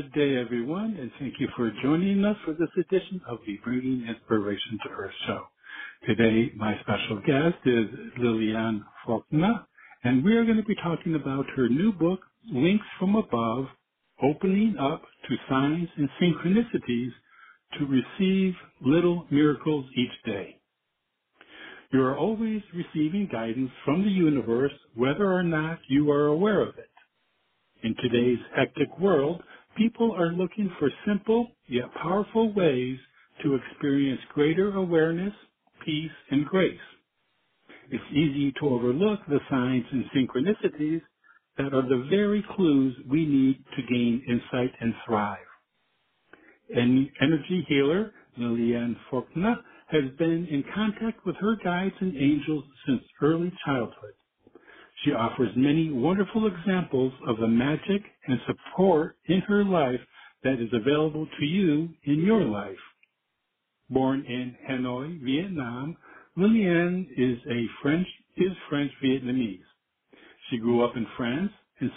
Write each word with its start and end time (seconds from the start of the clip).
Good 0.00 0.12
day, 0.12 0.36
everyone, 0.40 0.96
and 0.98 1.10
thank 1.18 1.34
you 1.40 1.48
for 1.54 1.70
joining 1.82 2.24
us 2.24 2.36
for 2.46 2.54
this 2.54 2.70
edition 2.78 3.20
of 3.28 3.38
the 3.46 3.58
Bringing 3.62 4.06
Inspiration 4.08 4.78
to 4.84 4.90
Earth 4.92 5.12
show. 5.26 5.42
Today, 6.06 6.50
my 6.56 6.72
special 6.80 7.18
guest 7.18 7.58
is 7.66 7.84
Liliane 8.16 8.82
Fortna, 9.06 9.66
and 10.02 10.24
we 10.24 10.36
are 10.36 10.46
going 10.46 10.56
to 10.56 10.62
be 10.62 10.76
talking 10.76 11.16
about 11.16 11.44
her 11.54 11.68
new 11.68 11.92
book, 11.92 12.20
Winks 12.50 12.86
from 12.98 13.14
Above, 13.14 13.66
Opening 14.22 14.76
Up 14.80 15.02
to 15.28 15.36
Signs 15.50 15.88
and 15.98 16.08
Synchronicities 16.18 17.10
to 17.78 17.84
Receive 17.84 18.54
Little 18.80 19.26
Miracles 19.30 19.84
Each 19.98 20.24
Day. 20.24 20.56
You 21.92 22.00
are 22.04 22.16
always 22.16 22.62
receiving 22.72 23.28
guidance 23.30 23.70
from 23.84 24.02
the 24.02 24.10
universe, 24.10 24.72
whether 24.94 25.30
or 25.30 25.42
not 25.42 25.78
you 25.90 26.10
are 26.10 26.28
aware 26.28 26.62
of 26.62 26.78
it. 26.78 26.86
In 27.82 27.94
today's 27.96 28.38
hectic 28.56 28.98
world, 28.98 29.42
people 29.80 30.14
are 30.14 30.32
looking 30.32 30.70
for 30.78 30.90
simple 31.06 31.52
yet 31.66 31.86
powerful 32.02 32.52
ways 32.52 32.98
to 33.42 33.54
experience 33.54 34.20
greater 34.34 34.74
awareness, 34.74 35.32
peace, 35.86 36.10
and 36.30 36.44
grace. 36.44 36.78
It's 37.90 38.04
easy 38.12 38.52
to 38.60 38.68
overlook 38.68 39.20
the 39.26 39.40
signs 39.48 39.86
and 39.90 40.04
synchronicities 40.14 41.00
that 41.56 41.72
are 41.72 41.88
the 41.88 42.06
very 42.10 42.44
clues 42.54 42.94
we 43.08 43.24
need 43.24 43.64
to 43.74 43.82
gain 43.94 44.22
insight 44.28 44.74
and 44.80 44.92
thrive. 45.06 45.38
Energy 46.76 47.64
healer, 47.66 48.12
Liliane 48.36 48.96
Fortna, 49.10 49.56
has 49.86 50.04
been 50.18 50.46
in 50.50 50.62
contact 50.74 51.24
with 51.24 51.36
her 51.36 51.56
guides 51.64 51.94
and 52.00 52.14
angels 52.16 52.64
since 52.86 53.00
early 53.22 53.50
childhood. 53.64 54.12
She 55.04 55.12
offers 55.12 55.50
many 55.56 55.90
wonderful 55.90 56.46
examples 56.46 57.12
of 57.26 57.38
the 57.38 57.48
magic 57.48 58.02
and 58.26 58.38
support 58.46 59.16
in 59.26 59.40
her 59.42 59.64
life 59.64 60.00
that 60.42 60.60
is 60.60 60.68
available 60.72 61.26
to 61.38 61.44
you 61.44 61.88
in 62.04 62.20
your 62.20 62.44
life. 62.44 62.76
Born 63.88 64.24
in 64.26 64.56
Hanoi, 64.68 65.22
Vietnam, 65.22 65.96
Liliane 66.36 67.08
is 67.16 67.38
a 67.50 67.66
French 67.82 68.06
is 68.36 68.52
French 68.68 68.92
Vietnamese. 69.02 69.64
She 70.48 70.58
grew 70.58 70.84
up 70.84 70.96
in 70.96 71.06
France 71.16 71.50
and 71.80 71.90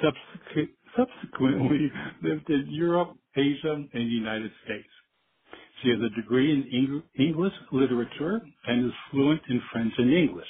subsequently 0.95 1.91
lived 2.23 2.49
in 2.49 2.67
Europe, 2.69 3.15
Asia, 3.35 3.73
and 3.73 3.89
the 3.93 3.99
United 3.99 4.51
States. 4.65 4.87
She 5.81 5.89
has 5.89 5.99
a 5.99 6.15
degree 6.15 6.51
in 6.51 7.03
English 7.19 7.53
literature 7.71 8.41
and 8.65 8.85
is 8.85 8.91
fluent 9.11 9.41
in 9.49 9.61
French 9.71 9.93
and 9.97 10.13
English. 10.13 10.47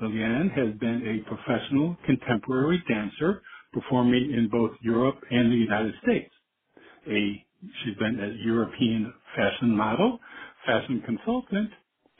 Liliane 0.00 0.48
has 0.50 0.74
been 0.78 1.02
a 1.06 1.18
professional 1.28 1.96
contemporary 2.06 2.82
dancer 2.88 3.42
performing 3.72 4.32
in 4.32 4.48
both 4.50 4.72
Europe 4.82 5.18
and 5.30 5.50
the 5.52 5.56
United 5.56 5.94
States. 6.02 6.30
A, 7.08 7.44
she's 7.84 7.96
been 7.96 8.18
a 8.20 8.28
European 8.44 9.12
fashion 9.36 9.76
model, 9.76 10.18
fashion 10.66 11.02
consultant, 11.06 11.70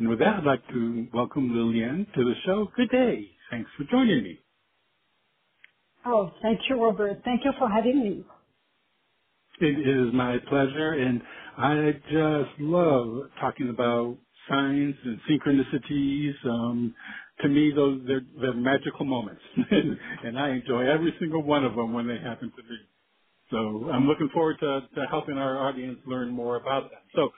And 0.00 0.08
with 0.08 0.20
that, 0.20 0.36
I'd 0.36 0.44
like 0.44 0.66
to 0.68 1.08
welcome 1.12 1.54
Liliane 1.54 2.06
to 2.16 2.24
the 2.24 2.34
show. 2.46 2.68
Good 2.74 2.88
day. 2.90 3.30
Thanks 3.50 3.70
for 3.76 3.84
joining 3.84 4.22
me. 4.24 4.40
Oh, 6.06 6.32
thank 6.42 6.60
you, 6.70 6.82
Robert. 6.82 7.20
Thank 7.22 7.44
you 7.44 7.52
for 7.58 7.68
having 7.68 8.00
me. 8.00 8.24
It 9.60 9.88
is 9.88 10.14
my 10.14 10.38
pleasure, 10.48 10.92
and 10.94 11.20
I 11.58 11.92
just 12.10 12.60
love 12.60 13.28
talking 13.40 13.68
about 13.68 14.16
signs 14.48 14.94
and 15.04 15.20
synchronicities. 15.30 16.32
Um, 16.46 16.94
to 17.42 17.48
me, 17.48 17.70
those 17.76 18.00
they're, 18.06 18.22
they're 18.40 18.54
magical 18.54 19.04
moments, 19.04 19.42
and 19.70 20.38
I 20.38 20.50
enjoy 20.50 20.86
every 20.86 21.14
single 21.20 21.42
one 21.42 21.64
of 21.66 21.76
them 21.76 21.92
when 21.92 22.08
they 22.08 22.18
happen 22.18 22.50
to 22.56 22.62
me. 22.62 22.78
So 23.50 23.90
I'm 23.92 24.06
looking 24.06 24.30
forward 24.32 24.58
to, 24.60 24.80
to 24.94 25.06
helping 25.10 25.36
our 25.36 25.58
audience 25.58 25.98
learn 26.06 26.30
more 26.30 26.56
about 26.56 26.90
that. 26.90 27.02
So, 27.14 27.30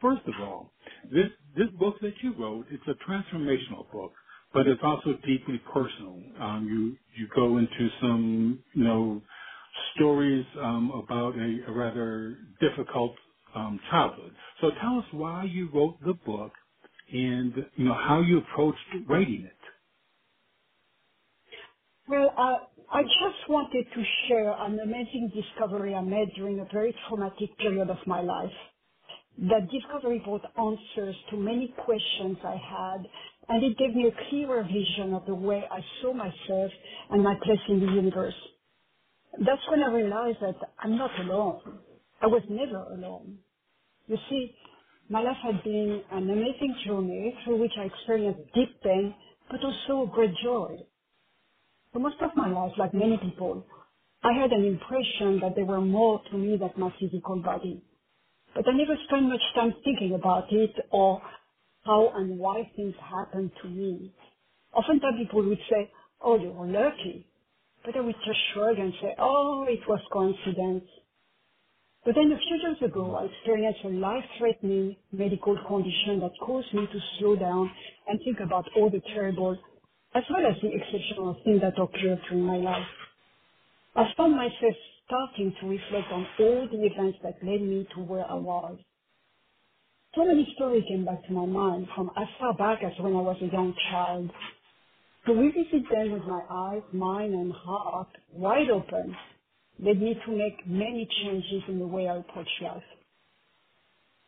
first 0.00 0.22
of 0.26 0.34
all, 0.40 0.72
this 1.12 1.28
this 1.56 1.68
book 1.78 1.96
that 2.02 2.14
you 2.22 2.34
wrote, 2.38 2.66
it's 2.70 2.84
a 2.88 3.10
transformational 3.10 3.90
book, 3.92 4.12
but 4.54 4.66
it's 4.68 4.82
also 4.84 5.14
deeply 5.26 5.60
personal. 5.72 6.22
Um, 6.40 6.66
you 6.68 6.98
you 7.20 7.28
go 7.34 7.58
into 7.58 7.90
some 8.00 8.64
you 8.74 8.84
know 8.84 9.22
stories 9.96 10.46
um, 10.62 10.90
about 10.92 11.36
a, 11.36 11.60
a, 11.68 11.72
rather 11.72 12.38
difficult 12.60 13.16
um, 13.54 13.80
childhood. 13.90 14.34
So 14.60 14.70
tell 14.82 14.98
us 15.00 15.06
why 15.12 15.44
you 15.44 15.70
wrote 15.74 15.98
the 16.06 16.14
book 16.14 16.52
and 17.12 17.54
you 17.76 17.86
know 17.86 17.94
how 17.94 18.20
you 18.22 18.38
approached 18.38 18.80
writing 19.08 19.44
it. 19.46 19.56
Well, 22.08 22.34
uh, 22.36 22.58
I 22.92 23.02
just 23.04 23.48
wanted 23.48 23.86
to 23.94 24.04
share 24.28 24.52
an 24.52 24.78
amazing 24.80 25.32
discovery 25.34 25.94
I 25.94 26.02
made 26.02 26.28
during 26.36 26.60
a 26.60 26.66
very 26.72 26.94
traumatic 27.08 27.56
period 27.58 27.90
of 27.90 27.98
my 28.06 28.20
life 28.22 28.52
that 29.38 29.68
discovery 29.70 30.22
brought 30.24 30.44
answers 30.58 31.14
to 31.30 31.36
many 31.36 31.74
questions 31.84 32.38
I 32.42 32.56
had, 32.56 33.06
and 33.48 33.64
it 33.64 33.76
gave 33.78 33.94
me 33.94 34.08
a 34.08 34.30
clearer 34.30 34.62
vision 34.64 35.12
of 35.14 35.26
the 35.26 35.34
way 35.34 35.62
I 35.70 35.80
saw 36.00 36.14
myself 36.14 36.70
and 37.10 37.22
my 37.22 37.34
place 37.42 37.60
in 37.68 37.80
the 37.80 37.92
universe. 37.92 38.34
That's 39.38 39.62
when 39.70 39.82
I 39.82 39.92
realized 39.92 40.38
that 40.40 40.56
I'm 40.82 40.96
not 40.96 41.10
alone. 41.20 41.60
I 42.22 42.26
was 42.26 42.42
never 42.48 42.82
alone. 42.94 43.38
You 44.06 44.16
see, 44.30 44.54
my 45.10 45.20
life 45.20 45.36
had 45.42 45.62
been 45.62 46.02
an 46.12 46.30
amazing 46.30 46.74
journey 46.86 47.36
through 47.44 47.60
which 47.60 47.72
I 47.78 47.84
experienced 47.84 48.40
deep 48.54 48.82
pain, 48.82 49.14
but 49.50 49.60
also 49.62 50.10
a 50.10 50.14
great 50.14 50.34
joy. 50.42 50.78
For 51.92 51.98
most 51.98 52.16
of 52.22 52.30
my 52.36 52.48
life, 52.48 52.72
like 52.78 52.94
many 52.94 53.18
people, 53.18 53.66
I 54.22 54.32
had 54.32 54.52
an 54.52 54.64
impression 54.64 55.40
that 55.40 55.54
there 55.54 55.66
were 55.66 55.82
more 55.82 56.22
to 56.30 56.38
me 56.38 56.56
than 56.56 56.70
my 56.78 56.92
physical 56.98 57.42
body 57.42 57.82
but 58.56 58.66
I 58.66 58.72
never 58.72 58.96
spent 59.06 59.28
much 59.28 59.42
time 59.54 59.74
thinking 59.84 60.14
about 60.14 60.50
it 60.50 60.72
or 60.90 61.20
how 61.84 62.10
and 62.16 62.38
why 62.38 62.70
things 62.74 62.94
happened 62.98 63.50
to 63.62 63.68
me. 63.68 64.12
Oftentimes 64.74 65.18
people 65.18 65.46
would 65.46 65.58
say, 65.70 65.90
oh, 66.22 66.38
you 66.38 66.50
were 66.50 66.66
lucky. 66.66 67.26
But 67.84 67.96
I 67.96 68.00
would 68.00 68.16
just 68.24 68.38
shrug 68.54 68.78
and 68.78 68.92
say, 69.02 69.14
oh, 69.18 69.66
it 69.68 69.80
was 69.86 70.00
coincidence. 70.10 70.84
But 72.04 72.14
then 72.14 72.32
a 72.32 72.38
few 72.38 72.56
years 72.56 72.90
ago, 72.90 73.16
I 73.16 73.26
experienced 73.26 73.80
a 73.84 73.88
life-threatening 73.88 74.96
medical 75.12 75.58
condition 75.68 76.20
that 76.20 76.32
caused 76.40 76.72
me 76.72 76.86
to 76.86 76.98
slow 77.18 77.36
down 77.36 77.70
and 78.08 78.18
think 78.24 78.38
about 78.40 78.64
all 78.76 78.88
the 78.90 79.02
terrible 79.14 79.58
as 80.14 80.22
well 80.30 80.46
as 80.46 80.56
the 80.62 80.70
exceptional 80.72 81.36
things 81.44 81.60
that 81.60 81.74
occurred 81.76 82.20
during 82.30 82.44
my 82.44 82.56
life. 82.56 82.88
I 83.94 84.04
found 84.16 84.34
myself 84.34 84.76
starting 85.06 85.54
to 85.60 85.68
reflect 85.68 86.12
on 86.12 86.26
all 86.40 86.68
the 86.72 86.86
events 86.86 87.18
that 87.22 87.36
led 87.42 87.62
me 87.62 87.86
to 87.94 88.02
where 88.02 88.26
I 88.30 88.34
was. 88.34 88.78
So 90.16 90.24
many 90.26 90.48
stories 90.56 90.84
came 90.88 91.04
back 91.04 91.26
to 91.26 91.32
my 91.32 91.46
mind 91.46 91.88
from 91.94 92.10
as 92.16 92.28
far 92.40 92.54
back 92.54 92.80
as 92.84 92.92
when 93.00 93.14
I 93.14 93.20
was 93.22 93.36
a 93.42 93.46
young 93.52 93.74
child. 93.90 94.30
To 95.26 95.34
revisit 95.34 95.88
them 95.90 96.12
with 96.12 96.24
my 96.24 96.42
eyes, 96.50 96.82
mind, 96.92 97.34
and 97.34 97.52
heart 97.52 98.08
wide 98.32 98.70
open 98.70 99.16
led 99.80 100.00
me 100.00 100.16
to 100.26 100.32
make 100.32 100.66
many 100.66 101.08
changes 101.22 101.62
in 101.68 101.78
the 101.80 101.86
way 101.86 102.08
I 102.08 102.18
approach 102.18 102.48
life. 102.62 102.82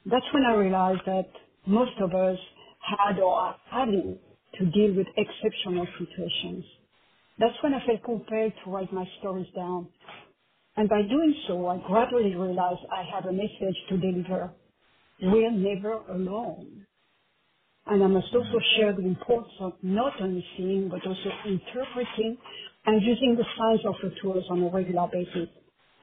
That's 0.06 0.26
when 0.34 0.44
I 0.44 0.54
realized 0.54 1.02
that 1.06 1.28
most 1.66 1.92
of 2.00 2.14
us 2.14 2.38
had 2.80 3.19
or 3.20 3.34
are 3.34 3.56
having 3.70 4.19
to 4.58 4.66
deal 4.66 4.94
with 4.96 5.06
exceptional 5.16 5.86
situations. 5.98 6.64
That's 7.38 7.56
when 7.62 7.75
I 7.75 7.84
felt 7.86 8.04
compelled 8.04 8.52
to 8.64 8.70
write 8.70 8.92
my 8.92 9.06
stories 9.20 9.48
down 9.56 9.88
and 10.78 10.88
by 10.88 11.02
doing 11.02 11.34
so, 11.48 11.66
I 11.69 11.78
gradually 11.86 12.36
realized 12.36 12.80
I 12.92 13.04
had 13.14 13.26
a 13.26 13.32
message 13.32 13.76
to 13.90 13.98
deliver. 13.98 14.52
We're 15.20 15.52
never 15.52 15.94
alone. 16.08 16.86
And 17.86 18.04
I 18.04 18.06
must 18.06 18.28
also 18.34 18.60
share 18.76 18.94
the 18.94 19.02
importance 19.02 19.54
of 19.60 19.72
not 19.82 20.14
only 20.22 20.44
seeing, 20.56 20.88
but 20.88 21.06
also 21.06 21.30
interpreting 21.46 22.38
and 22.86 23.02
using 23.02 23.36
the 23.36 23.44
science 23.58 23.82
of 23.86 23.96
the 24.02 24.16
tools 24.22 24.44
on 24.50 24.62
a 24.62 24.70
regular 24.70 25.08
basis. 25.12 25.48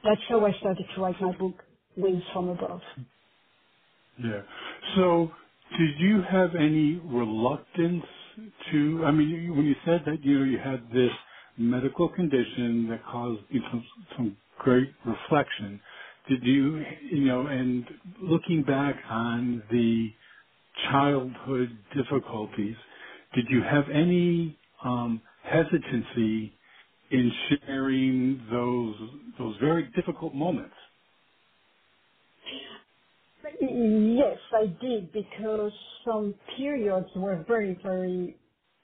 That's 0.04 0.20
how 0.28 0.46
I 0.46 0.52
started 0.60 0.84
to 0.94 1.02
write 1.02 1.20
my 1.22 1.32
book, 1.38 1.54
Winks 1.96 2.26
from 2.34 2.50
Above. 2.50 2.82
Yeah. 4.22 4.42
So 4.96 5.30
did 5.78 5.98
you 5.98 6.22
have 6.30 6.54
any 6.54 7.00
reluctance 7.04 8.04
to, 8.72 9.04
I 9.06 9.12
mean, 9.12 9.56
when 9.56 9.66
you 9.66 9.76
said 9.86 10.02
that, 10.06 10.24
you 10.24 10.40
know, 10.40 10.44
you 10.44 10.58
had 10.58 10.90
this 10.92 11.12
medical 11.58 12.08
condition 12.10 12.88
that 12.90 13.04
caused 13.06 13.42
you 13.50 13.60
know, 13.60 13.68
some, 13.70 13.84
some 14.16 14.36
great 14.58 14.90
reflection, 15.06 15.80
did 16.28 16.44
you, 16.44 16.84
you 17.12 17.20
know, 17.24 17.46
and 17.46 17.84
looking 18.22 18.62
back 18.64 18.96
on 19.10 19.62
the 19.70 20.10
childhood 20.90 21.70
difficulties, 21.96 22.76
did 23.34 23.46
you 23.50 23.62
have 23.62 23.84
any 23.92 24.58
um, 24.84 25.20
hesitancy 25.44 26.52
in 27.10 27.32
sharing 27.66 28.40
those 28.50 28.96
those 29.38 29.56
very 29.60 29.90
difficult 29.96 30.34
moments? 30.34 30.74
Yes, 33.60 34.38
I 34.52 34.66
did 34.82 35.12
because 35.12 35.72
some 36.06 36.34
periods 36.56 37.08
were 37.16 37.44
very, 37.48 37.78
very 37.82 38.36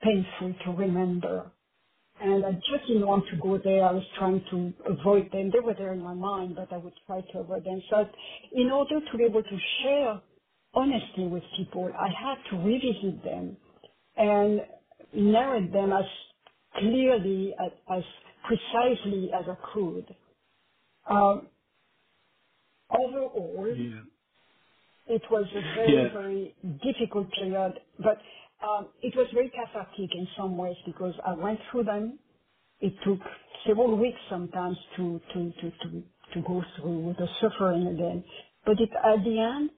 painful 0.02 0.54
to 0.66 0.72
remember. 0.72 1.52
And 2.22 2.46
I 2.46 2.52
just 2.52 2.88
didn't 2.88 3.06
want 3.06 3.26
to 3.30 3.36
go 3.38 3.58
there. 3.64 3.84
I 3.84 3.92
was 3.92 4.04
trying 4.18 4.44
to 4.50 4.74
avoid 4.90 5.30
them. 5.32 5.50
They 5.52 5.60
were 5.60 5.74
there 5.74 5.94
in 5.94 6.02
my 6.02 6.14
mind, 6.14 6.56
but 6.56 6.72
I 6.72 6.78
would 6.78 6.94
try 7.06 7.20
to 7.22 7.40
avoid 7.40 7.64
them. 7.64 7.82
So 7.90 8.06
in 8.54 8.70
order 8.70 9.00
to 9.00 9.18
be 9.18 9.24
able 9.24 9.44
to 9.44 9.58
share 9.82 10.22
honestly 10.74 11.28
with 11.28 11.44
people, 11.56 11.90
I 11.98 12.08
had 12.08 12.36
to 12.50 12.58
revisit 12.64 13.24
them 13.24 13.58
and 14.16 14.62
narrate 15.14 15.72
them 15.72 15.92
as 15.92 16.06
clearly, 16.78 17.54
as, 17.64 17.72
as 17.98 18.04
precisely 18.46 19.30
as 19.34 19.46
I 19.48 19.56
could. 19.74 20.16
Um, 21.10 21.48
overall, 22.90 23.74
yeah. 23.76 24.00
it 25.08 25.22
was 25.30 25.46
a 25.54 25.62
very, 25.76 26.10
very 26.12 26.56
difficult 26.84 27.32
period, 27.32 27.80
but 27.98 28.18
um, 28.64 28.90
it 29.02 29.14
was 29.16 29.28
very 29.34 29.50
cathartic 29.50 30.10
in 30.14 30.28
some 30.36 30.56
ways 30.58 30.76
because 30.86 31.14
I 31.26 31.34
went 31.34 31.60
through 31.70 31.84
them. 31.84 32.18
It 32.80 32.94
took 33.04 33.20
several 33.66 33.96
weeks 33.98 34.18
sometimes 34.30 34.76
to 34.96 35.20
to 35.34 35.52
to 35.52 35.70
to, 35.70 36.04
to 36.34 36.42
go 36.46 36.62
through 36.76 37.14
the 37.18 37.28
suffering 37.40 37.88
again. 37.88 38.24
But 38.66 38.80
it, 38.80 38.90
at 38.92 39.24
the 39.24 39.40
end, 39.40 39.70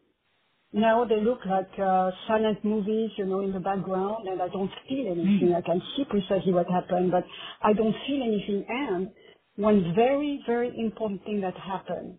now 0.73 1.05
they 1.05 1.21
look 1.21 1.41
like 1.47 1.71
uh, 1.81 2.13
silent 2.29 2.65
movies, 2.65 3.11
you 3.19 3.27
know, 3.27 3.41
in 3.41 3.53
the 3.53 3.61
background, 3.61 4.29
and 4.29 4.43
I 4.43 4.49
don't 4.49 4.71
feel 4.89 5.07
anything. 5.13 5.53
Mm. 5.53 5.57
I 5.57 5.63
can 5.63 5.83
see 5.97 6.05
precisely 6.05 6.53
what 6.53 6.69
happened, 6.71 7.11
but 7.13 7.25
I 7.63 7.73
don't 7.75 7.95
feel 8.07 8.23
anything. 8.23 8.67
And 8.69 9.11
one 9.57 9.95
very, 9.97 10.43
very 10.47 10.69
important 10.79 11.25
thing 11.25 11.43
that 11.43 11.57
happened 11.57 12.19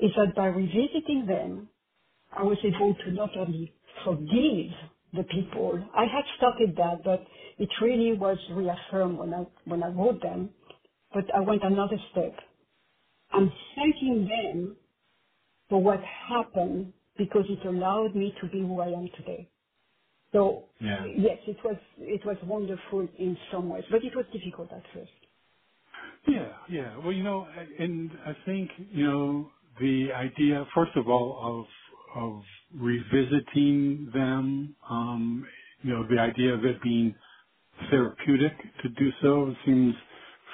is 0.00 0.12
that 0.16 0.34
by 0.36 0.46
revisiting 0.46 1.26
them, 1.28 1.70
I 2.32 2.44
was 2.44 2.58
able 2.64 2.94
to 2.94 3.12
not 3.12 3.36
only 3.36 3.74
forgive 4.04 4.72
the 5.14 5.24
people. 5.24 5.78
I 5.96 6.04
had 6.04 6.24
started 6.36 6.76
that, 6.76 6.98
but 7.04 7.24
it 7.58 7.70
really 7.82 8.14
was 8.18 8.38
reaffirmed 8.52 9.18
when 9.18 9.34
I 9.34 9.46
when 9.64 9.82
I 9.82 9.88
wrote 9.88 10.22
them. 10.22 10.50
But 11.14 11.24
I 11.34 11.40
went 11.40 11.62
another 11.64 11.98
step. 12.12 12.34
I'm 13.32 13.52
thanking 13.76 14.28
them 14.28 14.76
for 15.70 15.82
what 15.82 16.00
happened 16.02 16.94
because 17.18 17.46
it 17.48 17.66
allowed 17.66 18.14
me 18.16 18.34
to 18.42 18.48
be 18.48 18.60
who 18.60 18.80
I 18.80 18.88
am 18.88 19.08
today. 19.16 19.50
So 20.32 20.70
yeah. 20.80 21.06
yes, 21.16 21.38
it 21.46 21.58
was 21.64 21.76
it 21.98 22.22
was 22.26 22.36
wonderful 22.44 23.08
in 23.18 23.36
some 23.52 23.70
ways, 23.70 23.84
but 23.90 24.04
it 24.04 24.14
was 24.16 24.26
difficult 24.32 24.72
at 24.72 24.84
first. 24.94 25.12
Yeah, 26.28 26.52
yeah. 26.70 26.98
Well, 26.98 27.12
you 27.12 27.24
know, 27.24 27.46
and 27.78 28.10
I 28.26 28.34
think 28.46 28.70
you 28.92 29.06
know 29.06 29.50
the 29.80 30.12
idea, 30.12 30.66
first 30.74 30.92
of 30.96 31.08
all, 31.08 31.66
of 32.16 32.22
of 32.24 32.42
revisiting 32.74 34.10
them. 34.14 34.76
Um, 34.90 35.46
you 35.82 35.90
know, 35.92 36.06
the 36.10 36.20
idea 36.20 36.54
of 36.54 36.64
it 36.64 36.82
being 36.82 37.14
therapeutic 37.90 38.52
to 38.82 38.88
do 38.90 39.10
so 39.22 39.54
seems 39.66 39.94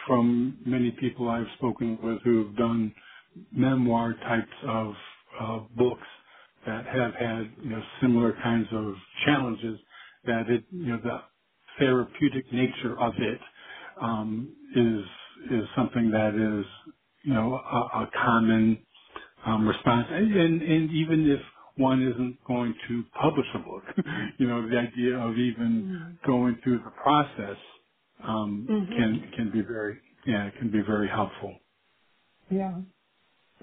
from 0.06 0.58
many 0.66 0.92
people 0.92 1.28
I've 1.30 1.46
spoken 1.58 1.98
with 2.02 2.22
who've 2.24 2.56
done 2.56 2.94
memoir 3.52 4.14
types 4.14 4.48
of 4.68 4.94
uh, 5.40 5.60
books 5.76 6.06
that 6.66 6.86
have 6.86 7.14
had 7.14 7.50
you 7.62 7.70
know 7.70 7.82
similar 8.00 8.34
kinds 8.42 8.68
of 8.72 8.94
challenges 9.26 9.78
that 10.26 10.48
it 10.50 10.64
you 10.72 10.88
know 10.88 11.00
the 11.02 11.20
therapeutic 11.78 12.52
nature 12.52 12.98
of 13.00 13.14
it 13.18 13.40
um, 14.02 14.50
is 14.76 15.04
is 15.52 15.68
something 15.76 16.10
that 16.12 16.34
is 16.34 16.66
you 17.24 17.34
know 17.34 17.54
a, 17.54 18.00
a 18.02 18.10
common 18.24 18.78
um, 19.46 19.68
response 19.68 20.08
and, 20.10 20.34
and 20.36 20.62
and 20.62 20.90
even 20.92 21.30
if 21.30 21.40
one 21.76 22.02
isn't 22.02 22.36
going 22.46 22.74
to 22.88 23.04
publish 23.20 23.46
a 23.54 23.58
book 23.58 23.84
you 24.38 24.46
know 24.46 24.68
the 24.68 24.76
idea 24.78 25.16
of 25.16 25.36
even 25.38 25.82
mm-hmm. 25.82 26.30
going 26.30 26.58
through 26.62 26.78
the 26.78 26.90
process 27.02 27.56
um, 28.24 28.66
mm-hmm. 28.68 28.92
can 28.92 29.30
can 29.36 29.50
be 29.50 29.60
very 29.60 29.98
yeah 30.26 30.50
can 30.58 30.70
be 30.70 30.80
very 30.80 31.08
helpful 31.08 31.54
yeah 32.50 32.74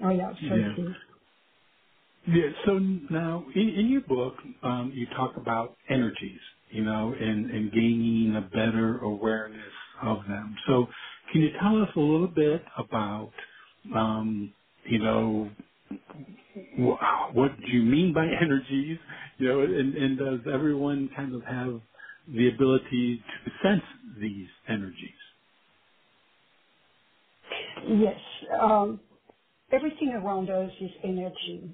oh 0.04 0.10
yeah 0.10 0.32
certainly 0.40 0.74
yeah. 0.78 0.94
Yeah. 2.26 2.50
So 2.64 2.78
now, 2.78 3.44
in, 3.54 3.68
in 3.70 3.88
your 3.88 4.00
book, 4.02 4.34
um, 4.62 4.92
you 4.94 5.06
talk 5.16 5.36
about 5.36 5.76
energies, 5.90 6.40
you 6.70 6.84
know, 6.84 7.14
and, 7.18 7.50
and 7.50 7.72
gaining 7.72 8.36
a 8.36 8.40
better 8.40 8.98
awareness 8.98 9.60
of 10.02 10.18
them. 10.28 10.56
So, 10.66 10.86
can 11.32 11.42
you 11.42 11.50
tell 11.60 11.82
us 11.82 11.88
a 11.96 12.00
little 12.00 12.28
bit 12.28 12.62
about, 12.78 13.32
um, 13.94 14.52
you 14.84 14.98
know, 14.98 15.50
wh- 16.78 17.36
what 17.36 17.52
do 17.60 17.72
you 17.72 17.82
mean 17.82 18.12
by 18.14 18.26
energies? 18.42 18.98
You 19.38 19.48
know, 19.48 19.60
and, 19.62 19.94
and 19.94 20.18
does 20.18 20.40
everyone 20.52 21.10
kind 21.16 21.34
of 21.34 21.42
have 21.44 21.80
the 22.28 22.48
ability 22.48 23.22
to 23.44 23.50
sense 23.68 23.82
these 24.20 24.48
energies? 24.68 25.10
Yes. 27.88 28.20
Um, 28.60 29.00
everything 29.72 30.10
around 30.10 30.50
us 30.50 30.70
is 30.80 30.90
energy 31.04 31.64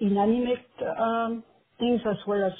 inanimate 0.00 0.66
um, 0.98 1.42
things 1.78 2.00
as 2.08 2.16
well 2.26 2.44
as 2.46 2.52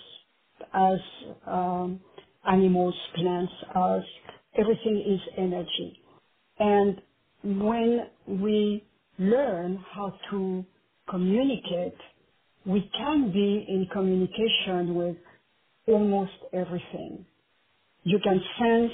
as 0.75 0.99
um, 1.47 2.00
animals, 2.49 2.94
plants, 3.14 3.52
us. 3.75 4.05
Everything 4.59 5.05
is 5.06 5.20
energy. 5.38 6.00
And 6.59 7.00
when 7.45 8.09
we 8.26 8.85
learn 9.19 9.85
how 9.95 10.14
to 10.30 10.64
communicate, 11.10 11.94
we 12.66 12.90
can 12.96 13.32
be 13.32 13.64
in 13.68 13.86
communication 13.92 14.94
with 14.96 15.16
almost 15.88 16.32
everything. 16.52 17.26
You 18.04 18.18
can 18.20 18.40
sense, 18.58 18.92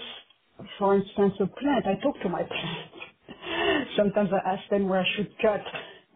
for 0.78 0.96
instance, 0.96 1.34
a 1.40 1.46
plant. 1.46 1.86
I 1.86 1.94
talk 2.02 2.20
to 2.22 2.30
my 2.30 2.42
plants. 2.44 3.90
Sometimes 3.96 4.30
I 4.32 4.50
ask 4.54 4.68
them 4.70 4.88
where 4.88 5.00
I 5.00 5.06
should 5.16 5.30
cut 5.42 5.62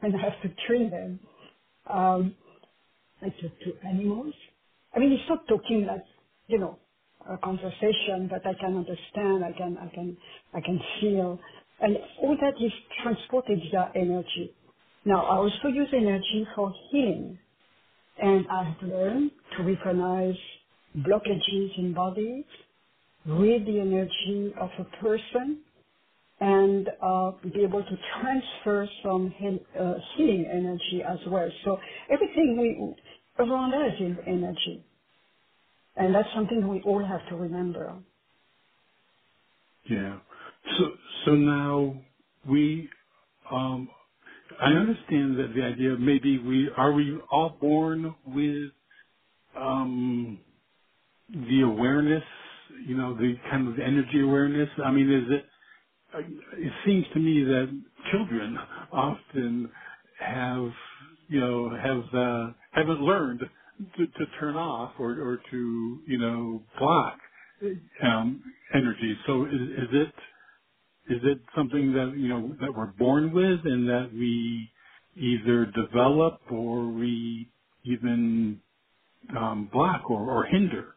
and 0.03 0.15
I 0.17 0.21
have 0.21 0.41
to 0.43 0.51
trim 0.67 0.91
them. 0.91 1.21
Um, 1.91 2.35
I 3.23 3.31
talk 3.31 3.53
to 3.65 3.89
animals. 3.89 4.35
I 4.95 5.01
mean, 5.01 5.13
it's 5.13 5.29
not 5.29 5.47
talking 5.49 5.87
like, 5.87 6.05
you 6.49 6.59
know, 6.59 6.79
a 7.31 7.39
conversation 7.39 8.29
that 8.31 8.43
I 8.47 8.55
can 8.61 8.77
understand, 8.77 9.45
I 9.45 9.53
can, 9.57 9.79
I 9.79 9.89
can, 9.95 10.17
I 10.55 10.61
can 10.61 10.81
feel. 11.01 11.39
And 11.81 11.99
all 12.23 12.37
that 12.41 12.55
is 12.65 12.73
transported 13.03 13.61
via 13.73 13.91
energy. 13.97 14.55
Now, 15.07 15.25
I 15.27 15.39
also 15.39 15.69
use 15.69 15.89
energy 15.95 16.47
for 16.57 16.75
healing. 16.93 17.41
And 18.23 18.47
I've 18.49 18.83
learned 18.83 19.33
to 19.57 19.65
recognize 19.65 20.37
blockages 20.99 21.79
in 21.79 21.95
bodies, 21.95 22.45
read 23.27 23.67
the 23.67 23.81
energy 23.81 24.55
of 24.61 24.71
a 24.79 24.85
person, 25.03 25.63
and 26.41 26.89
uh, 27.03 27.33
be 27.55 27.63
able 27.65 27.83
to 27.85 27.99
transfer 28.21 28.89
some 29.03 29.35
uh, 29.79 29.95
healing 30.17 30.47
energy 30.53 31.03
as 31.09 31.19
well. 31.29 31.49
So 31.65 31.79
everything 32.11 32.59
we, 32.61 33.45
around 33.45 33.75
us 33.75 34.01
is 34.01 34.17
energy. 34.27 34.85
And 35.97 36.15
that's 36.15 36.29
something 36.35 36.69
we 36.69 36.83
all 36.83 37.05
have 37.05 37.29
to 37.31 37.37
remember. 37.37 37.97
Yeah. 39.91 40.19
So, 40.79 40.85
so 41.27 41.33
now 41.35 42.03
we, 42.49 42.89
um, 43.51 43.89
I 44.63 44.71
understand 44.73 45.39
that 45.39 45.55
the 45.55 45.63
idea 45.65 45.93
of 45.93 46.01
maybe 46.01 46.39
we, 46.39 46.71
are 46.77 46.93
we 46.93 47.19
all 47.31 47.57
born 47.61 48.15
with, 48.27 48.71
um, 49.59 50.39
the 51.31 51.63
awareness, 51.63 52.25
you 52.87 52.97
know, 52.97 53.15
the 53.15 53.37
kind 53.51 53.69
of 53.69 53.79
energy 53.81 54.23
awareness? 54.23 54.71
I 54.85 54.93
mean, 54.93 55.13
is 55.13 55.25
it, 55.31 55.47
it 56.59 56.73
seems 56.87 57.07
to 57.15 57.21
me 57.21 57.45
that 57.45 57.83
children 58.13 58.59
often 58.93 59.71
have, 60.21 60.71
you 61.29 61.41
know, 61.41 61.71
have 61.71 62.15
uh, 62.15 62.53
haven't 62.73 63.03
learned 63.03 63.41
to, 63.99 64.07
to 64.07 64.27
turn 64.41 64.57
off 64.57 64.93
or, 64.99 65.13
or 65.13 65.41
to, 65.51 66.01
you 66.07 66.19
know, 66.19 66.63
block 66.79 67.19
um, 68.05 68.43
energy. 68.75 69.17
So 69.27 69.47
is, 69.47 69.53
is 69.53 69.89
it 69.93 70.13
is 71.09 71.21
it 71.25 71.39
something 71.57 71.93
that 71.95 72.15
you 72.17 72.29
know 72.29 72.57
that 72.61 72.73
we're 72.77 72.93
born 72.99 73.33
with 73.33 73.61
and 73.65 73.89
that 73.89 74.11
we 74.13 74.71
either 75.17 75.67
develop 75.67 76.41
or 76.51 76.89
we 76.89 77.51
even 77.85 78.61
um, 79.37 79.71
block 79.73 80.11
or, 80.11 80.31
or 80.31 80.45
hinder? 80.47 80.97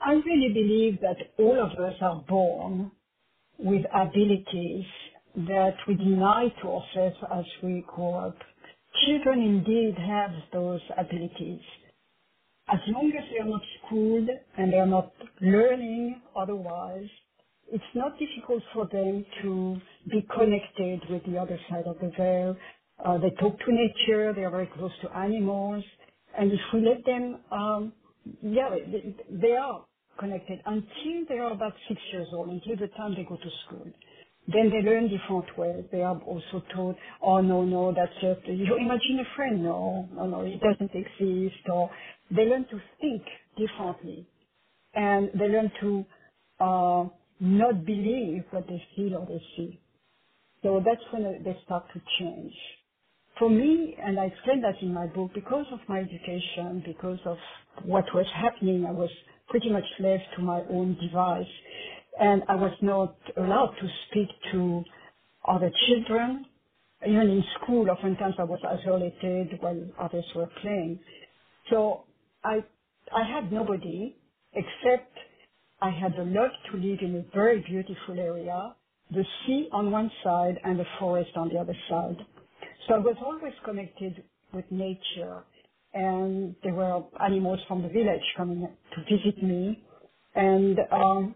I 0.00 0.12
really 0.12 0.52
believe 0.52 1.00
that 1.02 1.16
all 1.38 1.60
of 1.60 1.72
us 1.78 1.94
are 2.02 2.24
born 2.28 2.92
with 3.58 3.84
abilities 3.94 4.86
that 5.36 5.76
we 5.88 5.94
deny 5.96 6.48
to 6.62 6.68
ourselves 6.68 7.16
as 7.34 7.44
we 7.62 7.84
grow 7.86 8.14
up. 8.28 8.36
Children 9.06 9.40
indeed 9.42 9.96
have 9.98 10.32
those 10.52 10.80
abilities. 10.98 11.62
As 12.72 12.80
long 12.88 13.12
as 13.18 13.24
they 13.30 13.40
are 13.40 13.48
not 13.48 13.62
schooled 13.86 14.28
and 14.58 14.72
they 14.72 14.78
are 14.78 14.86
not 14.86 15.12
learning 15.40 16.22
otherwise, 16.36 17.08
it's 17.72 17.84
not 17.94 18.12
difficult 18.18 18.62
for 18.74 18.86
them 18.92 19.24
to 19.42 19.76
be 20.10 20.26
connected 20.34 21.00
with 21.10 21.24
the 21.26 21.38
other 21.38 21.58
side 21.70 21.84
of 21.86 21.98
the 22.00 22.12
veil. 22.16 22.56
Uh, 23.04 23.18
they 23.18 23.30
talk 23.40 23.58
to 23.60 23.72
nature, 23.72 24.32
they 24.34 24.44
are 24.44 24.50
very 24.50 24.70
close 24.76 24.92
to 25.02 25.10
animals, 25.16 25.84
and 26.38 26.52
if 26.52 26.60
we 26.74 26.82
let 26.82 27.04
them, 27.06 27.40
um, 27.50 27.92
yeah, 28.42 28.70
they, 29.40 29.52
are 29.52 29.84
connected 30.18 30.60
until 30.66 31.26
they 31.28 31.38
are 31.38 31.52
about 31.52 31.72
six 31.88 32.00
years 32.12 32.28
old, 32.34 32.50
until 32.50 32.76
the 32.76 32.88
time 32.96 33.14
they 33.16 33.24
go 33.24 33.36
to 33.36 33.50
school. 33.66 33.86
Then 34.48 34.70
they 34.70 34.88
learn 34.88 35.08
different 35.08 35.56
ways. 35.56 35.84
They 35.92 36.02
are 36.02 36.18
also 36.20 36.62
told, 36.74 36.96
oh 37.22 37.40
no, 37.40 37.64
no, 37.64 37.94
that's 37.94 38.12
just, 38.20 38.46
you 38.46 38.76
imagine 38.76 39.20
a 39.20 39.36
friend, 39.36 39.64
no, 39.64 40.08
no, 40.14 40.26
no, 40.26 40.42
it 40.42 40.60
doesn't 40.60 40.92
exist, 40.94 41.62
or 41.72 41.90
they 42.30 42.44
learn 42.44 42.66
to 42.70 42.80
think 43.00 43.22
differently. 43.56 44.26
And 44.94 45.30
they 45.34 45.46
learn 45.46 45.72
to 45.80 46.04
uh, 46.60 47.04
not 47.42 47.86
believe 47.86 48.44
what 48.52 48.68
they 48.68 48.82
feel 48.96 49.16
or 49.16 49.26
they 49.26 49.42
see. 49.56 49.80
So 50.62 50.82
that's 50.84 51.02
when 51.12 51.24
they 51.44 51.58
start 51.64 51.84
to 51.94 52.02
change. 52.18 52.54
For 53.38 53.50
me, 53.50 53.96
and 54.02 54.20
I 54.20 54.26
explain 54.26 54.62
that 54.62 54.82
in 54.82 54.94
my 54.94 55.06
book, 55.08 55.32
because 55.34 55.66
of 55.72 55.80
my 55.88 56.00
education, 56.00 56.82
because 56.86 57.20
of 57.26 57.38
what 57.84 58.04
was 58.14 58.26
happening, 58.34 58.86
I 58.86 58.92
was 58.92 59.10
pretty 59.48 59.70
much 59.70 59.84
left 60.00 60.24
to 60.36 60.42
my 60.42 60.62
own 60.70 60.98
device. 61.00 61.46
And 62.20 62.42
I 62.48 62.56
was 62.56 62.72
not 62.82 63.16
allowed 63.38 63.74
to 63.80 63.88
speak 64.10 64.28
to 64.52 64.84
other 65.48 65.72
children. 65.88 66.46
Even 67.06 67.30
in 67.30 67.44
school, 67.62 67.90
oftentimes 67.90 68.36
I 68.38 68.44
was 68.44 68.60
isolated 68.68 69.58
while 69.60 69.80
others 70.00 70.26
were 70.36 70.50
playing. 70.62 71.00
So 71.70 72.04
I, 72.44 72.64
I 73.16 73.24
had 73.24 73.52
nobody 73.52 74.16
except 74.54 75.16
I 75.82 75.90
had 75.90 76.14
the 76.16 76.22
luck 76.22 76.52
to 76.70 76.76
live 76.76 77.00
in 77.02 77.16
a 77.16 77.34
very 77.34 77.60
beautiful 77.60 78.16
area, 78.16 78.72
the 79.10 79.24
sea 79.44 79.68
on 79.72 79.90
one 79.90 80.12
side 80.22 80.56
and 80.64 80.78
the 80.78 80.86
forest 81.00 81.32
on 81.34 81.48
the 81.48 81.58
other 81.58 81.76
side. 81.90 82.18
So 82.86 82.94
I 82.94 82.98
was 82.98 83.16
always 83.26 83.52
connected 83.64 84.22
with 84.54 84.64
nature 84.70 85.42
and 85.92 86.54
there 86.62 86.72
were 86.72 87.02
animals 87.20 87.58
from 87.66 87.82
the 87.82 87.88
village 87.88 88.22
coming 88.36 88.60
to 88.94 89.16
visit 89.16 89.42
me 89.42 89.82
and 90.36 90.78
um, 90.92 91.34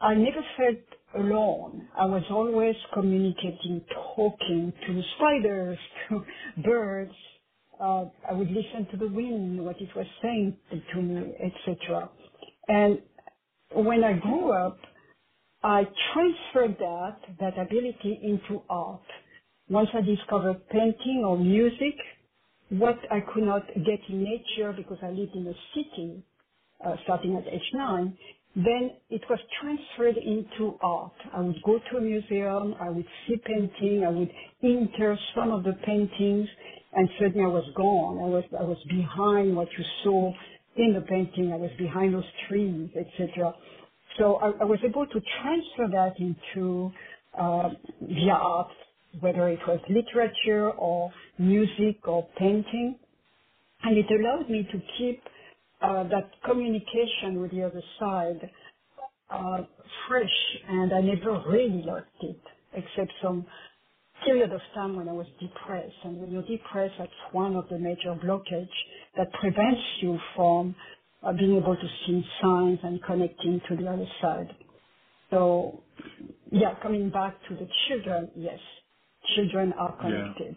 I 0.00 0.14
never 0.14 0.42
felt 0.56 1.22
alone. 1.22 1.88
I 1.98 2.06
was 2.06 2.24
always 2.30 2.74
communicating, 2.94 3.82
talking 4.16 4.72
to 4.86 5.02
spiders, 5.16 5.78
to 6.08 6.24
birds. 6.64 7.12
Uh, 7.78 8.06
I 8.28 8.32
would 8.32 8.50
listen 8.50 8.86
to 8.92 8.96
the 8.96 9.08
wind, 9.08 9.62
what 9.62 9.80
it 9.80 9.90
was 9.94 10.06
saying 10.22 10.56
to 10.70 11.02
me, 11.02 11.34
etc. 11.44 12.08
And 12.68 13.00
when 13.76 14.04
I 14.04 14.14
grew 14.14 14.52
up, 14.52 14.78
I 15.62 15.84
transferred 16.14 16.78
that, 16.80 17.18
that 17.40 17.58
ability 17.58 18.20
into 18.22 18.62
art. 18.70 19.02
Once 19.70 19.90
I 19.94 20.02
discovered 20.02 20.68
painting 20.70 21.24
or 21.26 21.38
music, 21.38 21.94
what 22.70 22.98
I 23.10 23.20
could 23.20 23.44
not 23.44 23.66
get 23.74 24.00
in 24.08 24.24
nature 24.24 24.72
because 24.76 24.98
I 25.02 25.10
lived 25.10 25.34
in 25.36 25.48
a 25.48 25.54
city, 25.74 26.22
uh, 26.84 26.96
starting 27.04 27.36
at 27.36 27.46
age 27.52 27.70
nine, 27.74 28.16
then 28.56 28.92
it 29.10 29.22
was 29.30 29.40
transferred 29.60 30.16
into 30.18 30.78
art. 30.82 31.12
I 31.34 31.40
would 31.42 31.62
go 31.64 31.78
to 31.92 31.98
a 31.98 32.00
museum, 32.02 32.74
I 32.80 32.90
would 32.90 33.06
see 33.28 33.36
painting, 33.46 34.04
I 34.06 34.10
would 34.10 34.30
enter 34.62 35.18
some 35.36 35.52
of 35.52 35.64
the 35.64 35.74
paintings, 35.86 36.48
and 36.94 37.08
suddenly 37.20 37.44
I 37.44 37.48
was 37.48 37.70
gone. 37.76 38.18
I 38.18 38.28
was 38.28 38.44
I 38.58 38.64
was 38.64 38.78
behind 38.90 39.56
what 39.56 39.68
you 39.78 39.84
saw 40.04 40.32
in 40.76 40.94
the 40.94 41.00
painting. 41.02 41.52
I 41.52 41.56
was 41.56 41.70
behind 41.78 42.14
those 42.14 42.24
trees, 42.48 42.90
etc. 42.96 43.54
So 44.18 44.36
I, 44.36 44.50
I, 44.60 44.64
was 44.64 44.78
able 44.84 45.06
to 45.06 45.20
transfer 45.42 45.88
that 45.92 46.14
into 46.18 46.92
uh, 47.38 47.70
via 48.02 48.32
art, 48.32 48.68
whether 49.20 49.48
it 49.48 49.60
was 49.66 49.80
literature 49.88 50.70
or 50.70 51.12
music 51.38 52.06
or 52.06 52.28
painting, 52.38 52.96
and 53.84 53.96
it 53.96 54.06
allowed 54.10 54.50
me 54.50 54.68
to 54.70 54.80
keep 54.98 55.22
uh, 55.82 56.04
that 56.04 56.30
communication 56.44 57.40
with 57.40 57.50
the 57.50 57.62
other 57.62 57.82
side 57.98 58.50
uh, 59.30 59.58
fresh, 60.08 60.58
and 60.68 60.92
I 60.92 61.00
never 61.00 61.42
really 61.48 61.82
lost 61.84 62.06
it, 62.20 62.40
except 62.74 63.12
some 63.22 63.46
period 64.24 64.52
of 64.52 64.60
time 64.74 64.96
when 64.96 65.08
I 65.08 65.12
was 65.12 65.26
depressed. 65.40 65.94
And 66.04 66.20
when 66.20 66.30
you're 66.30 66.42
depressed, 66.42 66.94
that's 66.98 67.10
one 67.32 67.56
of 67.56 67.68
the 67.68 67.78
major 67.78 68.14
blockages 68.22 68.68
that 69.16 69.32
prevents 69.34 69.82
you 70.00 70.18
from 70.36 70.76
uh, 71.22 71.32
being 71.34 71.56
able 71.56 71.76
to 71.76 71.88
see 72.06 72.24
signs 72.42 72.80
and 72.84 73.02
connecting 73.04 73.60
to 73.68 73.76
the 73.76 73.88
other 73.88 74.06
side. 74.22 74.56
So, 75.30 75.84
yeah, 76.52 76.74
coming 76.82 77.10
back 77.10 77.36
to 77.48 77.56
the 77.56 77.68
children, 77.88 78.30
yes, 78.36 78.60
children 79.36 79.72
are 79.78 79.96
connected. 80.00 80.56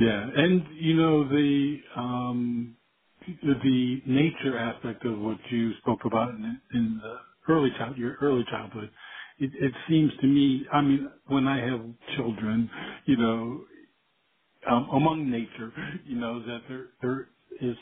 Yeah, 0.00 0.06
yeah. 0.06 0.30
and 0.36 0.66
you 0.76 0.94
know 0.94 1.28
the 1.28 1.78
um, 1.96 2.76
the 3.42 4.02
nature 4.06 4.58
aspect 4.58 5.04
of 5.06 5.18
what 5.20 5.38
you 5.50 5.72
spoke 5.78 6.00
about 6.06 6.30
in, 6.30 6.60
in 6.74 7.00
the 7.02 7.18
early 7.52 7.70
child, 7.72 7.98
your 7.98 8.16
early 8.22 8.44
childhood. 8.50 8.90
It, 9.38 9.50
it 9.54 9.74
seems 9.88 10.12
to 10.20 10.26
me, 10.28 10.66
I 10.72 10.82
mean, 10.82 11.10
when 11.26 11.48
I 11.48 11.58
have 11.58 11.80
children, 12.16 12.70
you 13.06 13.16
know, 13.18 13.64
um, 14.70 14.88
among 14.92 15.30
nature, 15.30 15.72
you 16.06 16.16
know, 16.16 16.40
that 16.46 16.62
there 16.68 16.88
there 17.02 17.28
is 17.60 17.76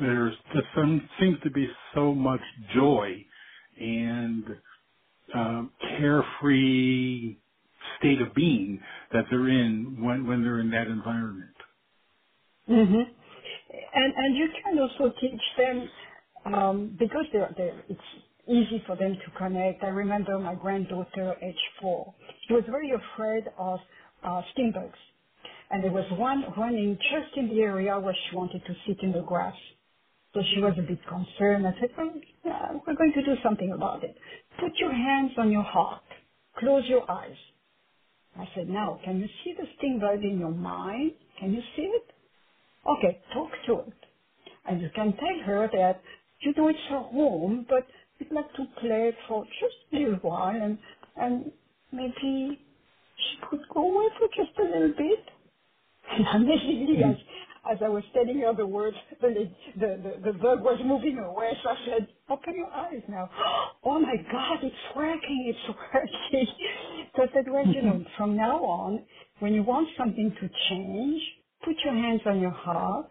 there's 0.00 0.36
some 0.76 1.08
seems 1.20 1.38
to 1.44 1.50
be 1.50 1.68
so 1.94 2.14
much 2.14 2.40
joy 2.74 3.24
and 3.80 4.44
um, 5.34 5.72
carefree 5.80 7.36
state 7.98 8.20
of 8.22 8.34
being 8.34 8.80
that 9.12 9.24
they're 9.30 9.48
in 9.48 10.02
when 10.04 10.26
when 10.26 10.44
they're 10.44 10.60
in 10.60 10.70
that 10.72 10.88
environment. 10.88 11.56
Mm-hmm. 12.70 13.12
And 13.94 14.14
and 14.16 14.36
you 14.36 14.48
can 14.64 14.80
also 14.80 15.12
teach 15.20 15.42
them 15.58 15.90
um, 16.54 16.96
because 16.98 17.26
they're, 17.32 17.54
they're 17.58 17.84
it's 17.88 18.00
easy 18.48 18.82
for 18.86 18.96
them 18.96 19.14
to 19.14 19.38
connect. 19.38 19.84
I 19.84 19.88
remember 19.88 20.38
my 20.40 20.56
granddaughter, 20.56 21.36
age 21.42 21.56
four, 21.82 22.14
she 22.48 22.54
was 22.54 22.64
very 22.70 22.92
afraid 22.92 23.44
of 23.58 23.80
uh, 24.24 24.42
bugs. 24.74 24.98
And 25.70 25.84
there 25.84 25.92
was 25.92 26.06
one 26.12 26.44
running 26.56 26.98
just 27.10 27.36
in 27.36 27.48
the 27.48 27.62
area 27.62 27.98
where 27.98 28.16
she 28.30 28.36
wanted 28.36 28.62
to 28.66 28.74
sit 28.86 28.98
in 29.02 29.12
the 29.12 29.22
grass. 29.22 29.56
So 30.34 30.42
she 30.54 30.60
was 30.60 30.74
a 30.78 30.82
bit 30.82 31.00
concerned. 31.08 31.66
I 31.66 31.72
said, 31.80 31.90
well, 31.98 32.12
yeah, 32.44 32.68
we're 32.86 32.94
going 32.96 33.12
to 33.14 33.22
do 33.24 33.34
something 33.42 33.72
about 33.72 34.04
it. 34.04 34.16
Put 34.60 34.72
your 34.78 34.92
hands 34.92 35.32
on 35.38 35.50
your 35.52 35.64
heart. 35.64 36.02
Close 36.58 36.84
your 36.88 37.10
eyes. 37.10 37.36
I 38.38 38.48
said, 38.56 38.68
now, 38.68 39.00
can 39.04 39.20
you 39.20 39.28
see 39.44 39.54
the 39.58 39.66
thing 39.80 40.00
bug 40.00 40.24
in 40.24 40.38
your 40.38 40.52
mind? 40.52 41.12
Can 41.40 41.52
you 41.54 41.62
see 41.76 41.82
it? 41.82 42.04
Okay, 42.88 43.18
talk 43.34 43.50
to 43.66 43.74
it. 43.80 43.94
And 44.68 44.80
you 44.82 44.90
can 44.94 45.14
tell 45.14 45.46
her 45.46 45.70
that 45.74 46.00
you 46.42 46.54
know 46.56 46.68
it's 46.68 46.78
her 46.90 47.00
home, 47.00 47.66
but 47.68 47.86
you'd 48.18 48.32
like 48.32 48.52
to 48.54 48.66
play 48.80 49.12
for 49.28 49.44
just 49.60 49.76
a 49.92 49.98
little 49.98 50.18
while 50.22 50.56
and, 50.56 50.78
and 51.16 51.52
maybe 51.92 52.58
she 53.18 53.38
could 53.50 53.60
go 53.74 53.82
away 53.82 54.08
for 54.18 54.28
just 54.36 54.56
a 54.60 54.64
little 54.64 54.94
bit. 54.96 55.20
And 56.18 56.44
amazingly, 56.44 56.96
mm. 56.96 57.10
as, 57.10 57.16
as 57.72 57.78
I 57.84 57.88
was 57.88 58.02
telling 58.12 58.40
her 58.40 58.54
the 58.54 58.66
words, 58.66 58.96
the, 59.20 59.50
the, 59.76 59.86
the, 59.86 60.32
the 60.32 60.38
bug 60.38 60.62
was 60.62 60.80
moving 60.84 61.18
away, 61.18 61.52
so 61.62 61.70
I 61.70 61.76
said, 61.86 62.08
open 62.28 62.54
your 62.56 62.70
eyes 62.72 63.02
now. 63.08 63.30
Oh 63.82 63.98
my 63.98 64.16
God, 64.30 64.58
it's 64.62 64.76
working, 64.94 65.54
it's 65.54 65.78
working. 65.94 66.46
So 67.16 67.22
I 67.22 67.26
said, 67.34 67.44
well, 67.50 67.66
you 67.66 67.82
know, 67.82 67.92
mm-hmm. 67.94 68.16
from 68.16 68.36
now 68.36 68.58
on, 68.58 69.02
when 69.40 69.54
you 69.54 69.62
want 69.62 69.88
something 69.98 70.34
to 70.40 70.50
change, 70.68 71.22
put 71.64 71.74
your 71.84 71.94
hands 71.94 72.20
on 72.26 72.40
your 72.40 72.50
heart 72.52 73.10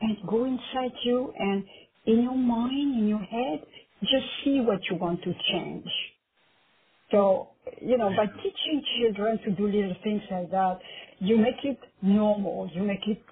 and 0.00 0.16
go 0.28 0.44
inside 0.44 0.92
you 1.04 1.32
and 1.38 1.64
in 2.06 2.22
your 2.22 2.36
mind, 2.36 2.98
in 2.98 3.08
your 3.08 3.18
head, 3.18 3.60
just 4.02 4.24
see 4.44 4.60
what 4.60 4.80
you 4.90 4.96
want 4.96 5.22
to 5.24 5.34
change. 5.52 5.86
So, 7.10 7.48
you 7.82 7.98
know, 7.98 8.10
by 8.16 8.26
teaching 8.26 8.82
children 8.98 9.38
to 9.44 9.50
do 9.50 9.66
little 9.66 9.96
things 10.02 10.22
like 10.30 10.50
that, 10.50 10.78
you 11.20 11.38
make 11.38 11.64
it 11.64 11.80
normal, 12.02 12.70
you 12.74 12.84
make 12.84 13.06
it 13.08 13.22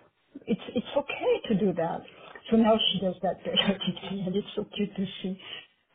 it's 0.47 0.62
it's 0.76 0.87
okay 0.97 1.49
to 1.49 1.57
do 1.61 1.75
that. 1.75 2.02
So 2.50 2.59
now 2.59 2.78
she 2.92 3.00
does 3.00 3.16
that 3.23 3.42
periodically, 3.45 4.21
and 4.26 4.37
it's 4.37 4.49
so 4.57 4.66
cute 4.76 4.95
to 4.97 5.07
see. 5.23 5.38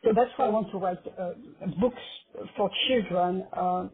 So 0.04 0.12
that's 0.16 0.32
why 0.38 0.48
I 0.48 0.50
want 0.50 0.72
to 0.72 0.80
write 0.80 1.00
uh, 1.20 1.32
books 1.82 2.02
for 2.58 2.70
children, 2.88 3.46
uh, 3.54 3.88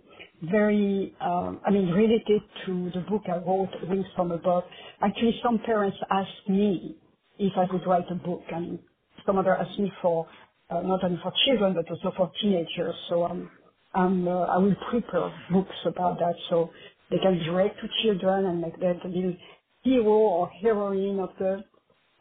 very, 0.44 1.14
um, 1.22 1.62
I 1.66 1.72
mean, 1.72 1.90
related 1.92 2.42
to 2.66 2.92
the 2.96 3.02
book 3.02 3.24
I 3.28 3.38
wrote, 3.38 3.70
Winks 3.90 4.10
from 4.16 4.32
Above. 4.32 4.64
Actually, 5.02 5.40
some 5.44 5.60
parents 5.60 5.98
asked 6.12 6.50
me 6.50 6.98
if 7.40 7.54
I 7.58 7.66
would 7.74 7.86
write 7.88 8.12
a 8.12 8.16
book, 8.16 8.44
and 8.54 8.80
some 9.26 9.38
other 9.38 9.56
asked 9.58 9.80
me 9.80 9.92
for 10.02 10.28
uh, 10.72 10.82
not 10.82 11.04
only 11.04 11.20
for 11.24 11.34
children 11.46 11.76
but 11.76 11.90
also 11.92 12.14
for 12.18 12.32
teenagers. 12.42 12.96
So 13.10 13.26
um, 13.26 13.52
um, 13.96 14.28
I 14.28 14.58
will 14.60 14.76
prepare 14.90 15.34
books 15.52 15.76
about 15.86 16.20
that 16.20 16.36
so 16.50 16.72
they 17.10 17.18
can 17.18 17.40
direct 17.40 17.80
to 17.82 17.88
children 18.04 18.46
and 18.46 18.62
make 18.62 18.80
them 18.80 19.00
the 19.04 19.10
little 19.10 19.36
hero 19.82 20.12
or 20.12 20.50
heroine 20.62 21.20
of 21.20 21.30
the 21.40 21.64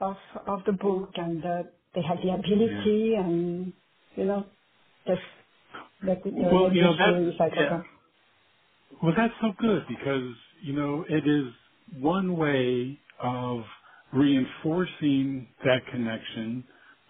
of 0.01 0.17
of 0.47 0.61
the 0.67 0.73
book, 0.73 1.11
and 1.17 1.45
uh, 1.45 1.63
they 1.95 2.03
have 2.03 2.19
the 2.23 2.31
ability 2.31 3.13
yeah. 3.13 3.21
and 3.21 3.73
you 4.17 4.25
know 4.25 4.47
that's 5.07 5.21
that 6.05 6.19
uh, 6.19 6.31
well, 6.53 6.73
you 6.73 6.83
know, 6.83 6.97
that, 6.97 7.51
yeah. 7.57 7.83
Well, 9.03 9.15
that's 9.17 9.35
so 9.41 9.53
good 9.59 9.85
because 9.89 10.35
you 10.63 10.73
know 10.73 11.05
it 11.09 11.27
is 11.27 11.53
one 12.01 12.37
way 12.37 12.99
of 13.23 13.63
reinforcing 14.13 15.49
that 15.65 15.81
connection 15.91 16.65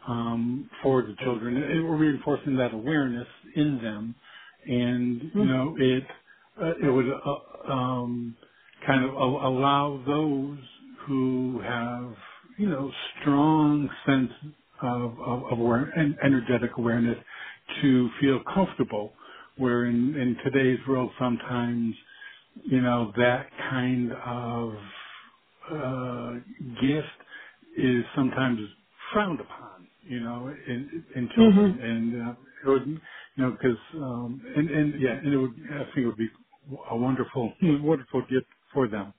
um, 0.09 0.71
for 0.83 1.03
the 1.03 1.15
children, 1.23 1.57
it, 1.57 1.63
reinforcing 1.63 2.57
that 2.57 2.73
awareness 2.73 3.29
in 3.57 3.81
them, 3.83 4.15
and 4.67 5.23
you 5.23 5.31
mm-hmm. 5.31 5.49
know 5.49 5.77
it 5.79 6.05
uh, 6.63 6.75
it 6.83 6.91
would 6.91 7.07
uh, 7.11 7.73
um, 7.73 8.37
kind 8.87 9.05
of 9.05 9.15
allow 9.15 10.03
those 10.07 10.59
who 11.07 11.61
have 11.65 12.13
you 12.59 12.69
know 12.69 12.91
strong 13.21 13.89
sense 14.07 14.33
of, 14.83 15.19
of, 15.21 15.45
of 15.53 15.59
aware, 15.59 15.93
energetic 16.25 16.73
awareness 16.79 17.19
to 17.83 18.11
feel 18.21 18.41
comfortable. 18.55 19.13
Where 19.57 19.87
in, 19.87 20.17
in 20.17 20.37
today's 20.45 20.79
world, 20.89 21.11
sometimes 21.19 21.95
you 22.65 22.81
know 22.81 23.13
that 23.17 23.49
kind 23.71 24.13
of 24.25 24.75
uh, 25.73 26.33
gift 26.81 27.07
is 27.79 28.05
sometimes 28.17 28.61
frowned 29.13 29.41
upon, 29.41 29.89
you 30.05 30.21
know, 30.21 30.55
in, 30.69 31.05
in 31.17 31.29
children, 31.35 31.75
mm-hmm. 31.75 31.85
and 31.85 32.29
uh, 32.29 32.33
it 32.65 32.69
would, 32.69 32.87
you 32.89 33.01
know, 33.45 33.51
because 33.53 33.79
um, 33.97 34.43
and 34.57 34.71
and 34.71 35.01
yeah, 35.01 35.13
and 35.13 35.33
it 35.33 35.37
would, 35.37 35.55
I 35.73 35.85
think 35.95 35.99
it 35.99 36.07
would 36.07 36.17
be 36.17 36.31
a 36.91 36.97
wonderful, 36.97 37.53
wonderful 37.63 38.23
gift 38.23 38.47
for 38.73 38.89
them. 38.89 39.13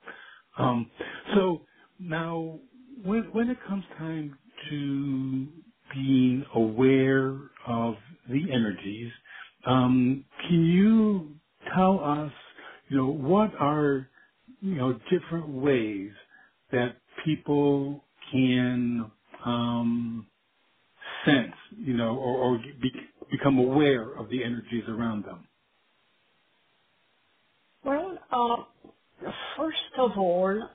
Um, 0.58 0.91
so 1.36 1.62
now, 2.00 2.60
when 3.03 3.24
when 3.34 3.50
it 3.50 3.58
comes 3.68 3.84
time 3.98 4.38
to 4.70 5.48
being 5.94 6.46
aware 6.56 7.36
of 7.68 7.96
the 8.29 8.51
energies, 8.51 9.12
um, 9.65 10.25
can 10.48 10.65
you 10.65 11.36
tell 11.75 12.00
us, 12.03 12.32
you 12.89 12.98
know, 12.98 13.08
what 13.08 13.51
are 13.60 14.10
you 14.62 14.75
know 14.75 15.00
different 15.10 15.50
ways 15.50 16.12
that 16.72 16.98
people 17.25 18.03
can 18.32 19.12
um, 19.46 20.27
sense, 21.25 21.53
you 21.77 21.96
know, 21.96 22.18
or, 22.18 22.38
or 22.38 22.60
be, 22.82 22.91
become 23.32 23.60
aware 23.60 24.13
of 24.18 24.29
the 24.29 24.44
energies 24.44 24.86
around 24.89 25.25
them? 25.25 25.46
Uh, 28.32 28.58
first 29.58 29.78
of 30.00 30.12
all, 30.18 30.70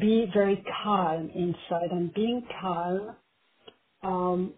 be 0.00 0.30
very 0.34 0.64
calm 0.84 1.30
inside, 1.34 1.90
and 1.92 2.14
being 2.14 2.44
calm 2.60 3.16
um, 4.04 4.54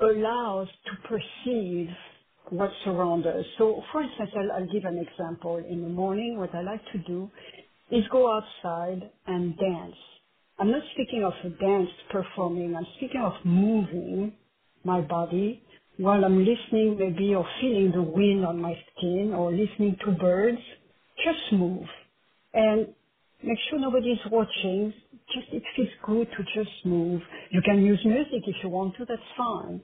allows 0.00 0.68
to 0.86 1.08
perceive 1.08 1.88
what's 2.50 2.74
around 2.86 3.26
us. 3.26 3.44
So, 3.58 3.82
for 3.92 4.02
instance, 4.02 4.30
I'll, 4.36 4.52
I'll 4.62 4.68
give 4.72 4.84
an 4.84 4.98
example. 4.98 5.58
In 5.58 5.82
the 5.82 5.88
morning, 5.90 6.38
what 6.38 6.54
I 6.54 6.62
like 6.62 6.82
to 6.92 6.98
do 7.00 7.30
is 7.90 8.04
go 8.12 8.32
outside 8.32 9.10
and 9.26 9.56
dance. 9.58 9.96
I'm 10.58 10.70
not 10.72 10.82
speaking 10.94 11.24
of 11.24 11.34
a 11.44 11.50
dance 11.56 11.90
performing, 12.10 12.76
I'm 12.76 12.86
speaking 12.98 13.22
of 13.22 13.34
moving 13.44 14.32
my 14.84 15.02
body 15.02 15.62
while 15.98 16.24
I'm 16.24 16.38
listening 16.40 16.98
maybe 16.98 17.34
or 17.34 17.46
feeling 17.60 17.92
the 17.92 18.02
wind 18.02 18.44
on 18.46 18.60
my 18.60 18.74
skin 18.96 19.34
or 19.34 19.52
listening 19.52 19.96
to 20.04 20.12
birds. 20.12 20.58
Just 21.24 21.52
move. 21.52 21.86
And 22.54 22.88
make 23.42 23.58
sure 23.70 23.78
nobody's 23.80 24.18
watching. 24.30 24.92
Just 25.34 25.48
it 25.52 25.62
feels 25.76 25.88
good 26.06 26.28
to 26.36 26.44
just 26.54 26.74
move. 26.84 27.22
You 27.52 27.62
can 27.62 27.82
use 27.84 28.00
music 28.04 28.42
if 28.46 28.56
you 28.62 28.70
want 28.70 28.96
to, 28.98 29.06
that's 29.06 29.22
fine. 29.36 29.80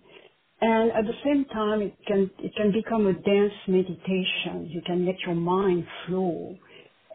And 0.60 0.92
at 0.92 1.04
the 1.04 1.14
same 1.24 1.44
time, 1.46 1.82
it 1.82 1.94
can 2.06 2.30
it 2.38 2.54
can 2.56 2.72
become 2.72 3.06
a 3.06 3.14
dance 3.14 3.52
meditation. 3.68 4.68
You 4.70 4.82
can 4.86 5.06
let 5.06 5.16
your 5.26 5.34
mind 5.36 5.86
flow. 6.06 6.56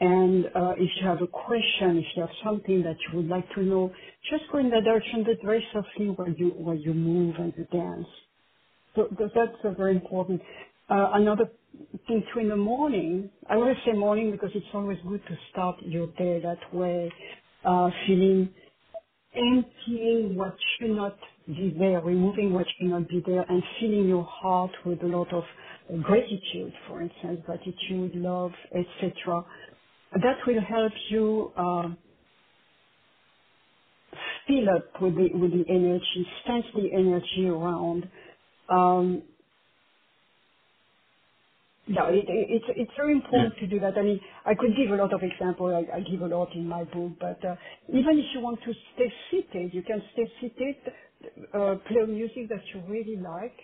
And 0.01 0.45
uh, 0.47 0.73
if 0.77 0.89
you 1.01 1.07
have 1.07 1.21
a 1.21 1.27
question, 1.27 1.97
if 1.97 2.05
you 2.15 2.21
have 2.23 2.31
something 2.43 2.83
that 2.83 2.97
you 3.07 3.17
would 3.19 3.29
like 3.29 3.49
to 3.55 3.63
know, 3.63 3.91
just 4.31 4.43
go 4.51 4.59
in 4.59 4.69
that 4.71 4.83
direction, 4.83 5.23
but 5.25 5.37
very 5.45 5.65
softly 5.73 6.07
while 6.09 6.29
you 6.37 6.49
while 6.57 6.77
you 6.77 6.93
move 6.93 7.35
and 7.39 7.53
you 7.57 7.65
dance. 7.71 8.07
So 8.97 9.09
that's 9.19 9.77
very 9.77 9.95
important. 9.95 10.41
Uh, 10.91 11.11
another 11.15 11.49
thing 12.07 12.25
too 12.33 12.41
in 12.41 12.49
the 12.49 12.57
morning, 12.57 13.31
I 13.49 13.55
always 13.55 13.77
say 13.87 13.93
morning 13.93 14.31
because 14.31 14.51
it's 14.55 14.67
always 14.75 14.99
good 15.09 15.23
to 15.29 15.37
start 15.51 15.77
your 15.83 16.07
day 16.19 16.41
that 16.43 16.59
way, 16.75 17.11
uh, 17.65 17.91
feeling 18.07 18.49
emptying 19.35 20.35
what 20.37 20.55
should 20.79 20.91
not 20.91 21.17
be 21.47 21.75
there, 21.79 22.01
removing 22.01 22.53
what 22.53 22.67
should 22.79 22.89
not 22.89 23.09
be 23.09 23.23
there, 23.27 23.45
and 23.49 23.63
filling 23.79 24.09
your 24.09 24.25
heart 24.25 24.71
with 24.85 25.03
a 25.03 25.07
lot 25.07 25.33
of 25.33 25.43
gratitude, 26.03 26.73
for 26.89 27.01
instance, 27.01 27.41
gratitude, 27.45 28.15
love, 28.15 28.51
etc 28.75 29.45
that 30.13 30.37
will 30.47 30.61
help 30.61 30.93
you 31.11 31.53
uh, 31.57 31.89
fill 34.47 34.69
up 34.77 35.01
with 35.01 35.15
the 35.15 35.29
with 35.35 35.51
the 35.51 35.65
energy, 35.69 36.27
sense 36.47 36.65
the 36.75 36.89
energy 36.93 37.47
around. 37.47 38.09
Um, 38.69 39.23
yeah, 41.87 42.07
it, 42.09 42.25
it, 42.29 42.47
it's 42.49 42.65
it's 42.77 42.91
very 42.97 43.13
important 43.13 43.55
to 43.59 43.67
do 43.67 43.79
that. 43.81 43.97
I 43.97 44.03
mean, 44.03 44.21
I 44.47 44.55
could 44.55 44.71
give 44.77 44.91
a 44.91 45.01
lot 45.03 45.13
of 45.13 45.21
examples. 45.23 45.73
I, 45.93 45.97
I 45.97 46.01
give 46.01 46.21
a 46.21 46.27
lot 46.27 46.55
in 46.55 46.67
my 46.69 46.85
book, 46.85 47.13
but 47.19 47.43
uh, 47.45 47.55
even 47.89 48.19
if 48.19 48.25
you 48.35 48.41
want 48.41 48.61
to 48.63 48.73
stay 48.95 49.11
seated, 49.31 49.75
you 49.75 49.83
can 49.83 50.01
stay 50.13 50.31
seated, 50.41 50.77
uh, 51.53 51.75
play 51.89 52.05
music 52.07 52.49
that 52.49 52.61
you 52.73 52.83
really 52.87 53.17
like, 53.17 53.57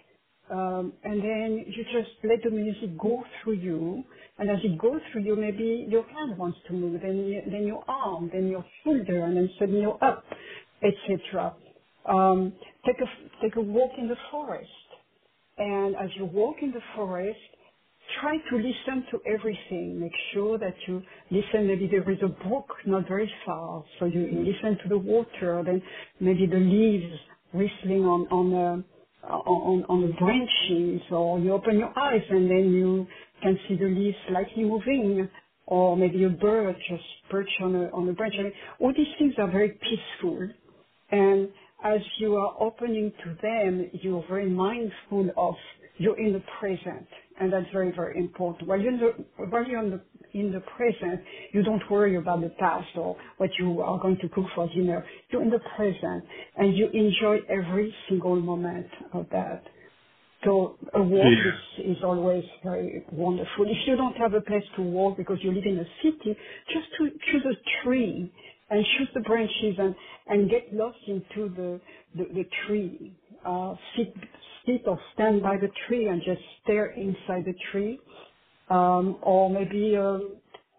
um, 0.51 0.93
and 1.05 1.23
then 1.23 1.65
you 1.69 1.85
just 1.93 2.11
let 2.25 2.43
the 2.43 2.51
music 2.51 2.97
go 2.99 3.23
through 3.43 3.53
you. 3.55 4.03
And 4.39 4.51
as 4.51 4.59
it 4.65 4.77
goes 4.79 5.01
through 5.13 5.23
you, 5.23 5.37
maybe 5.37 5.87
your 5.89 6.03
hand 6.03 6.37
wants 6.37 6.59
to 6.67 6.73
move, 6.73 7.01
then, 7.01 7.41
then 7.51 7.67
your 7.67 7.85
arm, 7.87 8.31
then 8.33 8.49
your 8.49 8.65
shoulder, 8.83 9.25
and 9.25 9.37
then 9.37 9.49
suddenly 9.59 9.81
you're 9.83 10.03
up, 10.03 10.25
etc. 10.83 11.53
Um, 12.09 12.53
take 12.85 12.97
a 13.01 13.07
take 13.43 13.55
a 13.57 13.61
walk 13.61 13.91
in 13.97 14.09
the 14.09 14.17
forest, 14.31 14.69
and 15.57 15.95
as 15.97 16.09
you 16.17 16.25
walk 16.25 16.57
in 16.61 16.71
the 16.71 16.81
forest, 16.95 17.39
try 18.21 18.37
to 18.37 18.55
listen 18.57 19.05
to 19.11 19.19
everything. 19.27 19.99
Make 19.99 20.13
sure 20.33 20.57
that 20.57 20.75
you 20.87 21.01
listen. 21.31 21.67
Maybe 21.67 21.87
there 21.87 22.09
is 22.11 22.19
a 22.23 22.47
brook 22.47 22.67
not 22.85 23.07
very 23.07 23.31
far, 23.45 23.83
so 23.99 24.05
you 24.05 24.21
listen 24.21 24.77
to 24.83 24.89
the 24.89 24.97
water. 24.97 25.63
Then 25.65 25.81
maybe 26.19 26.47
the 26.47 26.57
leaves 26.59 27.13
whistling 27.53 28.05
on 28.05 28.27
on. 28.29 28.85
On, 29.25 29.85
on 29.89 30.01
the 30.01 30.13
branches 30.19 31.01
or 31.11 31.39
you 31.39 31.53
open 31.53 31.79
your 31.79 31.97
eyes 31.97 32.21
and 32.29 32.49
then 32.51 32.73
you 32.73 33.07
can 33.41 33.57
see 33.67 33.75
the 33.77 33.85
leaves 33.85 34.17
slightly 34.29 34.65
moving 34.65 35.29
or 35.67 35.97
maybe 35.97 36.25
a 36.25 36.29
bird 36.29 36.75
just 36.89 37.03
perched 37.29 37.61
on 37.61 37.75
a, 37.75 37.85
on 37.91 38.09
a 38.09 38.13
branch. 38.13 38.35
I 38.39 38.43
mean, 38.43 38.53
all 38.79 38.93
these 38.95 39.07
things 39.19 39.33
are 39.37 39.49
very 39.51 39.69
peaceful. 39.81 40.49
And 41.11 41.49
as 41.83 41.99
you 42.17 42.35
are 42.35 42.55
opening 42.59 43.11
to 43.23 43.37
them, 43.41 43.89
you're 43.93 44.23
very 44.27 44.49
mindful 44.49 45.29
of 45.37 45.55
you're 45.97 46.17
in 46.19 46.33
the 46.33 46.41
present. 46.59 47.07
And 47.39 47.51
that's 47.51 47.65
very, 47.71 47.91
very 47.95 48.17
important. 48.17 48.67
While 48.67 48.79
you're 48.79 48.93
in 48.93 48.99
the, 48.99 49.45
while 49.45 49.67
you're 49.67 49.83
in 49.83 49.91
the, 49.91 50.01
in 50.33 50.51
the 50.51 50.61
present, 50.61 51.21
you 51.51 51.63
don't 51.63 51.81
worry 51.89 52.15
about 52.15 52.41
the 52.41 52.49
past 52.59 52.87
or 52.95 53.17
what 53.37 53.49
you 53.59 53.81
are 53.81 53.99
going 53.99 54.17
to 54.21 54.29
cook 54.29 54.45
for 54.55 54.67
dinner. 54.69 55.05
You're 55.29 55.43
in 55.43 55.49
the 55.49 55.59
present 55.75 56.23
and 56.57 56.75
you 56.77 56.87
enjoy 56.93 57.39
every 57.49 57.93
single 58.07 58.39
moment 58.39 58.87
of 59.13 59.25
that. 59.31 59.63
So 60.43 60.77
a 60.93 61.01
walk 61.01 61.25
yeah. 61.25 61.83
is, 61.85 61.97
is 61.97 62.03
always 62.03 62.43
very 62.63 63.03
wonderful. 63.11 63.65
If 63.65 63.77
you 63.87 63.95
don't 63.95 64.15
have 64.17 64.33
a 64.33 64.41
place 64.41 64.63
to 64.75 64.81
walk 64.81 65.17
because 65.17 65.37
you 65.41 65.53
live 65.53 65.63
in 65.65 65.79
a 65.79 65.85
city, 66.03 66.37
just 66.67 66.87
to 66.97 67.09
choose 67.31 67.45
a 67.45 67.83
tree 67.83 68.31
and 68.73 68.85
shoot 68.97 69.09
the 69.13 69.21
branches 69.21 69.75
and, 69.79 69.95
and 70.27 70.49
get 70.51 70.73
lost 70.73 70.97
into 71.07 71.49
the, 71.55 71.81
the, 72.17 72.25
the 72.33 72.45
tree. 72.67 73.13
Uh, 73.45 73.75
sit, 73.97 74.13
sit 74.65 74.81
or 74.87 74.99
stand 75.13 75.43
by 75.43 75.57
the 75.57 75.69
tree 75.87 76.07
and 76.07 76.21
just 76.25 76.41
stare 76.63 76.87
inside 76.93 77.45
the 77.45 77.55
tree. 77.71 77.99
Um, 78.69 79.19
or 79.23 79.51
maybe 79.51 79.95
uh, 79.97 80.19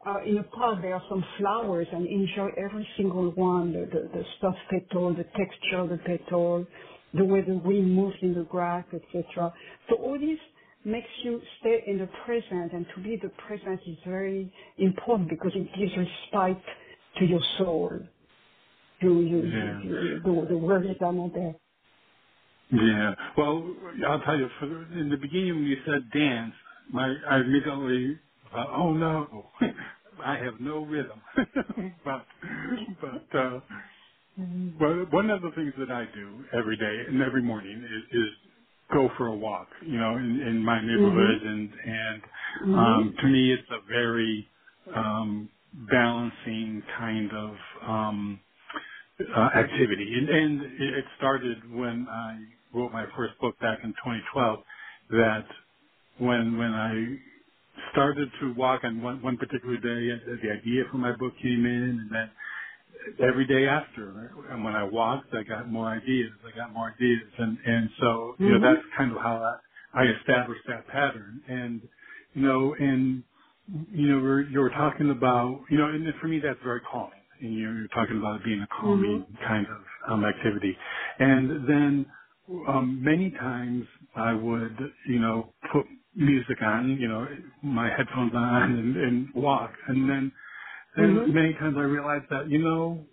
uh, 0.07 0.25
in 0.27 0.39
a 0.39 0.45
park 0.45 0.81
there 0.83 0.95
are 0.95 1.03
some 1.09 1.25
flowers 1.39 1.87
and 1.93 2.07
enjoy 2.09 2.49
every 2.59 2.89
single 2.99 3.31
one, 3.33 3.73
the, 3.73 3.87
the, 3.87 4.09
the 4.13 4.25
soft 4.41 4.59
petal, 4.71 5.15
the 5.15 5.25
texture 5.25 5.79
of 5.81 5.91
the 5.91 5.99
petal, 5.99 6.67
the 7.15 7.25
way 7.25 7.43
the 7.43 7.55
wind 7.65 7.95
moves 7.95 8.17
in 8.23 8.35
the 8.35 8.45
grass, 8.45 8.85
etc. 8.93 9.55
So 9.91 9.97
all 9.97 10.19
this 10.19 10.39
makes 10.85 11.09
you 11.25 11.41
stay 11.61 11.85
in 11.87 11.99
the 11.99 12.09
present 12.27 12.73
and 12.73 12.87
to 12.97 13.03
be 13.03 13.19
the 13.23 13.31
present 13.49 13.81
is 13.87 13.99
very 14.07 14.53
important 14.79 15.31
because 15.31 15.53
it 15.55 15.69
gives 15.79 15.93
respite 15.97 16.63
to 17.19 17.27
your 17.27 17.41
soul. 17.59 17.91
You, 19.03 19.21
you, 19.21 19.43
Yeah. 19.43 19.83
you, 19.83 20.21
the, 20.25 20.47
the 20.51 20.59
are 21.03 21.13
not 21.15 21.35
there. 21.35 21.55
Yeah. 22.73 23.15
Well, 23.39 23.75
I'll 24.09 24.21
tell 24.23 24.39
you, 24.39 24.49
for 24.61 24.67
the, 24.69 25.01
in 25.01 25.11
the 25.11 25.17
beginning 25.19 25.57
when 25.57 25.67
you 25.67 25.79
said 25.87 26.11
dance, 26.13 26.55
my 26.93 27.15
I 27.31 27.39
immediately 27.41 28.19
thought, 28.53 28.71
oh 28.77 28.93
no, 28.93 29.51
I 30.25 30.37
have 30.39 30.61
no 30.61 30.85
rhythm. 30.85 31.21
but 32.05 32.27
but 33.01 33.39
uh, 33.39 33.61
but 34.79 35.13
one 35.13 35.31
of 35.31 35.43
the 35.43 35.53
things 35.57 35.75
that 35.79 35.91
I 35.91 36.07
do 36.15 36.45
every 36.59 36.77
day 36.77 37.05
and 37.09 37.23
every 37.23 37.43
morning 37.43 37.85
is, 37.85 38.19
is 38.21 38.29
go 38.93 39.11
for 39.19 39.29
a 39.29 39.37
walk. 39.37 39.69
You 39.87 39.99
know, 39.99 40.17
in, 40.17 40.41
in 40.43 40.65
my 40.65 40.81
neighborhood, 40.83 41.43
and 41.43 41.71
and 41.87 42.23
um, 42.75 43.15
to 43.21 43.29
me, 43.29 43.53
it's 43.53 43.69
a 43.71 43.87
very 43.89 44.49
um, 44.95 45.51
balancing 45.91 46.83
kind 46.99 47.31
of 47.33 47.57
um, 47.87 48.41
uh, 49.21 49.51
activity. 49.57 50.09
And, 50.19 50.29
and 50.31 50.63
it 50.97 51.05
started 51.19 51.59
when 51.73 52.07
I 52.11 52.39
wrote 52.75 52.93
my 52.93 53.07
first 53.17 53.35
book 53.41 53.59
back 53.61 53.81
in 53.85 53.91
2012. 53.91 54.61
That 55.11 55.47
when 56.19 56.59
when 56.59 56.73
I 56.75 57.17
started 57.93 58.29
to 58.41 58.55
walk 58.55 58.85
on 58.85 59.03
one, 59.03 59.23
one 59.23 59.37
particular 59.39 59.77
day, 59.79 60.13
uh, 60.13 60.37
the 60.43 60.51
idea 60.53 60.85
for 60.91 60.99
my 60.99 61.13
book 61.17 61.35
came 61.43 61.67
in, 61.67 62.01
and 62.01 62.11
then 62.13 62.31
every 63.29 63.47
day 63.47 63.67
after, 63.69 64.33
and 64.51 64.65
when 64.65 64.75
I 64.75 64.85
walked, 64.85 65.35
I 65.35 65.45
got 65.45 65.71
more 65.71 65.89
ideas. 65.91 66.33
I 66.47 66.57
got 66.57 66.73
more 66.75 66.93
ideas, 66.97 67.23
and 67.39 67.59
and 67.67 67.91
so 68.01 68.37
you 68.41 68.49
know 68.53 68.59
Mhm. 68.59 68.63
that's 68.63 68.87
kind 68.97 69.13
of 69.13 69.19
how 69.23 69.37
I, 69.95 70.03
I 70.03 70.05
established 70.07 70.63
that 70.69 70.87
pattern. 70.89 71.43
And 71.49 71.83
you 72.35 72.43
know, 72.43 72.75
and 72.75 73.25
you 73.69 74.09
know, 74.09 74.21
we're, 74.23 74.43
you 74.49 74.61
were 74.61 74.71
talking 74.71 75.11
about, 75.11 75.63
you 75.71 75.79
know, 75.79 75.87
and 75.89 76.07
for 76.21 76.29
me 76.29 76.41
that's 76.41 76.59
very 76.65 76.81
calming. 76.91 77.21
And 77.41 77.55
you're, 77.55 77.79
you're 77.79 77.89
talking 77.89 78.19
about 78.19 78.37
it 78.41 78.45
being 78.45 78.63
a 78.63 78.69
calming 78.81 79.27
kind 79.47 79.67
of 79.69 80.13
um, 80.13 80.25
activity. 80.25 80.77
And 81.21 81.69
then 81.69 82.07
um, 82.69 83.03
many 83.03 83.31
times 83.33 83.87
I 84.17 84.35
would, 84.35 84.77
you 85.09 85.21
know, 85.21 85.55
put 85.73 85.87
music 86.15 86.59
on, 86.63 86.99
you 87.01 87.09
know, 87.09 87.27
my 87.63 87.91
headphones 87.91 88.33
on 88.35 88.63
and, 88.73 88.97
and 88.97 89.35
walk. 89.35 89.73
And 89.89 90.09
then, 90.11 90.33
then 90.97 91.09
Mhm. 91.17 91.35
many 91.35 91.55
times 91.55 91.77
I 91.79 91.83
realized 91.83 92.27
that, 92.31 92.51
you 92.51 92.59
know, 92.61 93.07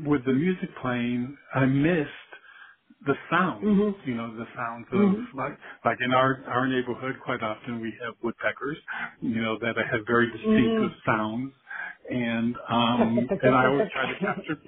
with 0.00 0.24
the 0.26 0.34
music 0.34 0.70
playing, 0.82 1.36
I 1.54 1.66
missed 1.66 2.10
the 3.06 3.14
sounds, 3.30 3.68
Mhm. 3.68 3.94
you 4.06 4.14
know, 4.14 4.34
the 4.36 4.46
sounds 4.56 4.86
of 4.92 5.12
Mhm. 5.12 5.28
like 5.34 5.58
like 5.84 5.98
in 6.04 6.12
our 6.14 6.44
our 6.48 6.68
neighborhood 6.68 7.16
quite 7.24 7.42
often 7.42 7.80
we 7.80 7.92
have 8.04 8.14
woodpeckers, 8.22 8.78
you 9.22 9.42
know, 9.42 9.58
that 9.60 9.76
have 9.76 10.02
very 10.06 10.30
distinctive 10.32 10.90
Mhm. 10.90 10.96
sounds. 11.06 11.52
And 12.10 12.56
um 12.70 13.30
and 13.42 13.54
I 13.54 13.66
always 13.68 13.84
try 13.92 14.06
to 14.06 14.14
capture 14.20 14.58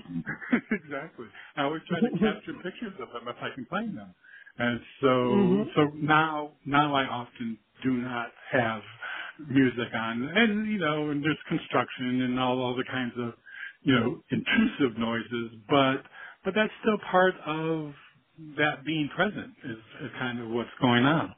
exactly. 0.72 1.26
I 1.56 1.64
always 1.64 1.82
try 1.88 2.00
to 2.02 2.10
capture 2.20 2.54
pictures 2.62 2.94
of 3.00 3.08
them 3.12 3.28
if 3.28 3.36
I 3.42 3.54
can 3.54 3.66
find 3.66 3.96
them. 3.96 4.14
And 4.58 4.80
so 5.02 5.10
Mhm. 5.30 5.70
so 5.76 5.82
now 5.96 6.54
now 6.66 6.94
I 6.94 7.04
often 7.06 7.58
do 7.84 7.92
not 7.92 8.28
have 8.52 8.82
music 9.48 9.88
on 9.94 10.24
and 10.36 10.72
you 10.72 10.78
know, 10.78 11.10
and 11.10 11.24
there's 11.24 11.38
construction 11.48 12.22
and 12.22 12.40
all 12.40 12.72
other 12.72 12.84
kinds 12.84 13.14
of, 13.18 13.34
you 13.82 13.94
know, 13.94 14.22
intrusive 14.30 14.98
noises, 14.98 15.52
but 15.68 16.02
but 16.44 16.54
that's 16.54 16.72
still 16.82 16.98
part 17.10 17.34
of 17.46 17.94
that 18.56 18.84
being 18.84 19.08
present 19.14 19.54
is, 19.64 19.78
is 20.04 20.10
kind 20.18 20.40
of 20.40 20.48
what's 20.50 20.70
going 20.80 21.04
on. 21.04 21.34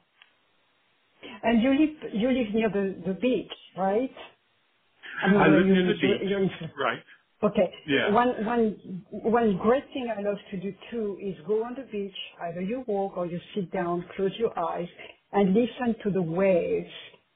And 1.43 1.61
you 1.61 1.71
live 1.71 2.13
you 2.13 2.31
live 2.31 2.53
near 2.53 2.69
the, 2.69 3.03
the 3.07 3.13
beach, 3.13 3.51
right? 3.77 4.11
I 5.23 5.31
mean, 5.31 5.41
I 5.41 5.47
live 5.47 5.67
you 5.67 5.73
near 5.73 5.83
the 5.83 5.89
live, 5.89 5.99
you're, 6.01 6.19
beach, 6.19 6.29
you're 6.29 6.75
right? 6.85 7.03
okay. 7.43 7.73
Yeah. 7.87 8.11
One 8.11 8.45
one 8.45 9.03
one 9.11 9.57
great 9.57 9.85
thing 9.93 10.09
I 10.15 10.21
love 10.21 10.37
to 10.51 10.57
do 10.59 10.73
too 10.91 11.17
is 11.21 11.35
go 11.47 11.63
on 11.63 11.75
the 11.75 11.87
beach. 11.91 12.15
Either 12.41 12.61
you 12.61 12.83
walk 12.87 13.17
or 13.17 13.25
you 13.27 13.39
sit 13.55 13.71
down, 13.71 14.05
close 14.15 14.31
your 14.39 14.57
eyes, 14.59 14.87
and 15.33 15.53
listen 15.53 15.95
to 16.03 16.11
the 16.11 16.21
waves. 16.21 16.91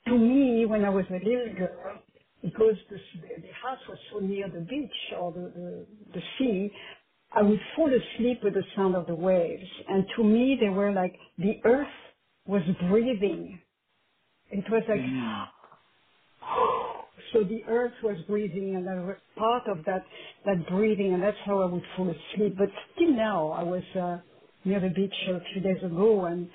To 0.08 0.18
me, 0.18 0.66
when 0.66 0.86
I 0.86 0.90
was 0.90 1.06
a 1.10 1.14
little 1.14 1.54
girl, 1.58 2.02
because 2.42 2.76
the, 2.90 2.98
the 3.42 3.54
house 3.64 3.80
was 3.88 4.00
so 4.12 4.20
near 4.20 4.50
the 4.50 4.62
beach 4.62 4.92
or 5.20 5.32
the, 5.32 5.52
the, 5.56 5.86
the 6.14 6.22
sea, 6.38 6.72
I 7.34 7.44
would 7.44 7.60
fall 7.76 7.90
asleep 7.90 8.40
with 8.44 8.56
the 8.56 8.64
sound 8.76 8.96
of 8.96 9.08
the 9.08 9.16
waves. 9.16 9.70
And 9.90 10.06
to 10.18 10.24
me, 10.24 10.58
they 10.60 10.70
were 10.70 10.92
like 10.94 11.16
the 11.38 11.60
earth 11.66 11.88
was 12.48 12.64
breathing. 12.90 13.60
It 14.52 14.66
was 14.72 14.84
like 14.90 15.00
Mm. 15.00 15.48
so 17.34 17.44
the 17.44 17.64
earth 17.68 17.94
was 18.04 18.18
breathing 18.28 18.76
and 18.76 18.90
I 18.90 18.96
was 19.06 19.18
part 19.38 19.68
of 19.68 19.86
that, 19.86 20.06
that 20.46 20.68
breathing 20.70 21.14
and 21.14 21.24
that's 21.24 21.38
how 21.46 21.62
I 21.62 21.66
would 21.66 21.84
fall 21.98 22.10
asleep. 22.10 22.56
But 22.58 22.70
still 22.96 23.12
now, 23.14 23.52
I 23.52 23.64
was 23.64 23.84
uh, 23.96 24.20
near 24.66 24.80
the 24.82 24.90
beach 24.90 25.14
a 25.30 25.40
few 25.54 25.62
days 25.62 25.84
ago 25.84 26.26
and 26.26 26.50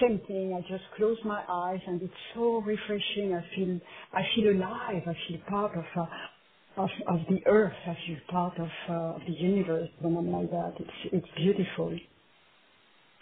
same 0.00 0.20
thing, 0.28 0.54
I 0.54 0.60
just 0.70 0.84
close 0.96 1.18
my 1.24 1.42
eyes 1.48 1.80
and 1.86 2.02
it's 2.02 2.12
so 2.34 2.58
refreshing. 2.62 3.34
I 3.34 3.44
feel, 3.56 3.80
I 4.12 4.22
feel 4.34 4.52
alive. 4.56 5.02
I 5.06 5.14
feel 5.28 5.40
part 5.48 5.76
of, 5.76 5.84
uh, 5.96 6.06
of, 6.76 6.90
of 7.08 7.20
the 7.30 7.40
earth. 7.46 7.74
I 7.86 7.98
feel 8.06 8.18
part 8.30 8.58
of, 8.58 8.68
uh, 8.88 9.18
the 9.26 9.34
universe 9.34 9.88
I'm 10.04 10.32
like 10.32 10.50
that. 10.50 10.74
It's, 10.80 10.90
it's 11.14 11.28
beautiful. 11.36 11.98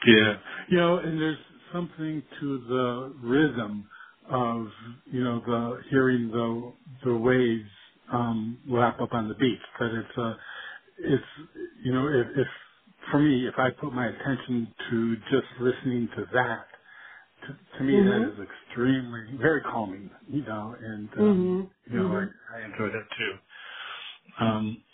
Yeah. 0.06 0.34
You 0.70 0.78
know, 0.78 0.98
and 0.98 1.20
there's 1.20 1.38
something 1.72 2.22
to 2.40 2.58
the 2.68 3.14
rhythm 3.22 3.88
of, 4.30 4.68
you 5.10 5.24
know, 5.24 5.40
the 5.46 5.80
hearing 5.90 6.30
the 6.30 6.72
the 7.04 7.16
waves 7.16 7.68
um 8.12 8.58
lap 8.68 9.00
up 9.00 9.12
on 9.14 9.28
the 9.28 9.34
beach. 9.34 9.60
That 9.80 9.92
it's 9.94 10.18
uh 10.18 10.34
it's 11.00 11.24
you 11.84 11.92
know, 11.94 12.08
if, 12.08 12.26
if 12.36 12.48
for 13.10 13.20
me, 13.20 13.48
if 13.48 13.54
I 13.58 13.70
put 13.70 13.92
my 13.94 14.08
attention 14.08 14.68
to 14.90 15.16
just 15.30 15.46
listening 15.60 16.08
to 16.16 16.24
that, 16.34 16.66
to, 17.46 17.78
to 17.78 17.84
me 17.84 18.00
Mhm. 18.00 18.02
that 18.02 18.32
is 18.32 18.38
extremely 18.68 19.36
very 19.38 19.62
calming, 19.62 20.10
you 20.28 20.42
know, 20.44 20.74
and 20.80 21.08
um, 21.18 21.54
Mhm. 21.56 21.70
you 21.86 21.96
know, 21.96 22.08
Mhm. 22.08 22.34
I, 22.52 22.58
I 22.58 22.64
enjoy 22.64 22.88
that 22.88 23.08
too. 23.18 23.34
Um, 24.44 24.84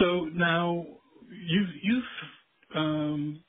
so 0.00 0.24
now 0.26 0.86
you've 1.30 1.70
you've 1.82 2.04
um, 2.76 3.44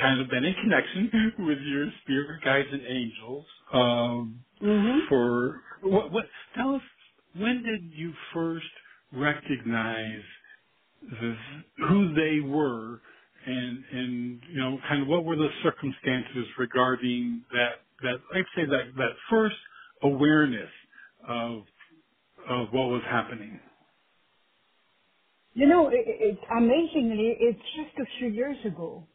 kind 0.00 0.20
of 0.20 0.30
been 0.30 0.44
in 0.44 0.54
connection 0.54 1.34
with 1.40 1.58
your 1.60 1.88
spirit 2.02 2.42
guides 2.44 2.68
and 2.72 2.82
angels 2.86 3.46
um, 3.72 4.44
Mhm. 4.62 5.08
for 5.08 5.62
what? 5.82 6.12
What? 6.12 6.26
Tell 6.56 6.76
us 6.76 6.82
when 7.36 7.62
did 7.64 7.92
you 7.98 8.12
first 8.34 8.66
recognize 9.12 10.22
this, 11.02 11.38
who 11.88 12.14
they 12.14 12.40
were, 12.40 13.02
and 13.46 13.84
and 13.92 14.40
you 14.50 14.58
know, 14.58 14.78
kind 14.88 15.02
of 15.02 15.08
what 15.08 15.24
were 15.24 15.36
the 15.36 15.48
circumstances 15.62 16.46
regarding 16.58 17.42
that 17.52 17.82
that 18.02 18.20
I'd 18.34 18.44
say 18.56 18.66
that 18.66 18.94
that 18.96 19.12
first 19.30 19.56
awareness 20.02 20.70
of 21.28 21.62
of 22.48 22.68
what 22.72 22.88
was 22.88 23.02
happening. 23.08 23.60
You 25.54 25.68
know, 25.68 25.88
it, 25.88 26.04
it, 26.06 26.38
amazingly, 26.56 27.36
it's 27.40 27.60
just 27.76 27.98
a 27.98 28.06
few 28.18 28.28
years 28.28 28.56
ago. 28.64 29.06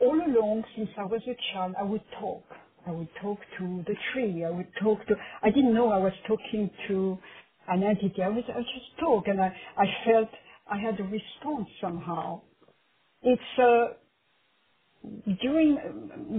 All 0.00 0.14
along, 0.14 0.64
since 0.76 0.88
I 0.98 1.04
was 1.04 1.20
a 1.28 1.36
child, 1.52 1.74
I 1.78 1.84
would 1.84 2.02
talk. 2.20 2.44
I 2.86 2.92
would 2.92 3.08
talk 3.20 3.38
to 3.58 3.84
the 3.86 3.94
tree. 4.12 4.44
I 4.44 4.50
would 4.50 4.68
talk 4.82 5.06
to. 5.08 5.14
I 5.42 5.50
didn't 5.50 5.74
know 5.74 5.90
I 5.90 5.98
was 5.98 6.12
talking 6.26 6.70
to 6.88 7.18
an 7.68 7.82
entity. 7.82 8.22
I 8.22 8.28
was. 8.28 8.44
I 8.48 8.60
just 8.60 8.98
talk, 9.00 9.28
and 9.28 9.40
I. 9.40 9.54
I 9.76 9.84
felt 10.06 10.28
I 10.70 10.78
had 10.78 10.98
a 11.00 11.04
response 11.04 11.68
somehow. 11.80 12.42
It's 13.22 13.42
uh, 13.58 13.88
during 15.42 15.78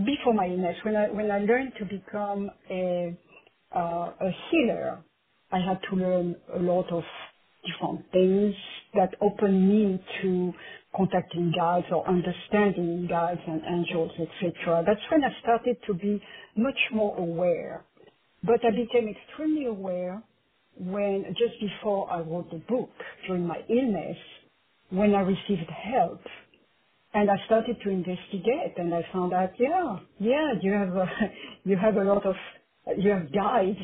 before 0.06 0.34
my 0.34 0.48
illness 0.48 0.78
when 0.84 0.96
I 0.96 1.10
when 1.10 1.32
I 1.32 1.40
learned 1.40 1.74
to 1.80 1.86
become 1.86 2.52
a 2.72 3.16
uh, 3.76 3.80
a 4.22 4.32
healer, 4.52 5.00
I 5.52 5.60
had 5.60 5.80
to 5.92 5.98
learn 5.98 6.36
a 6.56 6.60
lot 6.60 6.92
of 6.92 7.04
different 7.66 8.12
things 8.14 8.56
that 8.96 9.16
opened 9.22 9.70
me 9.70 10.04
to 10.22 10.54
contacting 10.96 11.54
guides 11.58 11.88
or 11.92 12.08
understanding 12.08 13.08
guides 13.10 13.42
and 13.48 13.62
angels, 13.70 14.12
etc. 14.20 14.84
That's 14.88 15.02
when 15.12 15.24
I 15.24 15.30
started 15.42 15.78
to 15.88 15.94
be 15.96 16.22
much 16.58 16.80
more 16.94 17.18
aware. 17.18 17.86
But 18.44 18.66
I 18.66 18.72
became 18.72 19.10
extremely 19.10 19.66
aware 19.68 20.24
when 20.80 21.26
just 21.38 21.60
before 21.62 22.12
I 22.12 22.22
wrote 22.22 22.52
the 22.52 22.60
book 22.70 22.92
during 23.28 23.48
my 23.48 23.60
illness, 23.70 24.18
when 24.92 25.16
I 25.16 25.22
received 25.22 25.70
help 25.70 26.22
and 27.14 27.32
I 27.32 27.36
started 27.46 27.78
to 27.84 27.90
investigate, 27.90 28.76
and 28.78 28.94
I 28.94 29.06
found 29.14 29.34
out, 29.34 29.52
yeah, 29.60 29.98
yeah, 30.20 30.54
you 30.62 30.74
have 30.74 30.96
a, 30.96 31.08
you 31.66 31.78
have 31.78 31.98
a 31.98 32.04
lot 32.04 32.26
of, 32.26 32.36
you 32.98 33.12
have 33.12 33.34
guides 33.34 33.80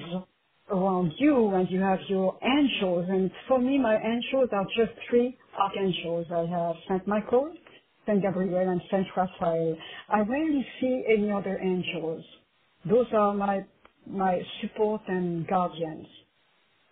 around 0.71 1.13
you 1.19 1.49
and 1.55 1.69
you 1.71 1.81
have 1.81 1.99
your 2.09 2.37
angels. 2.43 3.05
And 3.09 3.31
for 3.47 3.59
me, 3.59 3.79
my 3.79 3.95
angels 3.97 4.49
are 4.53 4.65
just 4.77 4.93
three 5.09 5.37
archangels. 5.59 6.27
I 6.33 6.45
have 6.47 6.75
Saint 6.89 7.07
Michael, 7.07 7.53
Saint 8.07 8.21
Gabriel, 8.23 8.69
and 8.69 8.81
Saint 8.91 9.07
Raphael. 9.17 9.77
I 10.09 10.19
rarely 10.21 10.65
see 10.81 11.03
any 11.09 11.31
other 11.31 11.59
angels. 11.61 12.23
Those 12.89 13.07
are 13.13 13.33
my 13.33 13.65
my 14.07 14.41
support 14.61 15.01
and 15.07 15.47
guardians. 15.47 16.07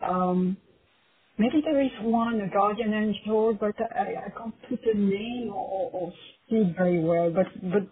Um, 0.02 0.58
maybe 1.38 1.62
there 1.66 1.82
is 1.82 1.92
one, 2.04 2.42
a 2.42 2.50
guardian 2.50 2.94
angel, 2.94 3.54
but 3.60 3.76
I, 3.96 4.28
I 4.28 4.32
can't 4.38 4.56
put 4.70 4.82
a 4.86 4.98
name 4.98 5.52
or, 5.54 5.92
or 5.94 6.14
see 6.50 6.74
very 6.78 7.00
well. 7.04 7.32
But 7.32 7.48
but 7.72 7.84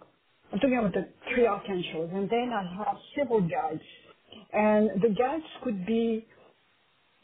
I'm 0.52 0.60
talking 0.60 0.78
about 0.78 0.94
the 0.94 1.08
three 1.34 1.46
archangels, 1.46 2.10
and 2.14 2.30
then 2.30 2.52
I 2.54 2.62
have 2.84 2.96
several 3.16 3.40
guides 3.42 3.82
and 4.52 4.90
the 5.02 5.10
guides 5.10 5.44
could 5.64 5.86
be, 5.86 6.26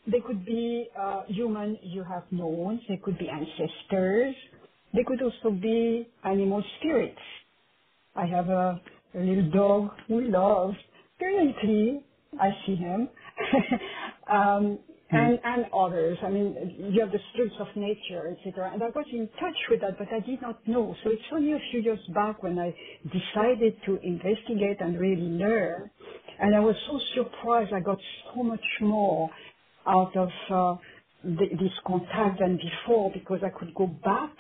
they 0.06 0.20
could 0.20 0.44
be 0.46 0.88
uh, 1.00 1.22
human 1.28 1.78
you 1.82 2.04
have 2.04 2.24
known, 2.30 2.80
they 2.88 2.98
could 2.98 3.18
be 3.18 3.28
ancestors, 3.28 4.34
they 4.94 5.04
could 5.04 5.22
also 5.22 5.50
be 5.56 6.08
animal 6.24 6.62
spirits. 6.80 7.18
I 8.16 8.26
have 8.26 8.48
a, 8.48 8.80
a 9.16 9.20
little 9.20 9.50
dog 9.50 9.90
we 10.08 10.28
love. 10.30 10.72
Periodically, 11.18 12.02
I 12.40 12.50
see 12.66 12.76
him. 12.76 13.08
um, 14.32 14.78
and, 15.10 15.38
and 15.44 15.66
others. 15.74 16.18
I 16.22 16.30
mean, 16.30 16.90
you 16.92 17.00
have 17.02 17.12
the 17.12 17.20
spirits 17.32 17.56
of 17.60 17.68
nature, 17.76 18.36
etc. 18.36 18.72
And 18.74 18.82
I 18.82 18.88
was 18.88 19.06
in 19.12 19.28
touch 19.40 19.56
with 19.70 19.80
that, 19.82 19.98
but 19.98 20.08
I 20.12 20.20
did 20.20 20.42
not 20.42 20.66
know. 20.68 20.94
So 21.04 21.10
it's 21.10 21.22
only 21.32 21.52
a 21.54 21.60
few 21.70 21.80
years 21.80 22.00
back 22.14 22.42
when 22.42 22.58
I 22.58 22.74
decided 23.06 23.76
to 23.86 23.98
investigate 24.02 24.78
and 24.80 25.00
really 25.00 25.22
learn. 25.22 25.90
And 26.40 26.56
I 26.56 26.60
was 26.60 26.76
so 26.88 27.00
surprised. 27.14 27.72
I 27.72 27.80
got 27.80 27.98
so 28.34 28.42
much 28.42 28.64
more 28.80 29.30
out 29.86 30.16
of 30.16 30.28
uh, 30.50 30.76
the, 31.24 31.46
this 31.60 31.72
contact 31.86 32.40
than 32.40 32.58
before 32.58 33.10
because 33.12 33.40
I 33.44 33.50
could 33.58 33.74
go 33.74 33.86
back 33.86 34.32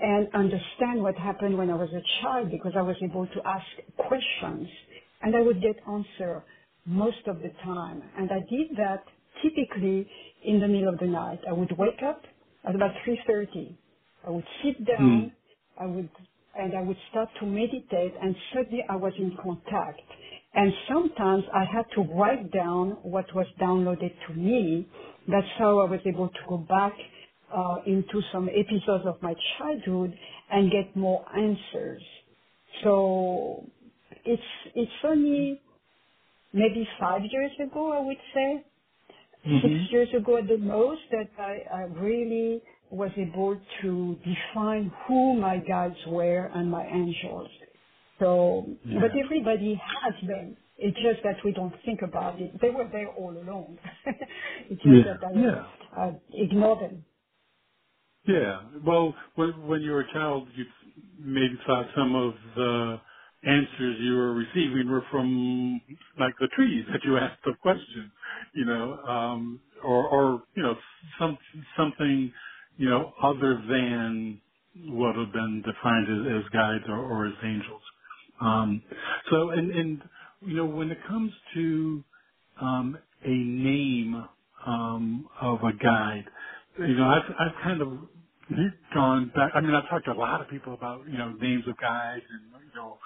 and 0.00 0.28
understand 0.34 1.02
what 1.02 1.16
happened 1.16 1.56
when 1.58 1.70
I 1.70 1.76
was 1.76 1.90
a 1.90 2.02
child 2.22 2.50
because 2.50 2.72
I 2.76 2.82
was 2.82 2.96
able 3.02 3.26
to 3.28 3.40
ask 3.46 3.66
questions 3.96 4.68
and 5.22 5.36
I 5.36 5.40
would 5.42 5.62
get 5.62 5.76
answer 5.88 6.44
most 6.86 7.26
of 7.28 7.38
the 7.42 7.50
time. 7.64 8.02
And 8.18 8.30
I 8.32 8.40
did 8.50 8.76
that 8.78 9.04
typically 9.44 10.08
in 10.44 10.60
the 10.60 10.68
middle 10.68 10.88
of 10.88 10.98
the 10.98 11.06
night. 11.06 11.40
I 11.48 11.52
would 11.52 11.72
wake 11.78 12.02
up 12.06 12.22
at 12.68 12.74
about 12.74 12.92
3.30. 13.06 13.76
I 14.26 14.30
would 14.30 14.44
sit 14.64 14.86
down, 14.86 15.30
mm. 15.30 15.32
I 15.80 15.86
would, 15.86 16.08
and 16.58 16.76
I 16.76 16.82
would 16.82 16.96
start 17.10 17.28
to 17.40 17.46
meditate 17.46 18.14
and 18.22 18.34
suddenly 18.54 18.84
I 18.88 18.96
was 18.96 19.12
in 19.18 19.36
contact. 19.42 20.00
And 20.54 20.72
sometimes 20.88 21.44
I 21.54 21.64
had 21.64 21.84
to 21.96 22.02
write 22.14 22.50
down 22.52 22.98
what 23.02 23.26
was 23.34 23.46
downloaded 23.60 24.12
to 24.28 24.34
me. 24.34 24.88
That's 25.28 25.46
how 25.58 25.80
I 25.80 25.90
was 25.90 26.00
able 26.06 26.28
to 26.28 26.40
go 26.48 26.58
back 26.58 26.94
uh, 27.54 27.76
into 27.86 28.22
some 28.32 28.48
episodes 28.48 29.04
of 29.06 29.20
my 29.22 29.34
childhood 29.58 30.16
and 30.50 30.70
get 30.70 30.96
more 30.96 31.24
answers. 31.36 32.02
So 32.84 33.64
it's 34.24 34.42
it's 34.74 34.92
only 35.04 35.60
maybe 36.52 36.88
five 37.00 37.22
years 37.30 37.52
ago, 37.60 37.92
I 37.92 38.00
would 38.06 38.16
say, 38.34 38.64
mm-hmm. 39.46 39.66
six 39.66 39.92
years 39.92 40.08
ago 40.16 40.38
at 40.38 40.48
the 40.48 40.58
most, 40.58 41.00
that 41.10 41.30
I, 41.38 41.62
I 41.74 41.80
really 41.82 42.62
was 42.90 43.10
able 43.16 43.58
to 43.82 44.18
define 44.24 44.92
who 45.06 45.34
my 45.40 45.58
guides 45.58 45.96
were 46.06 46.50
and 46.54 46.70
my 46.70 46.86
angels. 46.86 47.48
So, 48.20 48.66
yeah. 48.84 49.00
but 49.00 49.10
everybody 49.18 49.74
has 49.74 50.28
them. 50.28 50.56
It's 50.76 50.96
just 50.96 51.22
that 51.24 51.36
we 51.44 51.52
don't 51.52 51.74
think 51.84 52.02
about 52.02 52.40
it. 52.40 52.60
They 52.60 52.70
were 52.70 52.88
there 52.90 53.08
all 53.08 53.30
along. 53.30 53.78
it's 54.70 54.82
just 54.82 55.06
yeah. 55.06 55.14
that 55.20 55.26
I, 55.26 55.40
yeah. 55.40 55.64
I 55.96 56.12
ignore 56.32 56.76
them. 56.80 57.04
Yeah. 58.26 58.60
Well, 58.84 59.14
when, 59.34 59.66
when 59.66 59.82
you 59.82 59.92
were 59.92 60.00
a 60.00 60.12
child, 60.12 60.48
you 60.56 60.64
maybe 61.18 61.58
thought 61.66 61.86
some 61.96 62.14
of 62.14 62.34
the 62.56 63.00
answers 63.46 63.96
you 64.00 64.14
were 64.16 64.34
receiving 64.34 64.90
were 64.90 65.04
from 65.10 65.80
like 66.20 66.34
the 66.40 66.48
trees 66.56 66.84
that 66.92 67.04
you 67.04 67.18
asked 67.18 67.40
the 67.44 67.54
question, 67.62 68.10
you 68.54 68.64
know, 68.66 68.98
um, 69.08 69.60
or, 69.84 70.08
or, 70.08 70.42
you 70.56 70.62
know, 70.64 70.76
some, 71.18 71.38
something, 71.76 72.32
you 72.78 72.90
know, 72.90 73.12
other 73.22 73.62
than 73.70 74.40
what 74.88 75.16
have 75.16 75.32
been 75.32 75.62
defined 75.66 76.08
as, 76.08 76.44
as 76.44 76.50
guides 76.52 76.84
or, 76.88 76.98
or 76.98 77.26
as 77.26 77.34
angels. 77.44 77.82
Um, 78.40 78.82
so, 79.30 79.50
and, 79.50 79.70
and, 79.72 80.02
you 80.42 80.56
know, 80.56 80.66
when 80.66 80.90
it 80.90 80.98
comes 81.08 81.32
to, 81.54 82.04
um, 82.60 82.98
a 83.24 83.28
name, 83.30 84.24
um, 84.66 85.28
of 85.40 85.60
a 85.64 85.72
guide, 85.74 86.24
you 86.78 86.96
know, 86.96 87.08
I've, 87.08 87.34
I've 87.40 87.64
kind 87.64 87.82
of 87.82 87.88
gone 88.94 89.32
back. 89.34 89.52
I 89.54 89.60
mean, 89.62 89.74
I've 89.74 89.88
talked 89.90 90.06
to 90.06 90.12
a 90.12 90.14
lot 90.14 90.40
of 90.42 90.48
people 90.50 90.74
about, 90.74 91.02
you 91.10 91.18
know, 91.18 91.32
names 91.40 91.64
of 91.68 91.76
guides 91.78 92.24
and, 92.30 92.62
you 92.62 92.80
know, 92.80 92.98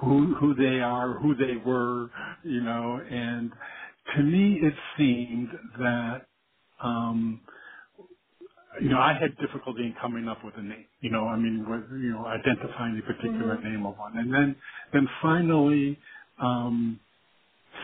who 0.00 0.34
who 0.36 0.54
they 0.54 0.80
are, 0.80 1.14
who 1.14 1.34
they 1.34 1.56
were, 1.64 2.10
you 2.44 2.62
know, 2.62 3.00
and 3.10 3.52
to 4.16 4.22
me 4.22 4.60
it 4.62 4.74
seemed 4.96 5.50
that 5.78 6.26
um 6.82 7.40
you 8.80 8.90
know, 8.90 8.98
I 8.98 9.14
had 9.14 9.36
difficulty 9.38 9.82
in 9.84 9.94
coming 10.00 10.28
up 10.28 10.44
with 10.44 10.54
a 10.56 10.62
name. 10.62 10.86
You 11.00 11.10
know, 11.10 11.26
I 11.26 11.36
mean, 11.36 11.66
with, 11.68 11.84
you 12.00 12.12
know, 12.12 12.26
identifying 12.26 12.98
a 12.98 13.02
particular 13.06 13.56
mm-hmm. 13.56 13.68
name 13.68 13.86
of 13.86 13.98
one. 13.98 14.16
And 14.16 14.32
then, 14.32 14.56
then 14.92 15.08
finally, 15.20 15.98
um, 16.40 17.00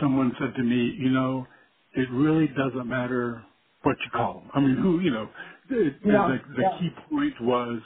someone 0.01 0.33
said 0.39 0.55
to 0.57 0.63
me, 0.63 0.95
you 0.99 1.11
know, 1.11 1.47
it 1.95 2.09
really 2.13 2.49
doesn't 2.49 2.89
matter 2.89 3.45
what 3.83 3.97
you 4.05 4.11
call 4.13 4.41
them. 4.41 4.51
I 4.55 4.61
mean, 4.61 4.77
who, 4.77 5.01
you 5.01 5.11
know, 5.11 5.29
it, 5.71 5.95
yeah, 6.05 6.29
the, 6.29 6.55
the 6.57 6.63
yeah. 6.63 6.79
key 6.79 6.91
point 7.11 7.35
was 7.41 7.81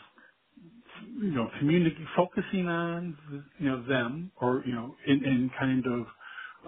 you 1.18 1.32
know, 1.32 1.50
community 1.60 2.04
focusing 2.16 2.68
on 2.68 3.18
you 3.60 3.66
know 3.70 3.84
them 3.86 4.32
or 4.40 4.64
you 4.66 4.74
know, 4.74 4.96
in, 5.06 5.24
in 5.24 5.50
kind 5.58 5.84
of 5.86 6.06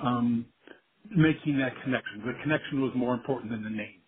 um, 0.04 0.46
making 1.10 1.58
that 1.58 1.74
connection. 1.84 2.20
The 2.26 2.34
connection 2.42 2.82
was 2.82 2.92
more 2.96 3.14
important 3.14 3.52
than 3.52 3.64
the 3.64 3.70
name. 3.70 4.02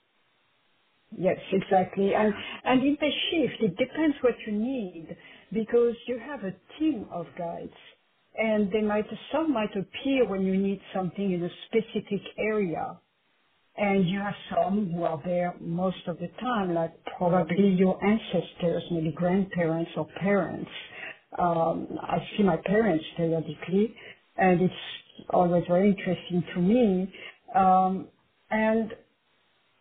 Yes, 1.16 1.38
exactly. 1.52 2.14
And 2.14 2.34
and 2.64 2.82
in 2.82 2.98
the 3.00 3.10
shift, 3.30 3.62
it 3.62 3.76
depends 3.78 4.16
what 4.22 4.34
you 4.46 4.52
need 4.52 5.16
because 5.52 5.96
you 6.08 6.18
have 6.20 6.44
a 6.44 6.54
team 6.78 7.08
of 7.12 7.26
guides, 7.38 7.72
and 8.36 8.70
they 8.72 8.82
might 8.82 9.06
some 9.32 9.52
might 9.52 9.76
appear 9.76 10.28
when 10.28 10.42
you 10.42 10.56
need 10.56 10.80
something 10.94 11.32
in 11.32 11.42
a 11.44 11.50
specific 11.66 12.22
area 12.38 13.00
and 13.76 14.08
you 14.08 14.20
have 14.20 14.34
some 14.54 14.92
who 14.94 15.04
are 15.04 15.20
there 15.24 15.54
most 15.60 16.06
of 16.06 16.18
the 16.18 16.28
time, 16.40 16.74
like 16.74 16.92
probably 17.18 17.70
your 17.70 18.02
ancestors, 18.04 18.82
maybe 18.90 19.12
grandparents 19.12 19.90
or 19.96 20.06
parents. 20.20 20.70
Um, 21.38 21.88
I 22.02 22.18
see 22.36 22.42
my 22.42 22.58
parents 22.58 23.04
periodically, 23.16 23.94
and 24.36 24.60
it's 24.62 24.74
always 25.30 25.64
very 25.68 25.90
interesting 25.90 26.44
to 26.54 26.60
me. 26.60 27.12
Um, 27.54 28.08
and 28.50 28.92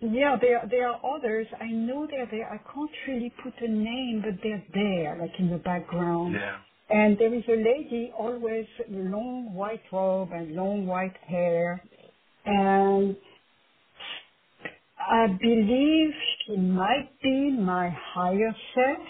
yeah, 0.01 0.37
there 0.41 0.67
there 0.69 0.89
are 0.89 1.17
others. 1.17 1.47
I 1.59 1.67
know 1.67 2.07
they're 2.09 2.27
there. 2.31 2.49
I 2.51 2.57
can't 2.73 2.91
really 3.07 3.33
put 3.43 3.53
a 3.61 3.67
name, 3.71 4.23
but 4.25 4.39
they're 4.43 4.63
there, 4.73 5.17
like 5.19 5.31
in 5.39 5.49
the 5.51 5.57
background. 5.57 6.35
Yeah. 6.35 6.57
And 6.89 7.17
there 7.19 7.33
is 7.33 7.43
a 7.49 7.53
lady 7.57 8.13
always 8.17 8.67
long 8.89 9.53
white 9.55 9.81
robe 9.91 10.29
and 10.33 10.55
long 10.55 10.87
white 10.87 11.17
hair, 11.27 11.83
and 12.45 13.15
I 15.09 15.27
believe 15.41 16.11
she 16.45 16.57
might 16.57 17.09
be 17.23 17.51
my 17.51 17.89
higher 18.13 18.55
self. 18.75 19.07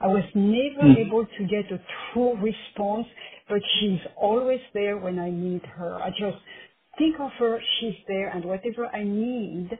I 0.00 0.06
was 0.08 0.24
never 0.34 0.88
mm. 0.88 1.06
able 1.06 1.26
to 1.26 1.44
get 1.46 1.70
a 1.72 1.80
true 2.12 2.36
response, 2.36 3.06
but 3.48 3.60
she's 3.80 4.00
always 4.16 4.60
there 4.74 4.98
when 4.98 5.18
I 5.18 5.30
need 5.30 5.62
her. 5.76 5.96
I 5.96 6.10
just 6.10 6.38
think 6.98 7.16
of 7.20 7.30
her, 7.38 7.60
she's 7.80 7.94
there, 8.08 8.28
and 8.30 8.44
whatever 8.44 8.86
I 8.86 9.04
need, 9.04 9.70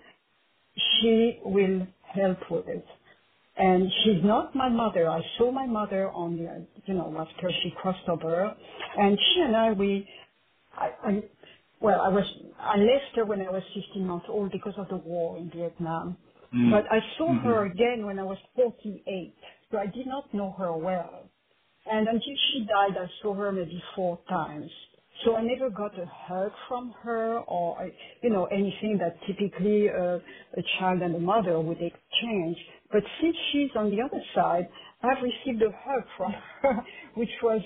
she 1.01 1.41
will 1.45 1.87
help 2.15 2.39
with 2.51 2.69
it. 2.69 2.87
And 3.59 3.91
she's 4.05 4.25
not 4.25 4.55
my 4.57 4.69
mother. 4.69 5.09
I 5.09 5.21
saw 5.39 5.53
my 5.53 5.67
mother 5.67 6.11
on 6.11 6.39
the, 6.39 6.67
you 6.87 6.95
know, 6.95 7.15
after 7.19 7.51
she 7.63 7.73
crossed 7.81 8.09
over, 8.09 8.55
and 8.99 9.19
she 9.19 9.41
and 9.43 9.57
I, 9.57 9.73
we, 9.73 10.09
I, 10.77 10.91
I 11.05 11.23
well, 11.81 12.01
I 12.01 12.09
was 12.09 12.25
I 12.59 12.77
left 12.79 13.17
her 13.17 13.25
when 13.25 13.41
I 13.41 13.51
was 13.51 13.63
15 13.75 14.07
months 14.07 14.27
old 14.29 14.53
because 14.53 14.75
of 14.79 14.89
the 14.89 14.97
war 14.97 15.39
in 15.39 15.51
Vietnam. 15.51 16.17
Mm. 16.55 16.71
But 16.71 16.85
I 16.91 17.01
saw 17.19 17.31
mm-hmm. 17.31 17.47
her 17.47 17.67
again 17.67 18.07
when 18.07 18.19
I 18.19 18.23
was 18.23 18.39
48, 18.55 19.35
so 19.71 19.79
I 19.79 19.87
did 19.87 20.07
not 20.07 20.33
know 20.33 20.55
her 20.59 20.73
well. 20.77 21.31
And 21.87 22.09
until 22.09 22.35
she 22.53 22.67
died, 22.67 22.97
I 22.99 23.07
saw 23.21 23.35
her 23.35 23.53
maybe 23.53 23.83
four 23.95 24.19
times. 24.29 24.71
So 25.25 25.37
I 25.37 25.43
never 25.43 25.71
got 25.71 25.99
a 25.99 26.07
hug 26.07 26.51
from 26.69 26.95
her 27.03 27.39
or, 27.41 27.91
you 28.23 28.31
know, 28.31 28.47
anything 28.47 28.99
that 28.99 29.17
typically 29.27 29.89
uh, 29.89 30.19
a 30.57 30.63
child 30.79 31.03
and 31.03 31.15
a 31.15 31.21
mother 31.21 31.61
would 31.61 31.81
exchange. 31.81 32.57
But 32.91 33.03
since 33.21 33.37
she's 33.53 33.71
on 33.77 33.91
the 33.91 34.03
other 34.03 34.23
side, 34.35 34.69
I've 35.03 35.23
received 35.23 35.63
a 35.63 35.71
hug 35.71 36.05
from 36.17 36.33
her, 36.63 36.85
which 37.15 37.31
was 37.43 37.61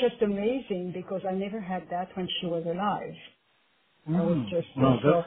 just 0.00 0.20
amazing 0.22 0.92
because 0.94 1.22
I 1.28 1.32
never 1.32 1.60
had 1.60 1.84
that 1.90 2.08
when 2.16 2.28
she 2.40 2.46
was 2.46 2.64
alive. 2.66 3.14
I 4.08 4.20
was 4.22 4.38
just 4.50 4.68
well, 4.76 4.98
so, 5.04 5.24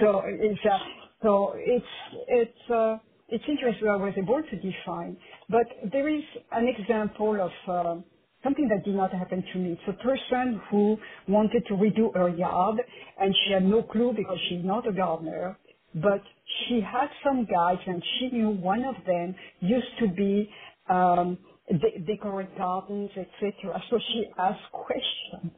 So 0.00 0.22
it's 0.26 0.60
uh, 0.66 0.78
so 1.22 1.54
it's 1.56 1.86
it's 2.28 2.70
uh, 2.70 2.98
it's 3.28 3.44
interesting. 3.48 3.88
I 3.88 3.96
was 3.96 4.14
able 4.16 4.42
to 4.42 4.56
define, 4.56 5.18
but 5.50 5.66
there 5.92 6.08
is 6.08 6.24
an 6.52 6.68
example 6.68 7.40
of 7.40 7.52
uh, 7.68 8.02
something 8.44 8.68
that 8.68 8.84
did 8.84 8.96
not 8.96 9.12
happen 9.12 9.44
to 9.52 9.58
me. 9.60 9.72
It's 9.72 9.88
a 9.88 10.02
person 10.02 10.60
who 10.70 10.98
wanted 11.28 11.64
to 11.68 11.74
redo 11.74 12.14
her 12.14 12.30
yard, 12.30 12.78
and 13.20 13.34
she 13.44 13.52
had 13.52 13.64
no 13.64 13.82
clue 13.84 14.14
because 14.16 14.38
she's 14.48 14.64
not 14.64 14.88
a 14.88 14.92
gardener. 14.92 15.58
But 15.94 16.22
she 16.66 16.80
had 16.80 17.08
some 17.24 17.46
guides, 17.46 17.82
and 17.86 18.02
she 18.18 18.30
knew 18.30 18.50
one 18.50 18.84
of 18.84 18.96
them 19.06 19.34
used 19.60 19.98
to 20.00 20.08
be 20.08 20.50
um, 20.90 21.38
de- 21.68 22.00
decorate 22.06 22.56
gardens, 22.58 23.10
etc. 23.16 23.82
So 23.90 23.98
she 24.12 24.26
asked 24.38 24.72
questions, 24.72 25.52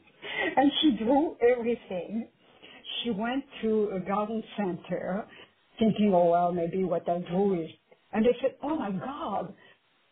and 0.56 0.72
she 0.82 0.96
drew 0.96 1.36
everything 1.42 2.28
she 3.02 3.10
went 3.10 3.44
to 3.62 3.90
a 3.94 4.00
garden 4.00 4.42
center 4.56 5.26
thinking, 5.78 6.12
oh, 6.14 6.30
well, 6.30 6.52
maybe 6.52 6.84
what 6.84 7.08
I 7.08 7.18
do 7.30 7.54
is, 7.54 7.70
and 8.12 8.24
they 8.24 8.36
said, 8.40 8.56
oh 8.62 8.76
my 8.76 8.90
God, 8.90 9.54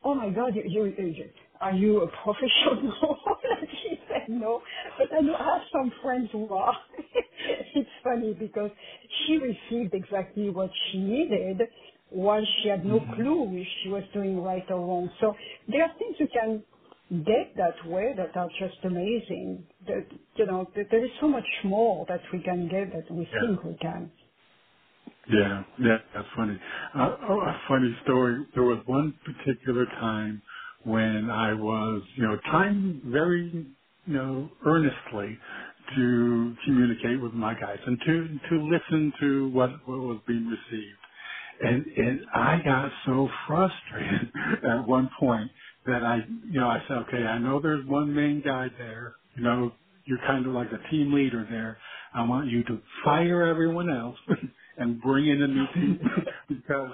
oh 0.05 0.15
my 0.15 0.31
God, 0.31 0.55
you, 0.55 0.63
you, 0.67 0.95
you 0.97 1.25
are 1.61 1.73
you 1.73 2.03
a 2.03 2.07
professional? 2.23 2.95
and 3.61 3.69
she 3.83 3.99
said, 4.09 4.29
no, 4.29 4.63
but 4.97 5.09
I 5.17 5.21
know 5.21 5.35
I 5.35 5.45
have 5.45 5.63
some 5.73 5.93
friends 6.03 6.29
who 6.31 6.49
are. 6.55 6.77
it's 7.75 7.89
funny 8.05 8.33
because 8.39 8.71
she 9.27 9.39
received 9.39 9.95
exactly 9.95 10.51
what 10.51 10.71
she 10.91 10.99
needed 10.99 11.63
while 12.11 12.45
she 12.63 12.69
had 12.69 12.85
no 12.85 13.01
mm-hmm. 13.01 13.15
clue 13.15 13.59
if 13.59 13.67
she 13.83 13.89
was 13.89 14.05
doing 14.15 14.41
right 14.41 14.65
or 14.71 14.81
wrong. 14.81 15.11
So 15.21 15.35
there 15.69 15.83
are 15.83 15.93
things 15.99 16.17
you 16.19 16.29
can 16.33 16.63
get 17.11 17.57
that 17.57 17.89
way 17.91 18.15
that 18.17 18.37
are 18.37 18.49
just 18.61 18.79
amazing. 18.85 19.67
That 19.87 20.07
you 20.37 20.47
know, 20.47 20.67
that 20.77 20.87
there 20.91 21.05
is 21.05 21.13
so 21.21 21.29
much 21.29 21.47
more 21.65 22.07
that 22.09 22.21
we 22.33 22.43
can 22.43 22.69
get 22.69 22.93
that 22.95 23.11
we 23.15 23.29
Yeah. 23.33 23.41
think 23.49 23.65
we 23.65 23.77
can. 23.79 24.13
Yeah, 25.31 25.65
yeah, 25.81 25.99
that's 26.15 26.29
funny. 26.37 26.59
Uh, 26.95 27.17
oh, 27.31 27.41
a 27.41 27.61
funny 27.69 27.97
story. 28.05 28.47
There 28.55 28.65
was 28.65 28.81
one 28.87 29.15
particular 29.25 29.87
time 29.87 30.43
when 30.85 31.31
I 31.31 31.55
was, 31.55 32.03
you 32.17 32.25
know, 32.25 32.39
trying 32.47 33.03
very, 33.07 33.51
you 34.07 34.15
know, 34.15 34.51
earnestly 34.67 35.39
to 35.97 36.57
communicate 36.67 37.23
with 37.23 37.33
my 37.35 37.55
guys 37.55 37.79
and 37.87 37.99
to 38.01 38.41
to 38.51 38.63
listen 38.69 39.13
to 39.21 39.51
what 39.51 39.71
what 39.89 40.01
was 40.01 40.19
being 40.29 40.47
received. 40.47 40.99
And 41.65 41.87
and 41.87 42.21
I 42.35 42.63
got 42.65 42.93
so 43.07 43.29
frustrated 43.47 44.33
at 44.65 44.89
one 44.89 45.11
point 45.21 45.51
that 45.89 46.05
I, 46.05 46.19
you 46.51 46.61
know, 46.61 46.69
I 46.69 46.83
said, 46.89 46.99
okay, 47.09 47.25
I 47.25 47.39
know 47.39 47.61
there's 47.61 47.87
one 47.89 48.15
main 48.15 48.43
guy 48.47 48.69
there. 48.79 49.15
You 49.37 49.45
know, 49.45 49.73
you're 50.07 50.21
kind 50.27 50.47
of 50.47 50.55
like 50.55 50.69
a 50.73 50.91
team 50.91 51.15
leader 51.15 51.47
there. 51.51 51.79
I 52.15 52.25
want 52.27 52.49
you 52.49 52.65
to 52.67 52.81
fire 53.05 53.45
everyone 53.47 53.91
else 53.91 54.19
and 54.79 55.03
bring 55.03 55.29
in 55.29 55.43
a 55.43 55.49
new 55.49 55.67
team 55.75 56.01
because 56.51 56.91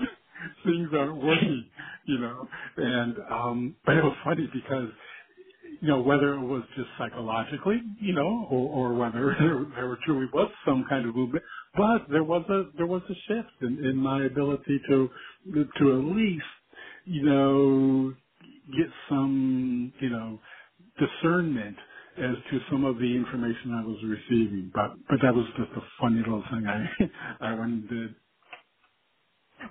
things 0.67 0.91
aren't 0.95 1.23
working, 1.25 1.67
you 2.07 2.19
know. 2.21 2.49
And 2.79 3.17
um 3.33 3.77
but 3.87 3.97
it 3.99 4.05
was 4.05 4.17
funny 4.25 4.49
because 4.55 4.91
you 5.83 5.89
know, 5.89 6.01
whether 6.01 6.35
it 6.35 6.41
was 6.41 6.63
just 6.77 6.89
psychologically, 6.99 7.83
you 8.01 8.15
know, 8.15 8.49
or, 8.51 8.93
or 8.93 8.95
whether 8.95 9.37
there, 9.41 9.67
there 9.77 9.99
truly 10.07 10.27
was 10.33 10.51
some 10.67 10.87
kind 10.89 11.09
of 11.09 11.17
movement, 11.17 11.45
but 11.77 12.07
there 12.11 12.25
was 12.25 12.45
a 12.51 12.65
there 12.77 12.87
was 12.87 13.03
a 13.11 13.15
shift 13.29 13.51
in, 13.63 13.85
in 13.85 13.97
my 13.97 14.25
ability 14.25 14.81
to 14.89 15.11
to 15.55 15.93
at 15.93 16.17
least, 16.17 16.45
you 17.07 17.25
know, 17.25 18.15
get 18.69 18.89
some, 19.09 19.93
you 20.01 20.11
know, 20.11 20.41
discernment 20.99 21.77
as 22.19 22.37
to 22.51 22.61
some 22.71 22.85
of 22.85 22.99
the 22.99 23.17
information 23.17 23.73
I 23.75 23.87
was 23.87 23.99
receiving. 24.05 24.73
But 24.75 24.93
but 25.09 25.19
that 25.23 25.35
was 25.35 25.47
just 25.57 25.73
a 25.77 25.83
funny 26.01 26.19
little 26.21 26.45
thing 26.51 26.67
I 26.67 26.87
I 27.41 27.57
did. 27.91 28.17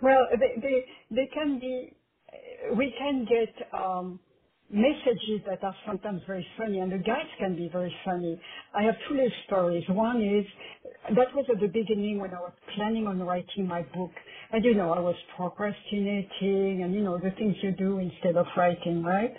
Well, 0.01 0.27
they 0.39 0.61
they, 0.61 0.85
they 1.15 1.27
can 1.33 1.59
be. 1.59 1.95
We 2.77 2.93
can 2.97 3.25
get 3.25 3.73
um, 3.73 4.19
messages 4.73 5.41
that 5.47 5.63
are 5.63 5.75
sometimes 5.87 6.23
very 6.27 6.47
funny, 6.57 6.79
and 6.81 6.91
the 6.91 6.99
guides 6.99 7.29
can 7.39 7.55
be 7.55 7.69
very 7.71 7.95
funny. 8.05 8.41
I 8.75 8.83
have 8.83 8.95
two 9.09 9.15
little 9.15 9.31
stories. 9.47 9.85
One 9.89 10.21
is 10.23 10.45
that 11.15 11.35
was 11.35 11.45
at 11.53 11.61
the 11.61 11.69
beginning 11.69 12.19
when 12.19 12.31
I 12.33 12.41
was 12.41 12.53
planning 12.75 13.07
on 13.07 13.21
writing 13.21 13.67
my 13.67 13.83
book, 13.83 14.11
and 14.53 14.65
you 14.65 14.75
know 14.75 14.91
I 14.93 15.01
was 15.01 15.17
procrastinating, 15.37 16.83
and 16.83 16.93
you 16.95 17.03
know 17.03 17.19
the 17.19 17.31
things 17.31 17.57
you 17.63 17.73
do 17.73 17.99
instead 17.99 18.37
of 18.37 18.47
writing, 18.57 19.03
right? 19.03 19.35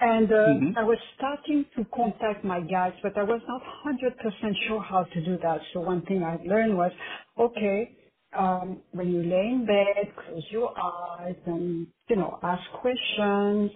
And 0.00 0.32
uh, 0.32 0.36
hmm 0.44 0.72
I 0.76 0.84
was 0.84 0.98
starting 1.16 1.66
to 1.76 1.86
contact 1.96 2.44
my 2.44 2.60
guides, 2.60 2.96
but 3.02 3.18
I 3.18 3.24
was 3.24 3.42
not 3.48 3.62
100% 3.86 4.54
sure 4.68 4.82
how 4.82 5.04
to 5.04 5.24
do 5.24 5.38
that. 5.42 5.62
So 5.72 5.80
one 5.80 6.02
thing 6.06 6.24
I 6.24 6.36
learned 6.46 6.76
was, 6.76 6.92
okay, 7.38 7.96
um, 8.38 8.82
when 8.92 9.12
you 9.12 9.22
lay 9.24 9.48
in 9.48 9.66
bed, 9.66 10.14
close 10.26 10.44
your 10.50 10.72
eyes 10.78 11.36
and, 11.46 11.88
you 12.10 12.16
know, 12.16 12.38
ask 12.42 12.62
questions. 12.82 13.72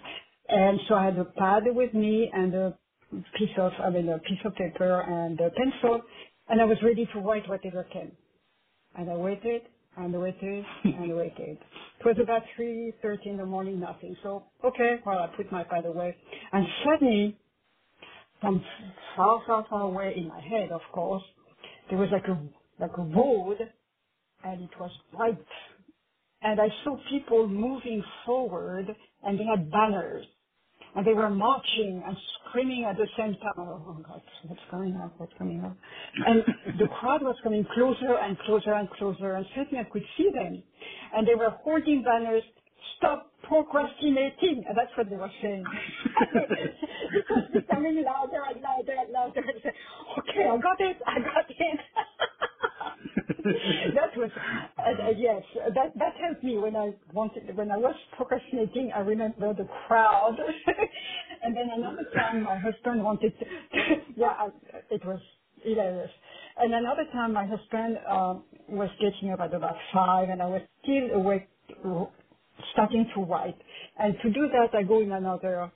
And 0.51 0.81
so 0.89 0.95
I 0.95 1.05
had 1.07 1.19
a 1.19 1.25
pad 1.25 1.63
with 1.67 1.95
me 1.95 2.31
and 2.33 2.55
a 2.55 2.77
piece 3.39 3.51
of, 3.57 3.73
I 3.83 3.91
mean, 3.91 4.09
a 4.09 4.19
piece 4.19 4.39
of 4.45 4.55
paper 4.57 5.01
and 5.01 5.39
a 5.41 5.51
pencil, 5.51 6.03
and 6.49 6.61
I 6.61 6.65
was 6.65 6.79
ready 6.83 7.09
to 7.13 7.21
write 7.21 7.49
whatever 7.49 7.85
came. 7.93 8.13
And 8.97 9.11
I 9.11 9.15
waited 9.15 9.63
and 9.97 10.13
waited 10.21 10.65
and 10.85 11.17
waited. 11.17 11.59
It 12.01 12.05
was 12.05 12.17
about 12.21 12.43
3.30 12.59 13.27
in 13.27 13.37
the 13.37 13.47
morning, 13.47 13.79
nothing. 13.79 14.17
So, 14.23 14.45
okay, 14.65 14.97
well, 15.07 15.19
I 15.19 15.29
put 15.37 15.53
my 15.53 15.63
pad 15.63 15.87
away. 15.87 16.17
And 16.53 16.67
suddenly, 16.85 17.37
from 18.41 18.65
far, 19.17 19.43
far, 19.47 19.67
far 19.71 19.83
away 19.83 20.15
in 20.17 20.29
my 20.29 20.41
head, 20.41 20.73
of 20.73 20.81
course, 20.93 21.23
there 21.89 21.99
was 21.99 22.09
like 22.11 22.27
a, 22.27 22.39
like 22.81 22.97
a 22.99 23.03
road 23.03 23.59
and 24.45 24.63
it 24.63 24.71
was 24.81 24.91
white. 25.13 25.39
And 26.43 26.61
I 26.61 26.69
saw 26.83 26.97
people 27.11 27.47
moving 27.47 28.03
forward 28.27 28.87
and 29.23 29.39
they 29.39 29.45
had 29.45 29.71
banners 29.71 30.27
and 30.97 31.07
they 31.07 31.15
were 31.15 31.31
marching 31.31 32.03
and 32.07 32.17
screaming 32.49 32.85
at 32.85 32.97
the 32.97 33.09
same 33.17 33.35
time. 33.35 33.53
Oh, 33.59 33.85
oh 33.89 33.95
my 33.95 34.03
God, 34.09 34.23
what's 34.47 34.63
going 34.71 34.95
on? 34.95 35.13
What's 35.19 35.33
going 35.39 35.61
on? 35.61 35.77
And 36.27 36.45
the 36.79 36.89
crowd 37.01 37.23
was 37.23 37.37
coming 37.43 37.67
closer 37.75 38.17
and 38.19 38.39
closer 38.41 38.73
and 38.75 38.91
closer, 38.91 39.35
and 39.35 39.47
suddenly 39.57 39.79
I 39.81 39.85
could 39.91 40.05
see 40.17 40.31
them, 40.35 40.63
and 41.15 41.27
they 41.27 41.35
were 41.35 41.51
holding 41.65 42.03
banners. 42.03 42.43
Stop 42.99 43.33
procrastinating, 43.45 44.65
and 44.69 44.77
that's 44.77 44.91
what 44.97 45.11
they 45.11 45.17
were 45.17 45.31
saying. 45.43 45.71
it 47.15 47.27
was 47.31 47.45
becoming 47.53 48.05
louder 48.05 48.43
and 48.49 48.63
louder 48.63 48.97
and 48.99 49.13
louder. 49.13 49.41
I 49.41 49.63
said, 49.63 49.75
okay, 50.19 50.47
I 50.49 50.57
got 50.59 50.81
it, 50.81 50.97
I 51.07 51.19
got 51.21 51.51
it. 51.51 51.81
that 53.95 54.17
was 54.17 54.31
uh, 54.79 54.83
uh, 54.83 55.11
yes. 55.19 55.43
That 55.75 55.93
that 55.99 56.15
helped 56.25 56.45
me 56.45 56.59
when 56.59 56.77
I 56.77 56.93
wanted 57.15 57.57
when 57.57 57.71
I 57.73 57.79
was 57.79 57.95
procrastinating. 58.17 58.93
I 58.95 59.01
remember 59.01 59.55
the 59.55 59.69
crowd, 59.89 60.37
and 61.45 61.57
then 61.57 61.71
another 61.77 62.07
time 62.17 62.45
my 62.45 62.59
husband 62.59 63.05
wanted 63.05 63.35
to. 63.39 63.47
yeah, 64.17 64.35
I, 64.39 64.49
it 64.91 65.05
was 65.07 65.21
hilarious. 65.63 66.11
And 66.59 66.75
another 66.75 67.05
time 67.13 67.35
my 67.35 67.47
husband 67.47 67.99
uh, 68.11 68.35
was 68.69 68.91
getting 69.01 69.33
up 69.33 69.41
at 69.41 69.55
about 69.55 69.77
five, 69.95 70.29
and 70.31 70.43
I 70.43 70.47
was 70.47 70.63
still 70.83 71.11
awake, 71.21 71.49
starting 72.73 73.07
to 73.17 73.23
write. 73.23 73.59
And 73.99 74.17
to 74.23 74.31
do 74.31 74.49
that, 74.49 74.79
I 74.79 74.83
go 74.85 75.01
in 75.01 75.13
another 75.13 75.73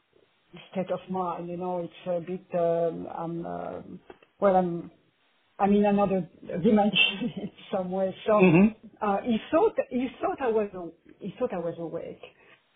state 0.72 0.90
of 0.92 1.00
mind. 1.10 1.48
You 1.50 1.58
know, 1.58 1.80
it's 1.80 2.08
a 2.08 2.20
bit. 2.20 2.46
Um, 2.58 3.08
I'm 3.16 3.46
uh, 3.46 3.82
well, 4.40 4.56
I'm 4.56 4.90
I'm 5.60 5.74
in 5.74 5.86
another 5.86 6.28
dimension 6.64 7.32
in 7.72 7.78
some 7.78 7.90
way. 7.90 8.14
So 8.26 8.40
hmm 8.40 8.66
uh, 9.02 9.18
he 9.24 9.38
thought 9.50 9.74
he 9.90 10.08
thought 10.20 10.38
I 10.42 10.48
was 10.50 10.70
he 11.20 11.34
thought 11.38 11.52
I 11.54 11.58
was 11.58 11.74
awake, 11.78 12.22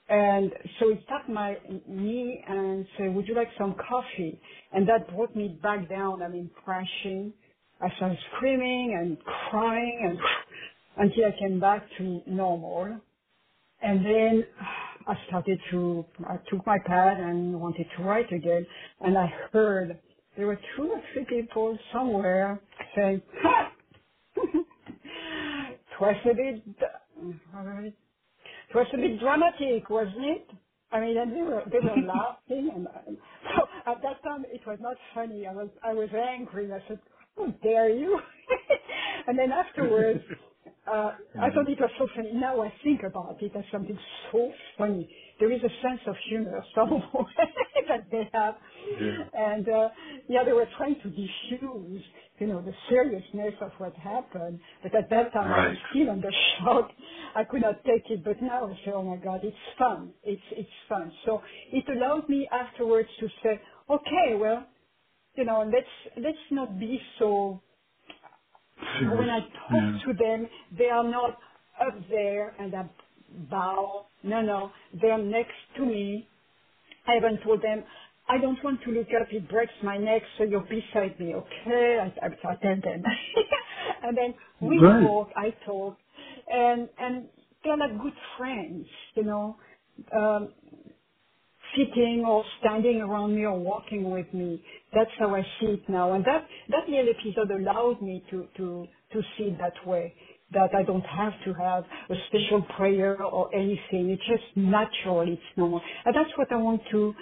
and 0.09 0.53
so 0.81 0.91
he 0.91 0.97
tapped 1.09 1.29
my 1.29 1.57
knee 1.89 2.45
and 2.49 2.87
said, 2.99 3.15
"Would 3.15 3.29
you 3.29 3.35
like 3.35 3.49
some 3.59 3.75
coffee?" 3.89 4.41
And 4.73 4.89
that 4.89 5.09
brought 5.15 5.37
me 5.37 5.59
back 5.63 5.89
down. 5.89 6.23
I 6.23 6.29
mean, 6.29 6.51
crashing. 6.65 7.33
I 7.81 7.95
started 7.97 8.19
screaming 8.37 8.97
and 9.01 9.19
crying 9.51 10.01
and 10.05 10.19
until 11.11 11.27
I 11.27 11.39
came 11.39 11.61
back 11.61 11.85
to 11.99 12.23
normal. 12.27 13.01
And 13.83 14.05
then 14.05 14.47
I 15.09 15.15
started 15.29 15.61
to, 15.73 16.05
I 16.29 16.37
took 16.51 16.67
my 16.67 16.79
pad 16.87 17.21
and 17.21 17.61
wanted 17.61 17.87
to 17.97 18.05
write 18.05 18.33
again. 18.33 18.67
And 19.01 19.19
I 19.19 19.27
heard 19.53 19.99
there 20.37 20.47
were 20.49 20.61
two 20.77 20.85
or 20.93 21.03
three 21.15 21.25
people 21.27 21.79
somewhere 21.93 22.61
saying, 22.97 23.23
ha! 25.99 26.07
Twice 26.15 26.19
a 26.27 26.35
bit, 26.35 26.65
it 28.71 28.77
was 28.77 28.87
a 28.95 28.97
bit 28.99 29.21
dramatic, 29.21 29.91
wasn't 29.91 30.25
it? 30.25 30.49
I 30.93 31.01
mean, 31.01 31.19
and 31.19 31.33
they 31.33 31.43
were, 31.43 31.65
they 31.73 31.81
were 31.81 31.97
laughing 31.99 32.71
and, 32.75 32.89
and 33.07 33.19
so 33.57 33.67
at 33.93 34.03
that 34.03 34.23
time 34.25 34.45
it 34.49 34.63
was 34.67 34.79
not 34.81 34.97
funny. 35.15 35.47
I 35.47 35.53
was, 35.55 35.71
I 35.85 35.95
was 35.95 36.11
angry. 36.15 36.67
and 36.67 36.75
I 36.75 36.85
said, 36.89 37.01
how 37.37 37.47
dare 37.63 37.91
you? 37.91 38.19
and 39.29 39.39
then 39.39 39.53
afterwards, 39.53 40.21
uh, 40.87 41.13
I 41.41 41.51
thought 41.51 41.69
it 41.69 41.81
was 41.81 41.91
so 41.99 42.09
funny. 42.17 42.33
Now 42.35 42.63
I 42.63 42.73
think 42.85 43.03
about 43.09 43.43
it 43.43 43.53
as 43.57 43.65
something 43.73 43.99
so 44.33 44.53
funny. 44.79 45.11
There 45.41 45.53
is 45.53 45.63
a 45.63 45.71
sense 45.83 46.01
of 46.07 46.17
humor 46.29 46.63
somewhere. 46.75 47.03
that 47.89 48.11
they 48.11 48.29
have. 48.33 48.57
Yeah. 49.01 49.25
And 49.35 49.69
uh, 49.69 49.91
yeah, 50.29 50.45
they 50.45 50.53
were 50.55 50.69
trying 50.79 50.97
to 51.03 51.11
diffuse, 51.11 52.05
you 52.41 52.47
know, 52.49 52.63
the 52.63 52.75
seriousness 52.89 53.55
of 53.63 53.73
what 53.79 53.95
happened. 53.97 54.61
But 54.83 54.95
at 54.95 55.11
that 55.11 55.33
time, 55.33 55.53
I 55.53 55.59
was 55.69 55.77
Right. 55.77 55.79
still 55.91 56.11
under 56.11 56.31
shock. 56.59 56.91
I 57.35 57.45
could 57.45 57.63
not 57.63 57.85
take 57.85 58.11
it. 58.11 58.25
But 58.25 58.43
now 58.43 58.69
I 58.69 58.75
say, 58.85 58.93
oh 58.93 59.03
my 59.05 59.17
God, 59.17 59.41
it's 59.45 59.57
fun. 59.79 60.15
It's 60.25 60.43
it's 60.53 60.71
fun. 60.89 61.13
So 61.27 61.43
it 61.73 61.85
allowed 61.89 62.29
me 62.29 62.49
afterwards 62.53 63.09
to 63.21 63.29
say, 63.43 63.61
okay, 63.91 64.35
well, 64.37 64.67
you 65.37 65.45
know, 65.45 65.63
let's 65.73 65.95
let's 66.19 66.47
not 66.51 66.79
be 66.79 67.01
so 67.19 67.61
when 69.03 69.31
I 69.31 69.41
talk 69.41 69.51
Yeah. 69.73 70.01
to 70.07 70.15
them, 70.15 70.49
they 70.79 70.91
are 70.91 71.05
not 71.05 71.39
up 71.81 72.09
there 72.11 72.51
and 72.61 72.75
I 72.75 72.91
bow. 73.51 74.07
No, 74.23 74.43
no, 74.43 74.73
they're 75.01 75.19
next 75.19 75.59
to 75.77 75.87
me. 75.87 76.29
I 77.07 77.17
even 77.19 77.39
told 77.45 77.63
them, 77.63 77.85
I 78.29 78.39
don't 78.41 78.63
want 78.65 78.81
to 78.85 78.93
look 78.93 79.09
up, 79.21 79.29
it 79.33 79.49
breaks 79.51 79.73
my 79.83 79.99
neck, 79.99 80.23
so 80.39 80.45
you're 80.45 80.63
beside 80.63 81.19
me, 81.21 81.35
okay? 81.35 81.99
I, 82.01 82.27
I, 82.27 82.29
I 82.53 82.57
tell 82.57 82.77
them. 82.83 83.03
and 84.05 84.17
then 84.19 84.35
we 84.63 84.79
Right. 84.81 85.01
talk, 85.01 85.29
I 85.37 85.51
talk, 85.67 85.97
and, 86.53 86.89
and 86.99 87.29
they're 87.65 87.79
like 87.79 88.01
good 88.03 88.15
friends, 88.39 88.87
you 89.17 89.25
know. 89.25 89.57
Um, 90.17 90.51
sitting 91.77 92.25
or 92.27 92.45
standing 92.61 93.01
around 93.01 93.37
me 93.37 93.45
or 93.45 93.59
walking 93.59 94.11
with 94.11 94.33
me. 94.35 94.63
That's 94.95 95.11
how 95.19 95.35
I 95.35 95.43
see 95.61 95.67
it 95.67 95.89
now. 95.89 96.15
And 96.15 96.25
that, 96.27 96.47
that 96.71 96.89
little 96.89 97.09
episode 97.11 97.51
allowed 97.53 98.03
me 98.03 98.25
to, 98.31 98.49
to, 98.59 98.87
to 99.13 99.23
see 99.37 99.45
it 99.47 99.59
that 99.59 99.87
way. 99.87 100.15
That 100.53 100.71
I 100.75 100.83
don't 100.85 101.05
have 101.07 101.35
to 101.45 101.55
have 101.55 101.85
a 102.11 102.15
special 102.29 102.63
prayer 102.77 103.23
or 103.23 103.55
anything. 103.55 104.11
It's 104.11 104.23
just 104.27 104.57
natural. 104.57 105.23
It's 105.31 105.43
normal. 105.57 105.83
And 106.07 106.17
that's 106.17 106.31
what 106.39 106.53
I 106.53 106.57
want 106.57 106.83
to 106.93 107.15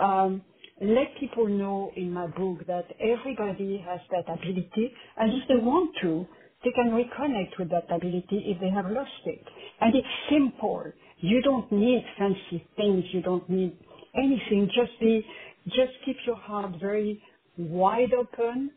um, 0.00 0.42
let 0.82 1.08
people 1.20 1.48
know 1.48 1.92
in 1.96 2.12
my 2.12 2.26
book 2.28 2.66
that 2.66 2.86
everybody 3.00 3.78
has 3.78 4.00
that 4.10 4.28
ability. 4.32 4.92
And 5.18 5.34
if 5.34 5.48
they 5.48 5.56
want 5.56 5.96
to, 6.02 6.26
they 6.64 6.70
can 6.72 6.90
reconnect 6.92 7.58
with 7.58 7.70
that 7.70 7.90
ability 7.94 8.44
if 8.46 8.60
they 8.60 8.70
have 8.70 8.86
lost 8.90 9.12
it. 9.26 9.44
And 9.80 9.94
it's 9.96 10.08
simple. 10.30 10.84
You 11.18 11.42
don't 11.42 11.70
need 11.72 12.04
fancy 12.18 12.66
things. 12.76 13.04
You 13.12 13.22
don't 13.22 13.48
need 13.50 13.78
anything. 14.16 14.70
Just 14.74 15.00
be, 15.00 15.24
just 15.68 15.92
keep 16.04 16.16
your 16.26 16.36
heart 16.36 16.72
very 16.80 17.22
wide 17.58 18.12
open 18.14 18.72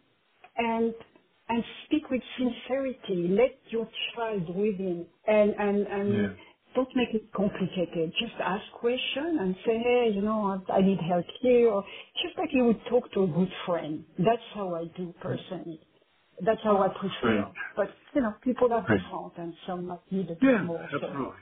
and, 0.58 0.93
and 1.50 1.64
speak 1.86 2.10
with 2.12 2.22
sincerity. 2.38 3.28
Let 3.30 3.60
your 3.72 3.89
child 4.16 4.48
within 4.56 5.08
and, 5.28 5.56
and, 5.60 5.88
and 5.88 6.30
Yeah. 6.30 6.34
Don't 6.78 6.96
make 6.96 7.10
it 7.16 7.34
complicated. 7.34 8.14
Just 8.22 8.36
ask 8.42 8.66
questions 8.74 9.40
and 9.42 9.58
say, 9.68 9.78
hey, 9.80 10.12
you 10.16 10.22
know, 10.24 10.64
I 10.74 10.82
need 10.84 11.00
help 11.02 11.26
here. 11.42 11.72
Or 11.72 11.84
just 12.24 12.40
like 12.40 12.52
you 12.54 12.66
would 12.68 12.82
talk 12.90 13.12
to 13.14 13.24
a 13.26 13.28
good 13.28 13.52
friend. 13.68 14.06
That's 14.20 14.44
how 14.56 14.76
I 14.76 14.86
do 14.98 15.14
personally. 15.22 15.82
That's 16.46 16.62
how 16.64 16.82
I 16.84 16.90
prefer. 16.90 17.46
Right. 17.46 17.54
But, 17.76 17.90
you 18.16 18.22
know, 18.22 18.34
people 18.44 18.74
are 18.74 18.84
Right. 18.90 19.02
different 19.02 19.34
and 19.38 19.56
some 19.68 19.88
might 19.88 20.12
need 20.12 20.32
a 20.32 20.36
bit 20.36 20.52
Yeah, 20.52 20.64
more. 20.64 20.90
So. 21.02 21.08
absolutely. 21.08 21.38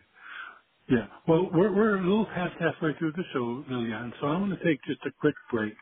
Yeah. 0.90 1.08
Well, 1.28 1.50
we're 1.54 1.76
we're 1.76 1.98
a 1.98 2.02
little 2.04 2.28
past 2.28 2.56
halfway 2.62 2.94
through 3.00 3.14
the 3.14 3.24
show, 3.34 3.66
Liliane. 3.70 4.14
So 4.22 4.28
I'm 4.28 4.48
going 4.48 4.58
to 4.60 4.66
take 4.66 4.84
just 4.86 5.02
a 5.08 5.12
quick 5.20 5.36
break, 5.52 5.74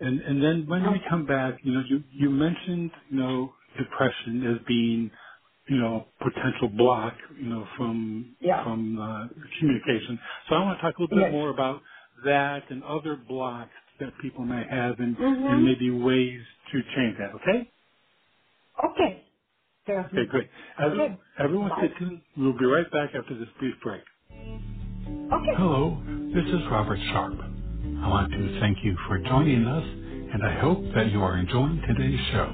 and 0.00 0.20
and 0.20 0.44
then 0.44 0.66
when 0.68 0.90
we 0.92 1.00
come 1.10 1.26
back, 1.26 1.60
you 1.64 1.72
know, 1.72 1.82
you 1.88 2.04
you 2.12 2.30
mentioned 2.30 2.92
you 3.10 3.18
know 3.18 3.54
depression 3.78 4.46
as 4.46 4.66
being 4.68 5.10
you 5.68 5.78
know 5.78 6.08
potential 6.20 6.68
block, 6.70 7.14
you 7.38 7.48
know, 7.48 7.66
from 7.78 8.36
Yeah. 8.40 8.64
from 8.64 8.98
uh, 9.00 9.28
communication. 9.60 10.18
So 10.48 10.56
I 10.56 10.64
want 10.64 10.78
to 10.78 10.82
talk 10.82 10.98
a 10.98 11.02
little 11.02 11.16
bit 11.16 11.18
Yes. 11.20 11.32
more 11.32 11.50
about 11.50 11.82
that 12.24 12.70
and 12.70 12.84
other 12.84 13.16
blocks 13.16 13.72
that 14.00 14.10
people 14.22 14.44
may 14.44 14.64
have, 14.70 15.00
and 15.00 15.16
Mhm. 15.18 15.48
and 15.48 15.64
maybe 15.64 15.90
ways 15.90 16.42
to 16.72 16.82
change 16.96 17.18
that. 17.18 17.34
Okay. 17.36 17.72
Okay. 18.84 19.24
Okay, 19.88 20.26
great. 20.30 20.50
Okay. 20.84 21.16
everyone 21.40 21.70
Bye. 21.70 21.76
tuned. 21.98 22.22
We'll 22.36 22.58
be 22.58 22.66
right 22.66 22.90
back 22.92 23.10
after 23.14 23.38
this 23.38 23.48
brief 23.60 23.74
break. 23.82 24.02
Okay. 25.32 25.56
Hello, 25.58 26.02
this 26.34 26.44
is 26.46 26.62
Robert 26.70 26.98
Sharpe. 27.12 27.40
I 27.40 28.08
want 28.08 28.32
to 28.32 28.60
thank 28.60 28.78
you 28.84 28.96
for 29.08 29.18
joining 29.20 29.66
us, 29.66 29.84
and 29.86 30.44
I 30.44 30.60
hope 30.60 30.78
that 30.94 31.12
you 31.12 31.22
are 31.22 31.38
enjoying 31.38 31.82
today's 31.88 32.20
show. 32.32 32.52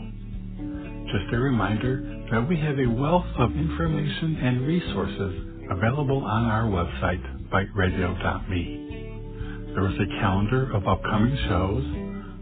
Just 1.06 1.34
a 1.34 1.38
reminder 1.38 1.98
that 2.32 2.48
we 2.48 2.58
have 2.58 2.78
a 2.78 2.86
wealth 2.90 3.26
of 3.38 3.52
information 3.52 4.36
and 4.42 4.66
resources 4.66 5.34
available 5.70 6.24
on 6.24 6.44
our 6.46 6.64
website, 6.64 7.22
biteradio.me. 7.50 8.92
There 9.58 9.88
is 9.88 9.94
a 10.00 10.20
calendar 10.20 10.72
of 10.74 10.86
upcoming 10.88 11.36
shows, 11.48 11.84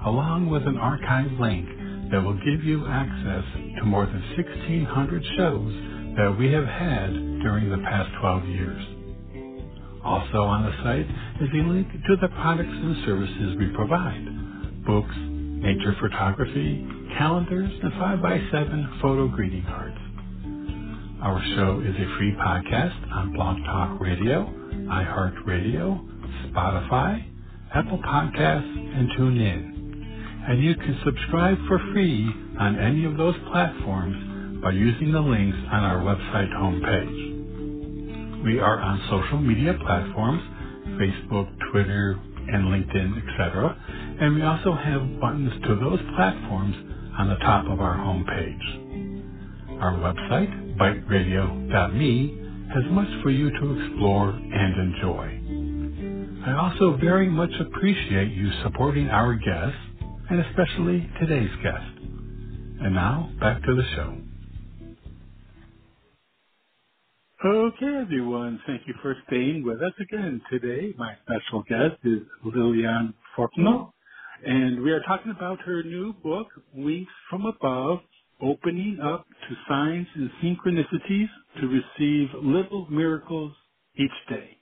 along 0.06 0.50
with 0.50 0.66
an 0.66 0.78
archive 0.78 1.32
link 1.40 1.66
that 2.12 2.22
will 2.24 2.38
give 2.44 2.64
you 2.64 2.86
access 2.86 3.44
to 3.80 3.84
more 3.84 4.06
than 4.06 4.22
1,600 4.36 5.24
shows 5.36 5.72
that 6.16 6.36
we 6.38 6.52
have 6.52 6.66
had 6.66 7.12
during 7.42 7.70
the 7.70 7.78
past 7.78 8.10
12 8.20 8.46
years. 8.46 8.82
Also 10.04 10.38
on 10.42 10.64
the 10.64 10.72
site 10.82 11.08
is 11.42 11.50
a 11.54 11.68
link 11.68 11.88
to 11.92 12.16
the 12.22 12.28
products 12.40 12.70
and 12.72 13.04
services 13.06 13.56
we 13.58 13.68
provide. 13.76 14.24
Books, 14.86 15.14
nature 15.18 15.94
photography, 16.00 16.86
calendars, 17.18 17.72
and 17.82 17.92
5x7 17.92 19.00
photo 19.00 19.28
greeting 19.28 19.64
cards. 19.64 19.96
Our 21.22 21.40
show 21.56 21.80
is 21.80 21.94
a 21.96 22.16
free 22.18 22.32
podcast 22.32 23.10
on 23.10 23.32
Blog 23.32 23.56
Talk 23.64 24.00
Radio, 24.00 24.44
iHeartRadio, 24.84 26.04
Spotify, 26.46 27.24
Apple 27.74 27.98
Podcasts, 27.98 28.98
and 28.98 29.10
TuneIn. 29.12 30.50
And 30.50 30.62
you 30.62 30.74
can 30.74 31.00
subscribe 31.04 31.56
for 31.66 31.78
free 31.92 32.28
on 32.60 32.78
any 32.78 33.06
of 33.06 33.16
those 33.16 33.34
platforms 33.50 34.60
by 34.62 34.72
using 34.72 35.10
the 35.12 35.20
links 35.20 35.56
on 35.72 35.84
our 35.84 36.02
website 36.02 36.52
homepage. 36.52 38.44
We 38.44 38.60
are 38.60 38.78
on 38.78 39.00
social 39.10 39.40
media 39.40 39.74
platforms, 39.80 40.42
Facebook, 41.00 41.48
Twitter, 41.72 42.20
and 42.48 42.66
LinkedIn, 42.66 43.16
etc. 43.16 43.74
And 44.20 44.34
we 44.34 44.42
also 44.42 44.74
have 44.74 45.18
buttons 45.20 45.52
to 45.66 45.76
those 45.76 45.98
platforms 46.14 46.76
on 47.18 47.28
the 47.28 47.36
top 47.36 47.66
of 47.66 47.80
our 47.80 47.96
homepage. 47.96 48.92
Our 49.80 49.92
website, 49.94 50.76
biteradio.me, 50.78 52.42
has 52.74 52.84
much 52.92 53.08
for 53.22 53.30
you 53.30 53.50
to 53.50 53.80
explore 53.80 54.30
and 54.30 54.94
enjoy. 54.94 55.54
I 56.46 56.52
also 56.58 56.96
very 56.98 57.28
much 57.28 57.50
appreciate 57.60 58.32
you 58.32 58.50
supporting 58.62 59.08
our 59.08 59.34
guests, 59.34 59.78
and 60.30 60.40
especially 60.40 61.08
today's 61.20 61.54
guest. 61.62 61.98
And 62.82 62.94
now, 62.94 63.30
back 63.40 63.62
to 63.62 63.74
the 63.74 63.84
show. 63.96 64.16
Okay, 67.44 67.98
everyone. 68.00 68.60
Thank 68.66 68.82
you 68.86 68.94
for 69.02 69.16
staying 69.26 69.64
with 69.64 69.82
us 69.82 69.92
again 70.00 70.40
today. 70.50 70.94
My 70.98 71.14
special 71.22 71.62
guest 71.68 72.00
is 72.04 72.20
Liliane 72.44 73.14
Fortna, 73.36 73.90
and 74.44 74.82
we 74.82 74.92
are 74.92 75.00
talking 75.02 75.30
about 75.32 75.60
her 75.62 75.82
new 75.82 76.12
book, 76.14 76.48
Winks 76.74 77.12
from 77.30 77.46
Above, 77.46 78.00
Opening 78.42 78.98
Up 79.02 79.26
to 79.28 79.56
Signs 79.68 80.06
and 80.14 80.30
Synchronicities 80.42 81.28
to 81.60 81.66
Receive 81.68 82.28
Little 82.42 82.86
Miracles 82.90 83.52
Each 83.96 84.10
Day. 84.28 84.58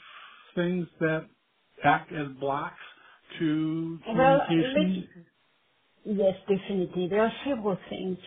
things 0.57 0.89
that 1.01 1.29
act 1.85 2.13
as 2.13 2.29
blocks 2.41 2.81
to 3.41 4.01
Well, 4.07 4.43
communication? 4.49 5.09
Yes, 6.05 6.37
definitely. 6.49 7.09
There 7.09 7.23
are 7.23 7.33
several 7.47 7.79
things. 7.91 8.19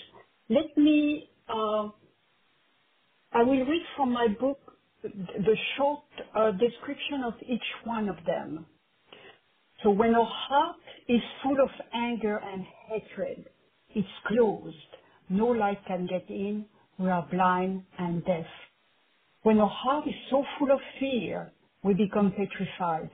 Let 0.50 0.78
me, 0.78 1.30
uh, 1.50 1.90
I 3.36 3.44
will 3.44 3.66
read 3.66 3.84
from 3.98 4.14
my 4.14 4.30
book 4.30 4.60
the 5.04 5.58
short 5.78 6.04
uh, 6.36 6.52
description 6.54 7.24
of 7.26 7.36
each 7.48 7.70
one 7.86 8.10
of 8.10 8.18
them. 8.26 8.66
So 9.84 9.92
when 9.92 10.16
our 10.16 10.26
heart 10.50 10.78
is 11.10 11.22
full 11.44 11.58
of 11.62 11.70
anger 11.94 12.38
and 12.44 12.66
hatred, 12.90 13.46
it's 13.96 14.08
closed. 14.28 14.76
No 15.30 15.48
light 15.48 15.80
can 15.88 16.08
get 16.08 16.30
in. 16.30 16.66
We 17.00 17.10
are 17.10 17.28
blind 17.32 17.84
and 18.00 18.26
deaf. 18.26 18.48
When 19.44 19.60
our 19.60 19.70
heart 19.70 20.08
is 20.08 20.16
so 20.32 20.46
full 20.60 20.72
of 20.72 20.80
fear, 21.00 21.54
we 21.84 21.94
become 21.94 22.32
petrified. 22.32 23.12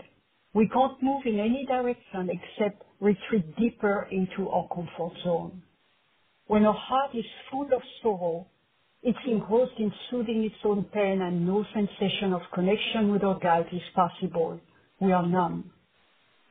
We 0.53 0.69
can't 0.69 1.01
move 1.03 1.23
in 1.25 1.39
any 1.39 1.65
direction 1.67 2.29
except 2.31 2.83
retreat 3.01 3.57
deeper 3.57 4.07
into 4.11 4.49
our 4.49 4.67
comfort 4.69 5.17
zone. 5.23 5.63
When 6.47 6.65
our 6.65 6.75
heart 6.75 7.15
is 7.15 7.25
full 7.51 7.67
of 7.75 7.81
sorrow, 8.03 8.47
it's 9.03 9.17
engrossed 9.27 9.79
in 9.79 9.91
soothing 10.09 10.43
its 10.43 10.55
own 10.63 10.85
pain 10.93 11.21
and 11.21 11.45
no 11.45 11.65
sensation 11.73 12.33
of 12.33 12.41
connection 12.53 13.11
with 13.11 13.23
our 13.23 13.39
guide 13.39 13.65
is 13.71 13.81
possible. 13.95 14.59
We 14.99 15.11
are 15.11 15.25
numb. 15.25 15.71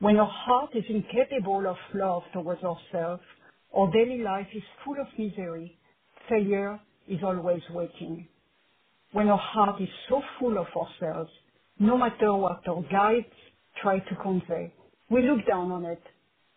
When 0.00 0.16
our 0.16 0.30
heart 0.30 0.70
is 0.74 0.84
incapable 0.88 1.66
of 1.68 1.76
love 1.94 2.22
towards 2.32 2.62
ourselves, 2.62 3.22
our 3.76 3.90
daily 3.92 4.22
life 4.22 4.48
is 4.54 4.62
full 4.84 4.96
of 5.00 5.06
misery. 5.16 5.78
Failure 6.28 6.80
is 7.08 7.18
always 7.22 7.62
waiting. 7.70 8.26
When 9.12 9.28
our 9.28 9.38
heart 9.38 9.80
is 9.80 9.88
so 10.08 10.20
full 10.40 10.58
of 10.58 10.66
ourselves, 10.74 11.30
no 11.78 11.96
matter 11.96 12.34
what 12.34 12.66
our 12.66 12.82
guides 12.90 13.26
try 13.80 14.00
to 14.00 14.16
convey, 14.22 14.72
we 15.08 15.22
look 15.22 15.46
down 15.46 15.70
on 15.70 15.84
it. 15.84 16.02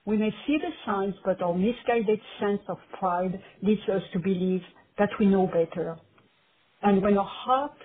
We 0.06 0.18
may 0.18 0.32
see 0.48 0.58
the 0.58 0.72
signs, 0.86 1.16
but 1.24 1.42
our 1.42 1.54
misguided 1.54 2.20
sense 2.40 2.62
of 2.68 2.78
pride 3.00 3.40
leads 3.62 3.88
us 3.90 4.02
to 4.14 4.20
believe 4.20 4.62
that 4.98 5.10
we 5.20 5.26
know 5.26 5.48
better. 5.48 5.98
And 6.82 7.02
when 7.02 7.18
our 7.18 7.30
heart 7.30 7.78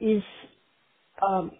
is, 0.00 0.22
um, 1.26 1.52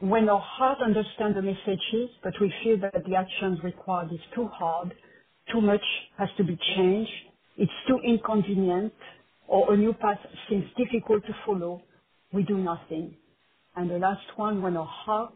when 0.00 0.28
our 0.28 0.40
heart 0.42 0.78
understands 0.84 1.36
the 1.36 1.42
messages, 1.42 2.10
but 2.22 2.34
we 2.40 2.52
feel 2.62 2.78
that 2.80 3.04
the 3.06 3.16
actions 3.16 3.58
required 3.62 4.12
is 4.12 4.20
too 4.34 4.48
hard, 4.48 4.94
too 5.52 5.60
much 5.60 5.82
has 6.18 6.28
to 6.36 6.44
be 6.44 6.58
changed, 6.76 7.10
it's 7.56 7.72
too 7.88 7.98
inconvenient, 8.04 8.92
or 9.46 9.72
a 9.72 9.76
new 9.76 9.92
path 9.94 10.18
seems 10.48 10.64
difficult 10.76 11.24
to 11.26 11.32
follow, 11.46 11.82
we 12.32 12.42
do 12.42 12.58
nothing. 12.58 13.14
And 13.76 13.90
the 13.90 13.98
last 13.98 14.26
one, 14.36 14.62
when 14.62 14.76
our 14.76 14.86
heart, 14.86 15.32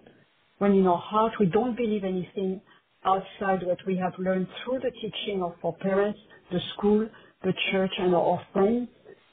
when 0.59 0.73
in 0.73 0.87
our 0.87 0.99
heart 0.99 1.33
we 1.41 1.47
don't 1.47 1.77
believe 1.77 2.05
anything 2.05 2.61
outside 3.05 3.65
what 3.65 3.79
we 3.87 3.97
have 3.97 4.13
learned 4.19 4.49
through 4.65 4.81
the 4.81 4.91
teaching 4.91 5.43
of 5.43 5.53
our 5.65 5.73
parents, 5.73 6.19
the 6.51 6.59
school, 6.75 7.09
the 7.45 7.53
church, 7.71 7.93
and 7.99 8.15
our 8.15 8.41
friends, 8.53 8.89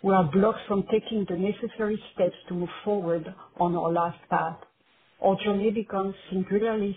we 0.06 0.14
are 0.14 0.30
blocked 0.32 0.60
from 0.68 0.84
taking 0.92 1.26
the 1.28 1.36
necessary 1.36 2.00
steps 2.14 2.36
to 2.48 2.54
move 2.54 2.70
forward 2.84 3.26
on 3.60 3.76
our 3.76 3.92
last 3.92 4.20
path. 4.30 4.60
Our 5.20 5.36
journey 5.44 5.72
becomes 5.72 6.14
singularly 6.30 6.96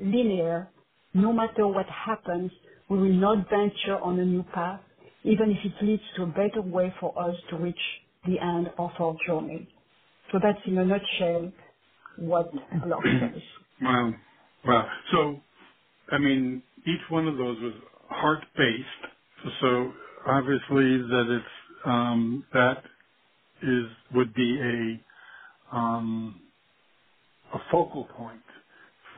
linear. 0.00 0.68
No 1.14 1.32
matter 1.32 1.68
what 1.68 1.86
happens, 1.86 2.50
we 2.90 2.98
will 2.98 3.12
not 3.12 3.48
venture 3.48 4.00
on 4.02 4.18
a 4.18 4.24
new 4.24 4.42
path, 4.52 4.80
even 5.22 5.52
if 5.52 5.58
it 5.64 5.84
leads 5.84 6.02
to 6.16 6.24
a 6.24 6.26
better 6.26 6.60
way 6.60 6.92
for 6.98 7.16
us 7.16 7.36
to 7.50 7.56
reach 7.58 7.76
the 8.26 8.40
end 8.40 8.70
of 8.76 8.90
our 8.98 9.14
journey. 9.24 9.68
So 10.32 10.40
that's 10.42 10.58
in 10.66 10.78
a 10.78 10.84
nutshell 10.84 11.52
what 12.16 12.50
blocks 12.84 13.06
us. 13.22 13.42
Wow. 13.80 14.14
Wow. 14.66 14.88
So, 15.12 15.40
I 16.10 16.18
mean, 16.18 16.64
each 16.84 17.08
one 17.08 17.28
of 17.28 17.36
those 17.36 17.56
was 17.60 17.74
heart-based. 18.08 19.54
So 19.60 19.92
obviously 20.26 20.98
that 20.98 21.38
it's 21.38 21.57
um, 21.86 22.46
that 22.54 22.84
is 23.62 23.86
would 24.14 24.34
be 24.34 24.60
a 24.60 25.16
um, 25.76 26.42
a 27.54 27.58
focal 27.70 28.06
point 28.16 28.42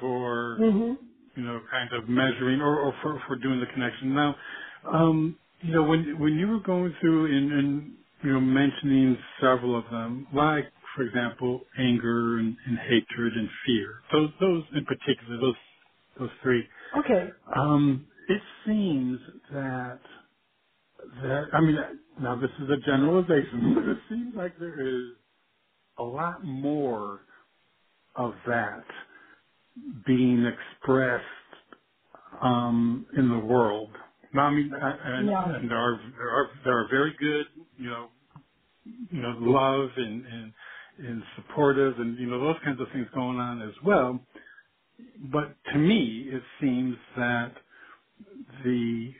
for 0.00 0.58
mm-hmm. 0.60 1.04
you 1.36 1.44
know 1.44 1.60
kind 1.70 1.90
of 1.94 2.08
measuring 2.08 2.60
or, 2.60 2.78
or 2.80 2.94
for, 3.02 3.22
for 3.28 3.36
doing 3.36 3.60
the 3.60 3.66
connection. 3.74 4.14
Now, 4.14 4.36
um, 4.92 5.38
you 5.62 5.74
know 5.74 5.84
when 5.84 6.18
when 6.20 6.34
you 6.34 6.48
were 6.48 6.60
going 6.60 6.94
through 7.00 7.26
and, 7.26 7.52
and 7.52 7.92
you 8.24 8.32
know 8.32 8.40
mentioning 8.40 9.18
several 9.40 9.78
of 9.78 9.84
them, 9.90 10.28
like 10.34 10.66
for 10.96 11.02
example 11.04 11.62
anger 11.78 12.38
and, 12.38 12.56
and 12.66 12.78
hatred 12.78 13.34
and 13.34 13.48
fear, 13.66 13.94
those 14.12 14.30
those 14.40 14.64
in 14.76 14.84
particular, 14.84 15.38
those 15.40 15.56
those 16.18 16.30
three. 16.42 16.64
Okay. 16.98 17.34
Um, 17.56 18.06
it 18.28 18.42
seems 18.66 19.20
that 19.52 20.00
that 21.22 21.44
I 21.52 21.60
mean 21.62 21.78
now 22.20 22.36
this 22.40 22.50
is 22.62 22.70
a 22.70 22.78
generalization, 22.86 23.74
but 23.76 23.84
it 23.90 23.98
seems 24.08 24.34
like 24.36 24.58
there 24.58 24.80
is 24.86 25.12
a 25.98 26.04
lot 26.04 26.44
more 26.44 27.22
of 28.16 28.34
that 28.46 28.84
being 30.06 30.46
expressed 30.46 31.24
um, 32.42 33.06
in 33.16 33.28
the 33.30 33.38
world. 33.38 33.90
Now, 34.34 34.46
I 34.46 34.50
mean, 34.54 34.72
and, 34.74 35.28
yeah. 35.28 35.44
and 35.56 35.70
there 35.70 35.78
are 35.78 36.00
there 36.18 36.30
are 36.30 36.50
there 36.64 36.78
are 36.80 36.88
very 36.90 37.14
good, 37.20 37.46
you 37.78 37.90
know, 37.90 38.08
you 38.84 39.22
know, 39.22 39.36
love 39.40 39.90
and 39.96 40.26
and 40.26 40.52
and 40.98 41.22
supportive 41.36 41.98
and 41.98 42.18
you 42.18 42.26
know 42.28 42.40
those 42.40 42.56
kinds 42.64 42.80
of 42.80 42.88
things 42.92 43.08
going 43.14 43.38
on 43.38 43.62
as 43.62 43.74
well. 43.84 44.20
But 45.32 45.56
to 45.72 45.78
me, 45.78 46.28
it 46.30 46.42
seems 46.60 46.96
that 47.16 47.54
the 48.64 49.12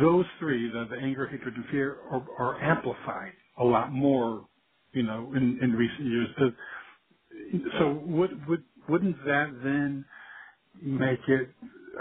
those 0.00 0.26
three, 0.40 0.70
the, 0.70 0.86
the 0.90 0.96
anger, 0.96 1.26
hatred, 1.28 1.54
and 1.54 1.64
fear, 1.70 1.98
are, 2.10 2.26
are, 2.38 2.62
amplified 2.62 3.32
a 3.58 3.64
lot 3.64 3.92
more, 3.92 4.48
you 4.92 5.02
know, 5.04 5.32
in, 5.36 5.58
in 5.62 5.72
recent 5.72 6.06
years. 6.08 6.28
So, 6.38 7.92
would, 8.06 8.46
would, 8.48 8.64
wouldn't 8.88 9.18
that 9.26 9.60
then 9.64 10.04
make 10.82 11.20
it 11.28 11.50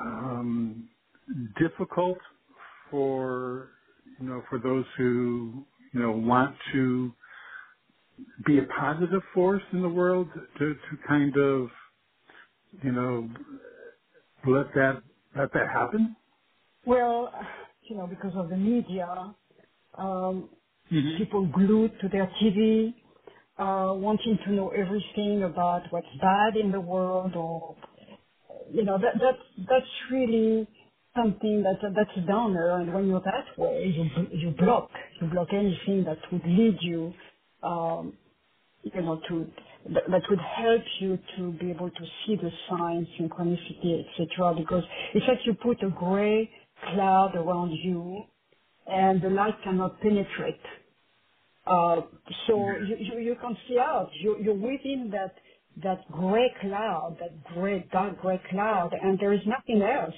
um, 0.02 0.90
difficult 1.60 2.20
for, 2.92 3.72
you 4.20 4.28
know, 4.28 4.44
for 4.50 4.60
those 4.60 4.86
who, 4.98 5.66
you 5.94 6.02
know, 6.02 6.12
want 6.12 6.56
to 6.74 7.14
be 8.46 8.60
a 8.60 8.64
positive 8.80 9.22
force 9.34 9.64
in 9.74 9.82
the 9.82 9.90
world 9.90 10.30
to, 10.60 10.76
to 10.76 10.98
kind 11.08 11.36
of, 11.38 11.70
you 12.84 12.92
know, 12.94 13.30
let 14.48 14.68
that 14.76 15.04
let 15.38 15.54
that 15.54 15.68
happen? 15.74 16.16
Well, 16.86 17.32
you 17.88 17.96
know, 17.98 18.08
because 18.08 18.34
of 18.36 18.50
the 18.50 18.58
media, 18.58 19.08
um, 19.98 20.50
mm-hmm. 20.92 21.18
people 21.18 21.46
glued 21.48 21.92
to 22.02 22.10
their 22.10 22.30
TV, 22.42 22.94
uh, 23.58 23.94
wanting 23.94 24.38
to 24.46 24.52
know 24.52 24.70
everything 24.70 25.44
about 25.44 25.84
what's 25.92 26.08
bad 26.22 26.56
in 26.56 26.72
the 26.72 26.80
world, 26.80 27.36
or 27.36 27.76
you 28.72 28.84
know, 28.84 28.98
that 28.98 29.14
that's 29.22 29.68
that's 29.70 30.12
really 30.12 30.68
something 31.16 31.64
that 31.64 31.78
that's 31.96 32.18
a 32.18 32.22
downer. 32.22 32.80
And 32.80 32.94
when 32.94 33.08
you're 33.08 33.22
that 33.22 33.58
way, 33.58 33.94
you 33.96 34.28
you 34.32 34.52
block 34.52 34.90
you 35.22 35.28
block 35.28 35.50
anything 35.54 36.04
that 36.06 36.18
would 36.32 36.46
lead 36.46 36.78
you, 36.82 37.14
um, 37.64 38.14
you 38.84 39.02
know, 39.02 39.22
to 39.30 39.48
that, 39.94 40.04
that 40.10 40.22
would 40.30 40.40
help 40.40 40.82
you 41.00 41.20
to 41.38 41.52
be 41.54 41.72
able 41.72 41.90
to 41.90 42.06
see 42.26 42.36
the 42.36 42.52
signs, 42.70 43.08
synchronicity, 43.20 44.04
etc. 44.06 44.56
Because 44.58 44.84
it's 45.14 45.26
like 45.28 45.40
you 45.46 45.54
put 45.54 45.82
a 45.84 45.90
gray 45.90 46.50
cloud 46.94 47.36
around 47.36 47.72
you 47.72 48.24
and 48.88 49.22
the 49.22 49.30
light 49.30 49.56
cannot 49.64 50.00
penetrate. 50.02 50.60
Uh, 51.66 52.02
so 52.48 52.70
you, 52.88 52.96
you, 53.00 53.20
you 53.20 53.36
can 53.42 53.58
see 53.68 53.78
out. 53.80 54.10
You, 54.22 54.38
you're 54.42 54.54
within 54.54 55.12
that, 55.12 55.36
that 55.84 56.10
gray 56.12 56.52
cloud, 56.62 57.18
that 57.20 57.44
gray, 57.56 57.88
dark 57.92 58.22
gray 58.22 58.40
cloud, 58.50 58.92
and 59.02 59.20
there 59.20 59.34
is 59.34 59.42
nothing 59.48 59.82
else, 59.82 60.14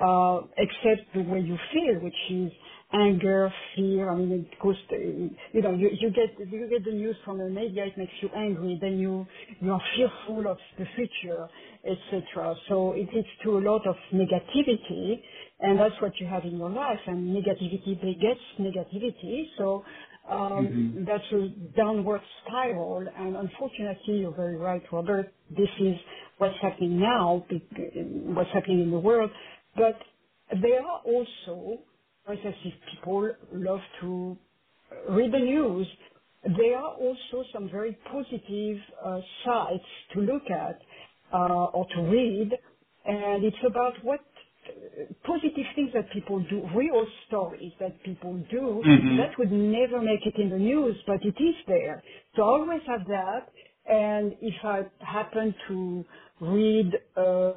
uh, 0.00 0.46
except 0.58 1.14
the 1.14 1.22
way 1.22 1.40
you 1.40 1.56
feel, 1.72 2.00
which 2.02 2.14
is 2.30 2.50
anger, 2.92 3.52
fear. 3.76 4.10
I 4.10 4.16
mean, 4.16 4.32
it 4.50 4.60
goes, 4.60 4.76
to, 4.90 5.30
you 5.52 5.62
know, 5.62 5.72
you, 5.72 5.90
you 6.00 6.10
get 6.10 6.36
you 6.50 6.68
get 6.68 6.84
the 6.84 6.92
news 6.92 7.16
from 7.24 7.38
the 7.38 7.48
media, 7.48 7.86
it 7.86 7.96
makes 7.96 8.12
you 8.20 8.28
angry. 8.36 8.78
Then 8.80 8.98
you 8.98 9.26
you 9.60 9.72
are 9.72 9.80
fearful 9.96 10.50
of 10.50 10.58
the 10.78 10.84
future, 10.96 11.48
etc. 11.84 12.54
So 12.68 12.92
it 12.92 13.08
leads 13.14 13.28
to 13.44 13.58
a 13.58 13.60
lot 13.60 13.86
of 13.86 13.96
negativity, 14.12 15.22
and 15.62 15.78
that's 15.78 15.94
what 16.00 16.12
you 16.20 16.26
have 16.26 16.44
in 16.44 16.56
your 16.56 16.70
life. 16.70 16.98
And 17.06 17.34
negativity 17.34 18.00
begets 18.00 18.40
negativity. 18.60 19.44
So 19.58 19.84
um, 20.30 20.38
mm-hmm. 20.38 21.04
that's 21.04 21.24
a 21.32 21.48
downward 21.76 22.20
spiral. 22.44 23.06
And 23.18 23.36
unfortunately, 23.36 24.18
you're 24.18 24.34
very 24.34 24.56
right, 24.56 24.82
Robert. 24.92 25.32
This 25.50 25.70
is 25.80 25.94
what's 26.38 26.56
happening 26.60 27.00
now, 27.00 27.44
what's 28.34 28.50
happening 28.52 28.82
in 28.82 28.90
the 28.90 28.98
world. 28.98 29.30
But 29.76 29.98
there 30.60 30.82
are 30.82 31.00
also 31.04 31.78
as 32.28 32.38
if 32.44 32.74
people 32.92 33.30
love 33.52 33.80
to 34.00 34.36
read 35.08 35.32
the 35.32 35.38
news, 35.38 35.86
there 36.44 36.76
are 36.76 36.94
also 36.94 37.44
some 37.52 37.68
very 37.70 37.96
positive 38.10 38.78
uh, 39.04 39.20
sites 39.44 39.84
to 40.14 40.20
look 40.20 40.42
at 40.50 40.80
uh, 41.32 41.64
or 41.66 41.86
to 41.96 42.02
read, 42.02 42.50
and 43.04 43.44
it's 43.44 43.56
about 43.66 43.92
what 44.02 44.20
positive 45.24 45.66
things 45.74 45.90
that 45.94 46.10
people 46.12 46.40
do, 46.50 46.68
real 46.74 47.06
stories 47.26 47.72
that 47.80 48.02
people 48.02 48.34
do, 48.50 48.82
mm-hmm. 48.86 49.16
that 49.16 49.36
would 49.38 49.52
never 49.52 50.00
make 50.00 50.26
it 50.26 50.36
in 50.40 50.50
the 50.50 50.58
news, 50.58 50.96
but 51.06 51.24
it 51.24 51.36
is 51.42 51.54
there. 51.66 52.02
So 52.36 52.42
I 52.42 52.46
always 52.46 52.82
have 52.86 53.06
that, 53.06 53.48
and 53.86 54.34
if 54.40 54.54
I 54.64 54.82
happen 55.00 55.54
to 55.68 56.04
read 56.40 56.92
uh, 57.16 57.52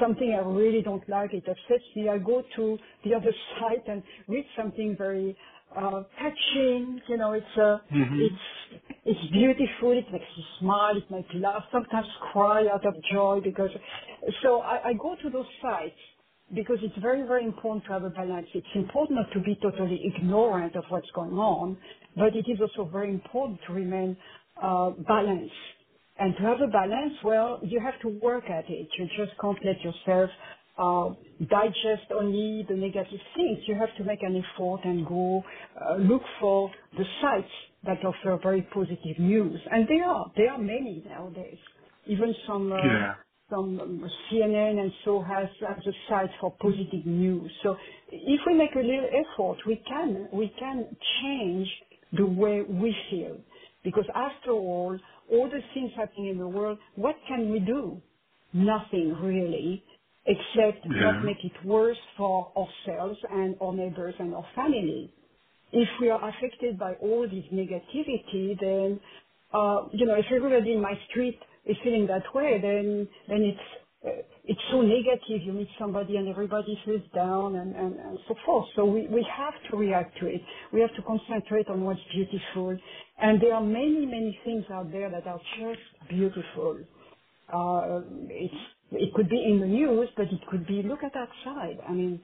something 0.00 0.34
I 0.34 0.46
really 0.46 0.82
don't 0.82 1.06
like, 1.08 1.32
it 1.34 1.44
upsets 1.48 1.84
me, 1.94 2.08
I 2.08 2.18
go 2.18 2.42
to 2.56 2.78
the 3.04 3.14
other 3.14 3.32
site 3.60 3.86
and 3.86 4.02
read 4.28 4.44
something 4.56 4.96
very 4.96 5.36
uh, 5.76 6.02
touching. 6.20 7.00
You 7.08 7.16
know, 7.16 7.32
it's 7.32 7.46
uh, 7.56 7.78
mm-hmm. 7.94 8.20
it's 8.20 8.82
it's 9.04 9.32
beautiful. 9.32 9.92
It 9.92 10.04
makes 10.12 10.24
you 10.36 10.44
smile. 10.60 10.96
It 10.96 11.10
makes 11.10 11.28
you 11.32 11.40
laugh. 11.40 11.62
Sometimes 11.72 12.06
cry 12.32 12.66
out 12.72 12.84
of 12.86 12.94
joy 13.12 13.40
because. 13.42 13.70
So 14.42 14.60
I, 14.60 14.90
I 14.90 14.92
go 14.92 15.16
to 15.22 15.30
those 15.30 15.46
sites 15.60 15.96
because 16.54 16.78
it's 16.82 16.98
very, 17.02 17.22
very 17.26 17.44
important 17.44 17.84
to 17.86 17.92
have 17.92 18.04
a 18.04 18.10
balance. 18.10 18.48
It's 18.54 18.66
important 18.76 19.18
not 19.20 19.32
to 19.34 19.40
be 19.40 19.56
totally 19.62 20.00
ignorant 20.16 20.76
of 20.76 20.84
what's 20.90 21.10
going 21.14 21.34
on, 21.34 21.78
but 22.16 22.36
it 22.36 22.46
is 22.48 22.60
also 22.60 22.90
very 22.90 23.10
important 23.10 23.60
to 23.68 23.74
remain 23.74 24.16
uh, 24.62 24.90
balanced. 25.08 25.54
And 26.18 26.34
to 26.36 26.42
have 26.42 26.60
a 26.60 26.68
balance, 26.68 27.14
well, 27.24 27.60
you 27.64 27.80
have 27.80 28.00
to 28.02 28.08
work 28.22 28.44
at 28.44 28.66
it. 28.70 28.88
You 28.98 29.06
just 29.16 29.32
can't 29.40 29.58
let 29.64 29.80
yourself 29.82 30.30
uh, 30.78 31.10
digest 31.50 32.12
only 32.14 32.64
the 32.68 32.76
negative 32.76 33.20
things. 33.36 33.60
You 33.68 33.76
have 33.76 33.94
to 33.98 34.04
make 34.04 34.22
an 34.22 34.36
effort 34.36 34.80
and 34.84 35.06
go 35.06 35.42
uh, 35.80 35.96
look 35.96 36.22
for 36.40 36.70
the 36.98 37.04
sites 37.22 37.52
that 37.84 38.04
offer 38.04 38.38
very 38.42 38.62
positive 38.74 39.18
news. 39.18 39.60
And 39.72 39.88
there 39.88 40.04
are, 40.04 40.26
there 40.36 40.50
are 40.52 40.58
many 40.58 41.04
nowadays. 41.06 41.58
Even 42.06 42.34
some, 42.46 42.72
uh, 42.72 42.78
yeah. 42.82 43.14
Some 43.52 44.10
CNN 44.30 44.80
and 44.80 44.92
so 45.04 45.22
has, 45.22 45.48
has 45.60 45.86
a 45.86 45.92
site 46.08 46.30
for 46.40 46.52
positive 46.60 47.04
news. 47.04 47.50
So 47.62 47.76
if 48.10 48.40
we 48.46 48.54
make 48.54 48.74
a 48.74 48.78
little 48.78 49.08
effort, 49.08 49.58
we 49.66 49.82
can, 49.86 50.28
we 50.32 50.52
can 50.58 50.86
change 51.20 51.68
the 52.16 52.26
way 52.26 52.62
we 52.62 52.94
feel. 53.10 53.36
Because 53.84 54.06
after 54.14 54.52
all, 54.52 54.98
all 55.30 55.48
the 55.48 55.60
things 55.74 55.90
happening 55.96 56.28
in 56.28 56.38
the 56.38 56.48
world, 56.48 56.78
what 56.94 57.16
can 57.28 57.50
we 57.50 57.58
do? 57.58 58.00
Nothing 58.52 59.16
really 59.20 59.82
except 60.26 60.86
yeah. 60.86 61.12
not 61.12 61.24
make 61.24 61.38
it 61.42 61.52
worse 61.64 61.98
for 62.16 62.52
ourselves 62.56 63.18
and 63.30 63.56
our 63.60 63.74
neighbors 63.74 64.14
and 64.18 64.34
our 64.34 64.46
family. 64.54 65.12
If 65.72 65.88
we 66.00 66.10
are 66.10 66.28
affected 66.28 66.78
by 66.78 66.92
all 67.00 67.22
this 67.22 67.44
negativity, 67.52 68.58
then, 68.60 69.00
uh, 69.52 69.88
you 69.92 70.06
know, 70.06 70.14
if 70.14 70.26
everybody 70.30 70.72
in 70.72 70.82
my 70.82 70.94
street 71.10 71.38
is 71.66 71.76
feeling 71.84 72.06
that 72.08 72.24
way, 72.34 72.58
then, 72.60 73.08
then 73.28 73.42
it's, 73.42 73.60
uh, 74.06 74.22
it's 74.44 74.60
so 74.70 74.80
negative. 74.82 75.42
You 75.44 75.52
meet 75.52 75.68
somebody 75.78 76.16
and 76.16 76.28
everybody 76.28 76.78
feels 76.84 77.02
down 77.14 77.56
and, 77.56 77.74
and, 77.76 77.94
and 77.98 78.18
so 78.28 78.34
forth. 78.44 78.66
So 78.74 78.84
we, 78.84 79.06
we 79.08 79.26
have 79.36 79.54
to 79.70 79.76
react 79.76 80.18
to 80.20 80.26
it. 80.26 80.40
We 80.72 80.80
have 80.80 80.94
to 80.96 81.02
concentrate 81.02 81.68
on 81.68 81.84
what's 81.84 82.00
beautiful. 82.12 82.76
And 83.20 83.40
there 83.40 83.54
are 83.54 83.62
many, 83.62 84.06
many 84.06 84.38
things 84.44 84.64
out 84.72 84.90
there 84.90 85.10
that 85.10 85.26
are 85.26 85.40
just 85.58 86.08
beautiful. 86.10 86.80
Uh, 87.52 88.00
it's 88.30 88.54
it 88.92 89.12
could 89.14 89.28
be 89.28 89.42
in 89.44 89.60
the 89.60 89.66
news, 89.66 90.08
but 90.16 90.26
it 90.26 90.40
could 90.50 90.66
be 90.66 90.82
look 90.82 91.00
at 91.02 91.12
outside. 91.16 91.78
I 91.88 91.92
mean, 91.92 92.20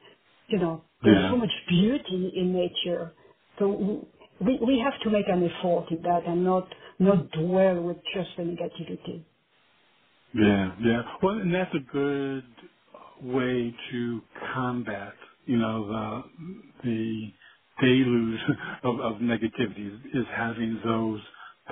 you 0.49 0.59
know, 0.59 0.83
there's 1.03 1.17
yeah. 1.23 1.31
so 1.31 1.37
much 1.37 1.51
beauty 1.69 2.33
in 2.37 2.53
nature. 2.53 3.13
So 3.59 4.07
we 4.41 4.59
we 4.67 4.83
have 4.85 4.99
to 5.03 5.11
make 5.11 5.27
an 5.29 5.45
effort 5.45 5.87
in 5.91 6.03
that 6.03 6.27
and 6.27 6.45
not 6.45 6.69
not 6.99 7.31
dwell 7.33 7.81
with 7.83 7.99
just 8.15 8.31
the 8.37 8.43
negativity. 8.45 9.25
Yeah, 10.35 10.73
yeah. 10.81 11.03
Well, 11.23 11.37
and 11.37 11.55
that's 11.55 11.75
a 11.75 11.93
good 11.93 12.45
way 13.23 13.75
to 13.91 14.21
combat, 14.55 15.15
you 15.47 15.57
know, 15.57 15.87
the 15.89 16.23
the 16.85 17.33
deluge 17.81 18.41
of, 18.85 19.01
of 19.01 19.15
negativity 19.17 19.95
is, 20.15 20.27
having 20.37 20.81
those 20.85 21.21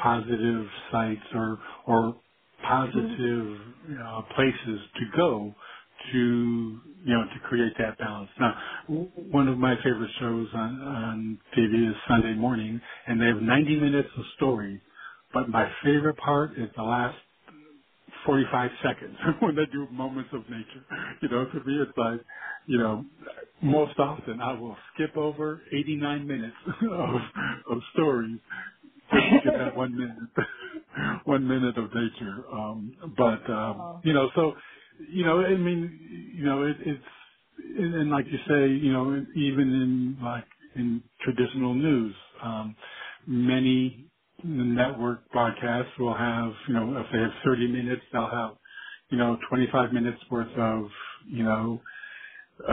positive 0.03 0.67
sites 0.91 1.21
or 1.35 1.59
or 1.87 2.03
mm-hmm. 2.03 2.67
positive 2.67 3.59
you 3.89 3.95
know, 3.95 4.25
places 4.35 4.81
to 4.97 5.17
go 5.17 5.55
to 6.13 6.19
you 6.19 7.15
know 7.15 7.25
to 7.25 7.41
create 7.49 7.73
that 7.79 7.99
balance. 7.99 8.31
Now, 8.41 8.55
one 8.89 9.49
of 9.49 9.59
my 9.59 9.77
favorite 9.77 10.11
shows 10.19 10.49
on 10.55 10.81
on 10.81 11.39
TV 11.57 11.91
is 11.91 11.97
Sunday 12.09 12.35
Morning, 12.35 12.81
and 13.07 13.21
they 13.21 13.27
have 13.27 13.43
90 13.43 13.81
minutes 13.81 14.09
of 14.17 14.25
story. 14.37 14.81
But 15.35 15.49
my 15.51 15.71
favorite 15.85 16.17
part 16.17 16.53
is 16.53 16.71
the 16.77 16.83
last 16.83 17.17
45 18.27 18.72
seconds 18.85 19.16
when 19.41 19.57
they 19.57 19.66
do 19.66 19.89
moments 19.93 20.31
of 20.35 20.43
nature. 20.51 20.87
You 21.22 21.31
know, 21.31 21.47
to 21.47 21.64
me 21.64 21.79
it's 21.83 21.99
like, 21.99 22.20
you 22.66 22.79
know, 22.79 23.07
most 23.62 23.99
often 23.99 24.41
I 24.43 24.55
will 24.55 24.77
skip 24.95 25.16
over 25.16 25.62
89 25.72 26.27
minutes 26.29 26.57
of 26.93 27.16
of 27.70 27.79
stories 27.95 28.41
just 29.12 29.31
to 29.33 29.39
get 29.41 29.59
that 29.59 29.77
one 29.77 29.97
minute 29.97 30.18
one 31.27 31.49
minute 31.49 31.79
of 31.79 31.91
nature. 31.95 32.45
Um, 32.53 32.93
but 33.16 33.51
um, 33.51 33.81
oh. 33.81 34.01
you 34.03 34.14
know, 34.14 34.31
so 34.37 34.55
you 35.11 35.24
know, 35.24 35.43
I 35.43 35.57
mean, 35.57 36.33
you 36.37 36.45
know, 36.45 36.64
it, 36.64 36.77
it's 36.81 37.05
and, 37.79 37.95
and 37.97 38.11
like 38.11 38.27
you 38.27 38.39
say, 38.49 38.68
you 38.68 38.93
know, 38.93 39.24
even 39.37 39.72
in 39.72 40.18
like 40.24 40.47
in 40.77 41.03
traditional 41.22 41.74
news, 41.74 42.14
um, 42.43 42.77
many 43.27 44.11
network 44.45 45.30
broadcasts 45.32 45.93
will 45.99 46.14
have, 46.14 46.53
you 46.68 46.74
know, 46.74 46.99
if 46.99 47.07
they 47.12 47.18
have 47.20 47.32
30 47.45 47.68
minutes, 47.68 48.03
they'll 48.12 48.30
have, 48.30 48.57
you 49.11 49.18
know, 49.18 49.39
25 49.51 49.93
minutes 49.93 50.22
worth 50.30 50.53
of, 50.59 50.91
you 51.26 51.45
know, 51.45 51.80
uh, 52.68 52.72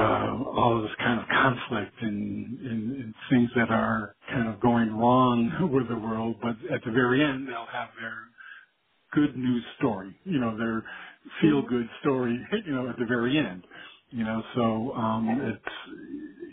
all 0.56 0.78
of 0.78 0.84
this 0.84 0.98
kind 1.00 1.20
of 1.22 1.28
conflict 1.30 1.96
and, 2.02 2.60
and, 2.60 2.92
and 2.98 3.16
things 3.30 3.50
that 3.56 3.72
are 3.72 4.16
kind 4.30 4.50
of 4.50 4.62
going 4.62 4.92
wrong 4.96 5.70
with 5.74 5.90
the 5.90 5.98
world, 5.98 6.38
but 6.42 6.58
at 6.74 6.82
the 6.86 6.92
very 6.92 7.24
end 7.24 7.48
they'll 7.50 7.66
have 7.68 7.90
their 8.00 8.18
good 9.14 9.38
news 9.38 9.64
story, 9.80 10.20
you 10.26 10.40
know, 10.40 10.58
their 10.58 10.84
feel 11.42 11.64
good 11.64 11.88
story, 12.02 12.40
you 12.66 12.74
know, 12.74 12.90
at 12.90 12.98
the 12.98 13.06
very 13.08 13.38
end. 13.38 13.66
You 14.12 14.24
know, 14.26 14.44
so 14.56 14.94
um 14.94 15.42
it's 15.42 15.76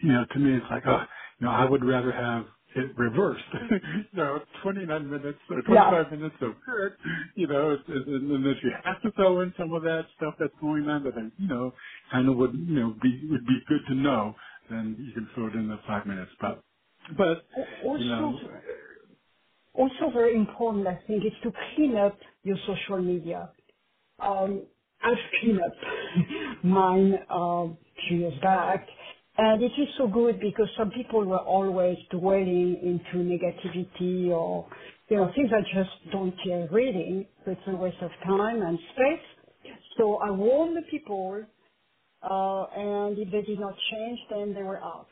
you 0.03 0.13
know, 0.13 0.25
to 0.33 0.41
me 0.41 0.57
it's 0.57 0.67
like, 0.71 0.85
oh, 0.87 1.05
you 1.41 1.47
know, 1.47 1.53
I 1.53 1.67
would 1.69 1.85
rather 1.85 2.13
have 2.13 2.47
it 2.77 2.97
reversed. 2.99 3.45
you 3.73 4.05
know, 4.19 4.41
29 4.63 5.11
minutes 5.11 5.39
or 5.51 5.63
25 5.63 5.91
yeah. 5.91 6.03
minutes 6.13 6.37
of 6.43 6.53
good, 6.67 6.93
you 7.37 7.49
know, 7.49 7.77
and 7.89 8.31
then 8.31 8.45
if 8.51 8.59
you 8.65 8.73
have 8.85 9.03
to 9.03 9.13
throw 9.13 9.43
in 9.43 9.55
some 9.59 9.73
of 9.75 9.83
that 9.85 10.07
stuff 10.17 10.35
that's 10.41 10.55
going 10.61 10.89
on 10.89 11.05
that, 11.05 11.15
I, 11.17 11.31
you 11.39 11.49
know, 11.49 11.73
kind 12.13 12.29
of 12.29 12.37
would, 12.37 12.55
you 12.55 12.77
know, 12.81 12.97
be, 13.03 13.23
would 13.31 13.47
be 13.47 13.61
good 13.69 13.83
to 13.89 13.95
know, 13.95 14.35
then 14.71 14.97
you 14.99 15.13
can 15.15 15.29
throw 15.35 15.49
it 15.49 15.55
in 15.57 15.69
the 15.69 15.79
five 15.87 16.07
minutes. 16.07 16.33
But, 16.41 16.63
but, 17.19 17.45
also, 17.85 18.03
you 18.03 18.07
know. 18.09 18.41
Also 19.75 20.11
very 20.13 20.37
important, 20.37 20.87
I 20.87 21.01
think, 21.09 21.25
is 21.25 21.33
to 21.45 21.53
clean 21.77 21.97
up 21.97 22.19
your 22.45 22.57
social 22.67 23.03
media. 23.03 23.53
Um, 24.21 24.67
I've 25.03 25.19
cleaned 25.41 25.61
up 25.61 26.65
mine 26.65 27.15
uh, 27.31 27.37
a 27.37 27.77
few 28.09 28.19
years 28.19 28.41
back, 28.43 28.87
and 29.43 29.63
it 29.63 29.73
is 29.79 29.89
so 29.97 30.07
good 30.07 30.39
because 30.39 30.69
some 30.77 30.91
people 30.91 31.25
were 31.25 31.39
always 31.39 31.97
dwelling 32.11 32.77
into 32.83 33.25
negativity 33.25 34.29
or, 34.29 34.69
you 35.09 35.17
know, 35.17 35.33
things 35.35 35.49
I 35.51 35.63
just 35.75 36.13
don't 36.13 36.35
care 36.45 36.69
reading. 36.71 37.25
So 37.47 37.53
it's 37.53 37.61
a 37.67 37.75
waste 37.75 38.03
of 38.03 38.11
time 38.27 38.61
and 38.61 38.79
space. 38.93 39.73
So 39.97 40.19
I 40.19 40.31
warned 40.31 40.77
the 40.77 40.83
people, 40.91 41.43
uh, 42.23 42.65
and 42.77 43.17
if 43.19 43.33
they 43.33 43.41
did 43.41 43.59
not 43.59 43.73
change, 43.91 44.19
then 44.29 44.53
they 44.53 44.63
were 44.63 44.77
out. 44.77 45.09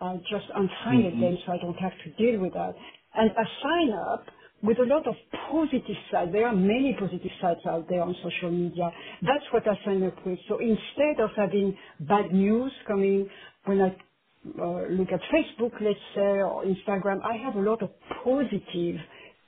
I 0.00 0.16
just 0.30 0.46
unsigned 0.54 1.12
mm-hmm. 1.12 1.20
them 1.20 1.38
so 1.44 1.52
I 1.52 1.58
don't 1.58 1.78
have 1.78 1.92
to 2.04 2.10
deal 2.12 2.40
with 2.40 2.54
that. 2.54 2.74
And 3.14 3.30
I 3.32 3.44
sign 3.62 3.92
up 3.92 4.24
with 4.62 4.78
a 4.78 4.84
lot 4.84 5.06
of 5.06 5.14
positive 5.50 5.96
sides. 6.10 6.32
There 6.32 6.46
are 6.46 6.56
many 6.56 6.96
positive 6.98 7.30
sides 7.42 7.60
out 7.68 7.86
there 7.90 8.00
on 8.00 8.16
social 8.22 8.50
media. 8.50 8.90
That's 9.20 9.44
what 9.52 9.68
I 9.68 9.78
sign 9.84 10.02
up 10.02 10.16
with. 10.24 10.38
So 10.48 10.58
instead 10.60 11.20
of 11.22 11.30
having 11.36 11.76
bad 12.00 12.32
news 12.32 12.72
coming 12.86 13.28
when 13.66 13.82
I 13.82 13.96
uh, 14.62 14.88
look 14.90 15.08
at 15.12 15.20
Facebook, 15.32 15.72
let's 15.82 15.98
say, 16.16 16.20
or 16.42 16.64
Instagram, 16.64 17.20
I 17.24 17.36
have 17.44 17.56
a 17.56 17.60
lot 17.60 17.82
of 17.82 17.90
positive 18.24 18.96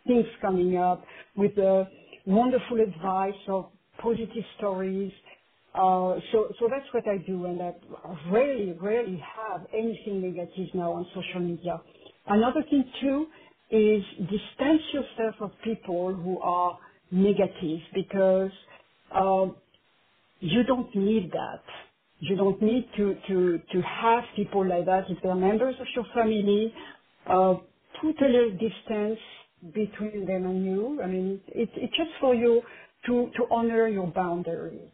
things 0.07 0.27
coming 0.43 0.79
up 0.79 1.05
with 1.37 1.59
uh, 1.59 1.85
wonderful 2.27 2.81
advice 2.81 3.35
or 3.49 3.71
positive 4.03 4.45
stories. 4.59 5.13
Uh, 5.75 6.17
so, 6.33 6.49
so 6.61 6.69
that's 6.71 6.87
what 6.93 7.05
I 7.09 7.19
do, 7.27 7.47
and 7.47 7.63
I 7.63 7.73
rarely, 8.31 8.75
rarely 8.81 9.23
have 9.37 9.67
anything 9.75 10.23
negative 10.23 10.69
now 10.75 10.93
on 10.93 11.07
social 11.15 11.41
media. 11.41 11.81
Another 12.29 12.63
thing 12.71 12.85
too 13.01 13.27
is 13.71 14.05
distance 14.23 14.83
yourself 14.93 15.37
of 15.41 15.53
people 15.65 16.15
who 16.15 16.41
are 16.41 16.79
negative 17.13 17.81
because 17.95 18.51
uh, 19.15 19.47
you 20.41 20.65
don't 20.65 20.95
need 20.97 21.33
that. 21.33 21.63
You 22.21 22.37
don't 22.37 22.61
need 22.63 22.89
to, 22.97 23.17
to, 23.29 23.61
to 23.73 23.83
have 23.83 24.25
people 24.37 24.67
like 24.69 24.87
that. 24.87 25.05
If 25.11 25.19
they're 25.23 25.35
members 25.35 25.77
of 25.81 25.87
your 25.95 26.07
family, 26.15 26.73
uh, 27.29 27.55
put 28.01 28.21
a 28.23 28.27
little 28.29 28.53
distance 28.53 29.21
between 29.75 30.27
them 30.27 30.47
and 30.47 30.65
you. 30.65 31.01
I 31.03 31.07
mean, 31.09 31.41
it, 31.49 31.71
it's 31.77 31.97
just 31.97 32.11
for 32.21 32.35
you 32.35 32.63
to, 33.07 33.31
to 33.37 33.47
honor 33.51 33.89
your 33.89 34.09
boundaries. 34.09 34.91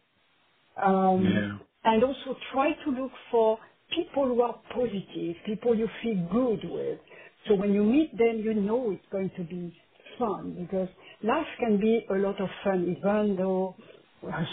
Um, 0.83 1.23
yeah. 1.25 1.57
And 1.85 2.03
also 2.03 2.37
try 2.53 2.71
to 2.85 2.91
look 2.91 3.11
for 3.31 3.59
people 3.95 4.25
who 4.27 4.41
are 4.41 4.59
positive, 4.73 5.35
people 5.45 5.75
you 5.75 5.89
feel 6.03 6.27
good 6.31 6.61
with. 6.69 6.99
So 7.47 7.55
when 7.55 7.73
you 7.73 7.83
meet 7.83 8.17
them, 8.17 8.41
you 8.43 8.55
know 8.55 8.91
it's 8.91 9.05
going 9.11 9.31
to 9.37 9.43
be 9.43 9.75
fun 10.19 10.55
because 10.59 10.89
life 11.23 11.47
can 11.59 11.79
be 11.79 12.05
a 12.09 12.15
lot 12.15 12.41
of 12.41 12.49
fun, 12.63 12.83
even 12.97 13.35
though 13.37 13.75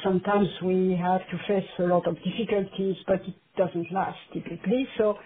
sometimes 0.03 0.49
we 0.63 0.99
have 1.01 1.21
to 1.31 1.39
face 1.49 1.69
a 1.79 1.83
lot 1.85 2.07
of 2.07 2.17
difficulties, 2.17 2.97
but 3.07 3.21
it 3.23 3.35
doesn't 3.57 3.91
last 3.93 4.19
typically. 4.33 4.87
So 4.99 5.17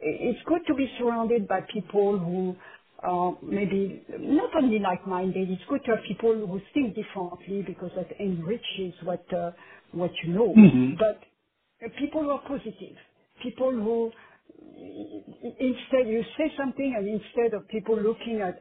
it's 0.00 0.40
good 0.46 0.60
to 0.66 0.74
be 0.74 0.90
surrounded 0.98 1.48
by 1.48 1.60
people 1.72 2.18
who 2.18 2.56
uh, 3.02 3.32
maybe 3.42 4.02
not 4.18 4.50
only 4.56 4.78
like-minded. 4.78 5.50
It's 5.50 5.62
good 5.68 5.84
to 5.84 5.92
have 5.92 6.04
people 6.08 6.34
who 6.34 6.60
think 6.72 6.94
differently 6.94 7.62
because 7.66 7.90
that 7.96 8.08
enriches 8.20 8.94
what 9.02 9.24
uh, 9.32 9.50
what 9.92 10.10
you 10.24 10.32
know. 10.32 10.54
Mm-hmm. 10.56 10.94
But 10.98 11.20
uh, 11.84 11.88
people 11.98 12.22
who 12.22 12.30
are 12.30 12.42
positive, 12.46 12.96
people 13.42 13.70
who 13.70 14.12
instead 15.58 16.08
you 16.08 16.22
say 16.36 16.52
something 16.58 16.94
and 16.96 17.08
instead 17.08 17.54
of 17.54 17.68
people 17.68 18.00
looking 18.00 18.40
at 18.40 18.58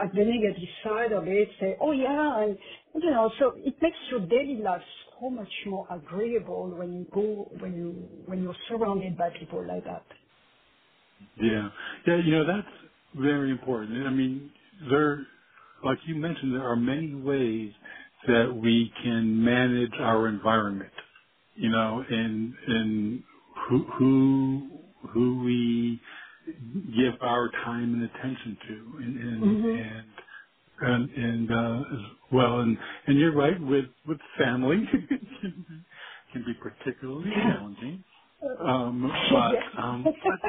at 0.00 0.12
the 0.12 0.24
negative 0.24 0.68
side 0.84 1.12
of 1.12 1.26
it, 1.26 1.48
say, 1.58 1.76
oh 1.80 1.92
yeah, 1.92 2.42
and 2.42 2.56
you 2.94 3.10
know, 3.12 3.30
so 3.38 3.52
it 3.56 3.74
makes 3.82 3.98
your 4.10 4.26
daily 4.26 4.58
life 4.62 4.82
so 5.20 5.30
much 5.30 5.50
more 5.66 5.86
agreeable 5.90 6.70
when 6.76 6.92
you 6.94 7.06
go 7.14 7.50
when 7.60 7.74
you 7.76 7.90
when 8.26 8.42
you're 8.42 8.56
surrounded 8.68 9.16
by 9.18 9.30
people 9.38 9.66
like 9.66 9.84
that. 9.84 10.06
Yeah, 11.40 11.70
yeah, 12.06 12.16
you 12.18 12.32
know 12.32 12.46
that's 12.46 12.68
very 13.16 13.50
important. 13.50 14.06
I 14.06 14.10
mean, 14.10 14.52
there, 14.90 15.26
like 15.84 15.98
you 16.06 16.16
mentioned, 16.16 16.54
there 16.54 16.68
are 16.68 16.76
many 16.76 17.14
ways 17.14 17.72
that 18.28 18.54
we 18.54 18.92
can 19.02 19.44
manage 19.44 19.92
our 20.00 20.28
environment. 20.28 20.92
You 21.56 21.70
know, 21.70 22.04
and 22.08 22.54
and 22.68 23.24
who 23.70 23.84
who 23.98 24.70
who 25.12 25.44
we 25.44 26.00
give 26.96 27.14
our 27.22 27.50
time 27.64 27.94
and 27.94 28.04
attention 28.04 28.58
to, 28.68 28.98
and 28.98 29.18
and 29.18 29.58
Mhm. 29.58 29.86
and 29.86 30.06
and, 30.80 31.10
and 31.10 31.52
uh, 31.52 31.84
well, 32.32 32.60
and 32.60 32.78
and 33.06 33.18
you're 33.18 33.34
right 33.36 33.60
with 33.60 33.86
with 34.06 34.18
family 34.38 34.84
can 36.32 36.44
be 36.46 36.54
particularly 36.62 37.34
challenging. 37.46 38.04
Um, 38.60 39.10
but 39.32 39.58
um, 39.82 40.10
but 40.26 40.40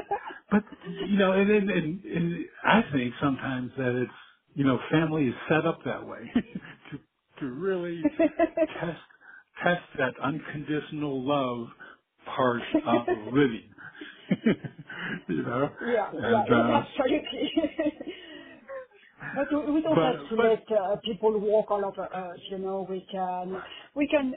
but 0.52 0.64
you 0.86 1.18
know, 1.18 1.34
and, 1.34 1.50
and 1.52 1.70
and 1.72 2.06
and 2.06 2.46
I 2.66 2.84
think 2.94 3.14
sometimes 3.22 3.72
that 3.78 3.96
it's 4.04 4.12
you 4.56 4.66
know, 4.66 4.80
family 4.92 5.28
is 5.30 5.36
set 5.50 5.66
up 5.66 5.80
that 5.86 6.06
way 6.08 6.32
to 6.92 7.00
to 7.42 7.48
really 7.48 8.10
test 8.80 9.02
test 9.64 9.84
that 10.00 10.14
unconditional 10.24 11.26
love 11.28 11.68
part 12.26 12.64
of 12.86 13.08
living. 13.34 13.74
you 15.30 15.44
know, 15.44 15.70
Yeah, 15.82 16.12
and 16.20 16.48
yeah, 16.50 16.52
uh. 16.52 16.86
But 19.34 19.48
we 19.52 19.74
we 19.74 19.82
don't 19.84 20.02
have 20.02 20.18
to 20.30 20.36
but 20.38 20.48
let 20.50 20.64
uh, 20.72 20.98
people 21.06 21.40
walk 21.40 21.72
all 21.72 21.86
over 21.86 22.04
us. 22.14 22.40
You 22.52 22.60
know, 22.60 22.88
we 22.90 23.06
can 23.12 23.64
we 23.96 24.08
can 24.10 24.36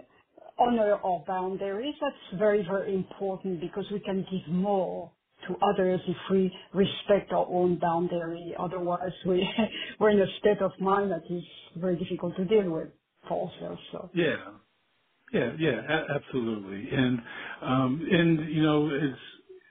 honor 0.58 0.94
our 0.96 1.24
boundaries. 1.26 1.94
That's 2.00 2.40
very 2.40 2.62
very 2.64 2.94
important 2.94 3.60
because 3.60 3.86
we 3.92 4.00
can 4.00 4.26
give 4.30 4.48
more 4.54 5.12
to 5.48 5.54
others 5.72 6.00
if 6.08 6.16
we 6.30 6.52
respect 6.74 7.32
our 7.32 7.46
own 7.48 7.78
boundary. 7.78 8.54
Otherwise, 8.58 9.12
we 9.26 9.48
we're 10.00 10.10
in 10.10 10.20
a 10.20 10.38
state 10.40 10.62
of 10.62 10.72
mind 10.80 11.12
that 11.12 11.24
is 11.30 11.44
very 11.76 11.96
difficult 11.98 12.36
to 12.36 12.44
deal 12.46 12.70
with 12.70 12.90
for 13.28 13.50
ourselves. 13.50 13.82
So. 13.92 14.10
yeah, 14.14 14.36
yeah, 15.32 15.52
yeah, 15.58 15.80
a- 15.88 16.14
absolutely, 16.16 16.90
and 16.96 17.20
um, 17.62 18.08
and 18.10 18.50
you 18.54 18.62
know, 18.62 18.90
it's 18.90 19.20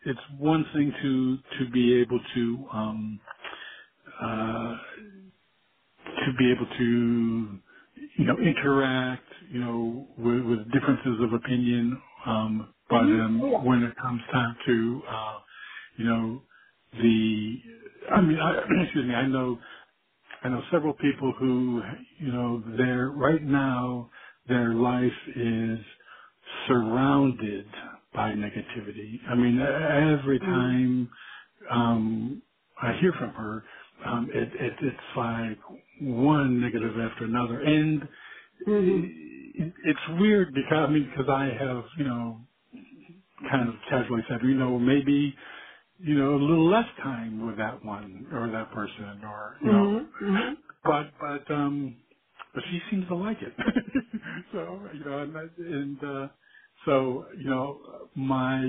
it's 0.06 0.22
one 0.40 0.66
thing 0.74 0.94
to 1.02 1.38
to 1.66 1.72
be 1.72 1.96
able 2.02 2.20
to 2.36 2.68
um, 2.74 3.22
uh, 4.22 4.78
to 6.26 6.34
be 6.40 6.52
able 6.52 6.68
to, 6.78 7.60
you 8.18 8.26
know, 8.26 8.38
interact, 8.40 9.26
you 9.52 9.60
know, 9.60 10.08
with, 10.18 10.44
with 10.46 10.72
differences 10.74 11.20
of 11.22 11.34
opinion. 11.34 12.02
Um, 12.26 12.74
but 12.90 13.04
Mhm. 13.04 13.22
um, 13.22 13.40
Yeah. 13.42 13.60
when 13.64 13.84
it 13.84 13.96
comes 13.98 14.22
time 14.32 14.58
to, 14.66 15.04
uh, 15.08 15.40
you 15.98 16.06
know, 16.06 16.44
the, 16.94 17.62
I 18.12 18.22
mean, 18.22 18.40
I, 18.40 18.58
excuse 18.84 19.06
me, 19.08 19.16
I 19.16 19.28
know, 19.28 19.60
I 20.44 20.50
know 20.50 20.64
several 20.72 20.94
people 20.96 21.34
who, 21.40 21.84
you 22.20 22.32
know, 22.32 22.64
they're 22.78 23.10
right 23.10 23.44
now, 23.44 24.12
their 24.48 24.74
life 24.76 25.14
is 25.36 25.80
surrounded 26.68 27.68
by 28.14 28.32
negativity. 28.34 29.20
I 29.30 29.36
mean, 29.36 29.60
every 29.62 30.40
Mhm. 30.40 30.42
time 30.42 31.10
um, 31.72 32.44
I 32.82 32.94
hear 32.96 33.14
from 33.14 33.32
her, 33.32 33.64
um, 34.06 34.30
it, 34.34 34.50
it, 34.62 34.74
it's 34.82 35.18
like 35.18 35.60
one 36.02 36.62
negative 36.62 36.94
after 37.00 37.26
another, 37.26 37.62
and 37.62 38.04
Mhm. 38.68 39.12
it, 39.56 39.74
it's 39.86 40.22
weird 40.22 40.54
because 40.54 40.90
I 40.90 40.92
mean, 40.92 41.10
because 41.10 41.30
I 41.30 41.46
have 41.60 41.86
you 41.98 42.06
know 42.06 42.42
kind 43.50 43.70
of 43.70 43.76
casually 43.90 44.24
said, 44.30 44.40
you 44.44 44.56
know, 44.56 44.80
maybe 44.80 45.36
you 46.00 46.16
know 46.16 46.36
a 46.36 46.42
little 46.42 46.70
less 46.70 46.88
time 47.04 47.46
with 47.48 47.58
that 47.58 47.84
one 47.86 48.28
or 48.34 48.52
that 48.52 48.72
person, 48.74 49.22
or 49.24 49.58
you 49.64 49.72
know, 49.72 49.94
Mhm. 49.94 50.08
Mhm. 50.22 50.58
but 50.84 51.12
but 51.20 51.52
um, 51.54 51.98
but 52.54 52.64
she 52.72 52.82
seems 52.92 53.08
to 53.10 53.16
like 53.16 53.40
it, 53.42 53.54
so 54.54 54.90
you 54.94 55.06
know, 55.06 55.20
and, 55.24 55.36
and 55.60 56.04
uh, 56.04 56.28
so 56.86 57.26
you 57.38 57.50
know, 57.50 58.10
my 58.16 58.64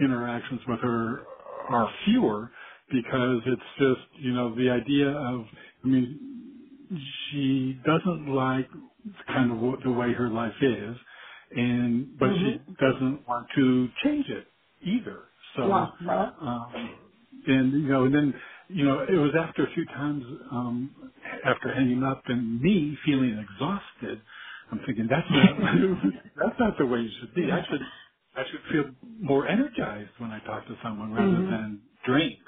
interactions 0.00 0.62
with 0.68 0.80
her 0.80 1.26
are 1.70 1.92
fewer 2.06 2.50
because 2.92 3.42
it's 3.46 3.62
just, 3.78 4.24
you 4.24 4.32
know, 4.32 4.54
the 4.56 4.70
idea 4.70 5.10
of, 5.10 5.46
I 5.84 5.88
mean, 5.88 6.20
she 7.30 7.80
doesn't 7.86 8.28
like 8.34 8.68
kind 9.28 9.52
of 9.52 9.80
the 9.84 9.92
way 9.92 10.12
her 10.14 10.30
life 10.30 10.54
is, 10.62 10.96
and, 11.56 12.18
but 12.18 12.30
Mhm. 12.30 12.40
she 12.42 12.60
doesn't 12.80 13.26
want 13.28 13.48
to 13.56 13.88
change 14.04 14.28
it 14.28 14.48
either. 14.84 15.24
So, 15.56 15.88
Yeah. 16.00 16.30
Um, 16.40 17.00
and, 17.46 17.72
you 17.72 17.88
know, 17.88 18.04
and 18.04 18.14
then, 18.14 18.34
you 18.68 18.84
know, 18.84 19.00
it 19.00 19.14
was 19.16 19.32
after 19.40 19.66
a 19.66 19.74
few 19.74 19.86
times, 19.86 20.24
um, 20.52 21.12
after 21.44 21.74
hanging 21.74 22.04
up 22.04 22.22
and 22.26 22.60
me 22.60 22.98
feeling 23.06 23.38
exhausted, 23.38 24.22
I'm 24.72 24.80
thinking 24.86 25.08
that's 25.10 25.28
not, 25.30 25.56
that's 26.36 26.60
not 26.60 26.78
the 26.78 26.86
way 26.86 27.00
you 27.00 27.10
should 27.20 27.34
be. 27.34 27.52
I 27.52 27.62
should 27.68 27.82
I 28.36 28.44
should 28.50 28.60
feel 28.72 28.84
more 29.20 29.48
energized 29.48 30.12
when 30.18 30.30
I 30.32 30.40
talk 30.40 30.66
to 30.66 30.76
someone 30.84 31.12
rather 31.12 31.42
Mhm. 31.42 31.48
than 31.48 31.82
drained. 32.06 32.38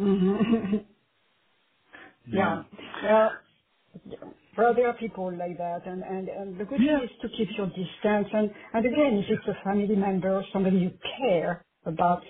Mhm. 0.04 0.84
Yeah. 2.32 2.62
Yeah. 3.04 3.04
Well, 3.04 3.32
well, 4.58 4.74
there 4.74 4.88
are 4.88 4.94
people 4.94 5.32
like 5.36 5.58
that, 5.58 5.86
and, 5.86 6.02
and, 6.04 6.28
and 6.28 6.58
the 6.58 6.64
good 6.66 6.78
thing 6.78 6.86
Yeah. 6.88 7.04
is 7.04 7.10
to 7.22 7.28
keep 7.30 7.48
your 7.58 7.68
distance. 7.68 8.28
And, 8.32 8.50
and 8.74 8.86
again, 8.86 9.14
if 9.18 9.26
it's 9.30 9.48
a 9.48 9.56
family 9.64 9.96
member, 9.96 10.36
or 10.36 10.44
somebody 10.52 10.78
you 10.78 10.92
care 11.18 11.64
about, 11.86 12.22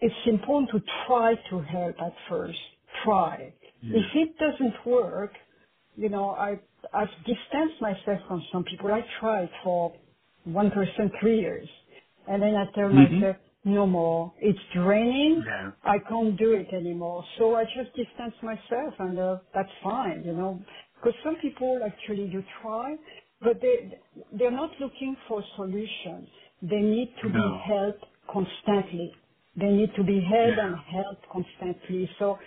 it's 0.00 0.14
important 0.26 0.70
to 0.72 0.80
try 1.06 1.36
to 1.50 1.60
help 1.60 1.96
at 2.02 2.14
first. 2.28 2.58
Try. 3.04 3.52
Yeah. 3.82 4.00
If 4.00 4.06
it 4.16 4.38
doesn't 4.38 4.74
work, 4.86 5.32
you 5.96 6.08
know, 6.10 6.30
I, 6.30 6.58
I've 6.94 7.10
distanced 7.26 7.80
myself 7.80 8.20
from 8.28 8.42
some 8.52 8.64
people. 8.64 8.92
I 8.92 9.04
tried 9.20 9.50
for 9.64 9.92
one 10.44 10.70
person 10.72 11.10
three 11.20 11.40
years. 11.40 11.68
And 12.28 12.42
then 12.42 12.54
I 12.56 12.66
tell 12.74 12.88
hmm 12.90 12.96
myself, 13.20 13.36
no 13.68 13.86
more. 13.86 14.34
It's 14.40 14.60
draining. 14.74 15.44
I 15.84 15.98
can't 16.08 16.38
do 16.38 16.52
it 16.54 16.68
anymore. 16.74 17.24
So 17.38 17.56
I 17.56 17.64
just 17.64 17.94
distance 17.96 18.34
myself 18.42 18.94
and 19.00 19.18
uh, 19.18 19.38
that's 19.54 19.70
fine, 19.84 20.24
you 20.24 20.34
know. 20.34 20.62
Because 20.96 21.18
some 21.24 21.36
people 21.42 21.80
actually 21.86 22.28
do 22.28 22.42
try, 22.62 22.96
but 23.42 23.60
they, 23.62 24.00
they're 24.38 24.52
not 24.52 24.72
looking 24.80 25.16
for 25.28 25.44
solutions. 25.56 26.28
They 26.62 26.80
need 26.80 27.14
to 27.22 27.30
be 27.30 27.62
helped 27.68 28.04
constantly. 28.32 29.14
They 29.56 29.70
need 29.70 29.90
to 29.96 30.04
be 30.04 30.20
held 30.20 30.58
Yeah. 30.58 30.66
and 30.66 30.76
helped 30.78 31.26
constantly. 31.32 32.10
So 32.18 32.38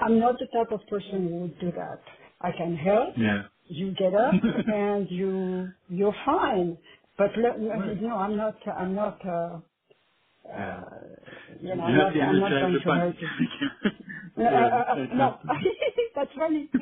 I'm 0.00 0.18
not 0.20 0.36
the 0.38 0.46
type 0.54 0.72
of 0.72 0.86
person 0.88 1.28
who 1.28 1.36
would 1.42 1.60
do 1.60 1.72
that. 1.72 2.00
I 2.40 2.52
can 2.52 2.76
help. 2.76 3.16
Yeah. 3.16 3.42
You 3.68 3.92
get 3.94 4.14
up 4.14 4.42
and 4.68 5.10
you 5.10 5.70
you're 5.90 6.16
fine. 6.26 6.78
But 7.18 7.30
right. 7.78 8.02
no, 8.02 8.16
I'm 8.16 8.36
not. 8.36 8.56
I'm 8.68 8.94
not. 8.94 9.20
Uh. 9.26 9.60
Uh, 10.52 10.82
you 11.60 11.74
know, 11.76 11.84
I'm 11.84 11.96
not. 11.96 12.12
I'm 12.12 12.40
not 12.40 12.50
going 12.60 12.72
to 12.74 12.78
to 12.80 12.84
find. 12.86 13.02
hurt 13.02 13.16
you. 13.20 13.28
No, 14.36 14.46
uh, 14.46 14.50
uh, 14.50 14.92
uh, 14.92 15.14
no. 15.14 15.38
That's 16.16 16.30
funny. 16.38 16.70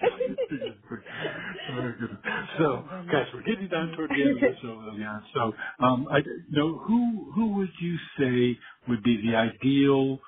Very 1.74 1.98
good. 1.98 2.18
So, 2.58 2.84
guys, 3.12 3.26
we're 3.34 3.42
getting 3.42 3.68
down 3.68 3.92
toward 3.96 4.10
the 4.10 4.22
end 4.22 4.36
of 4.36 4.40
the 4.40 4.54
show, 4.62 4.82
Liliane. 4.86 5.24
So, 5.34 5.52
um, 5.80 6.08
I 6.10 6.18
you 6.18 6.44
know 6.50 6.78
who 6.78 7.32
who 7.34 7.54
would 7.56 7.70
you 7.80 7.96
say 8.18 8.58
would 8.88 9.02
be 9.04 9.22
the 9.26 9.36
ideal 9.36 10.18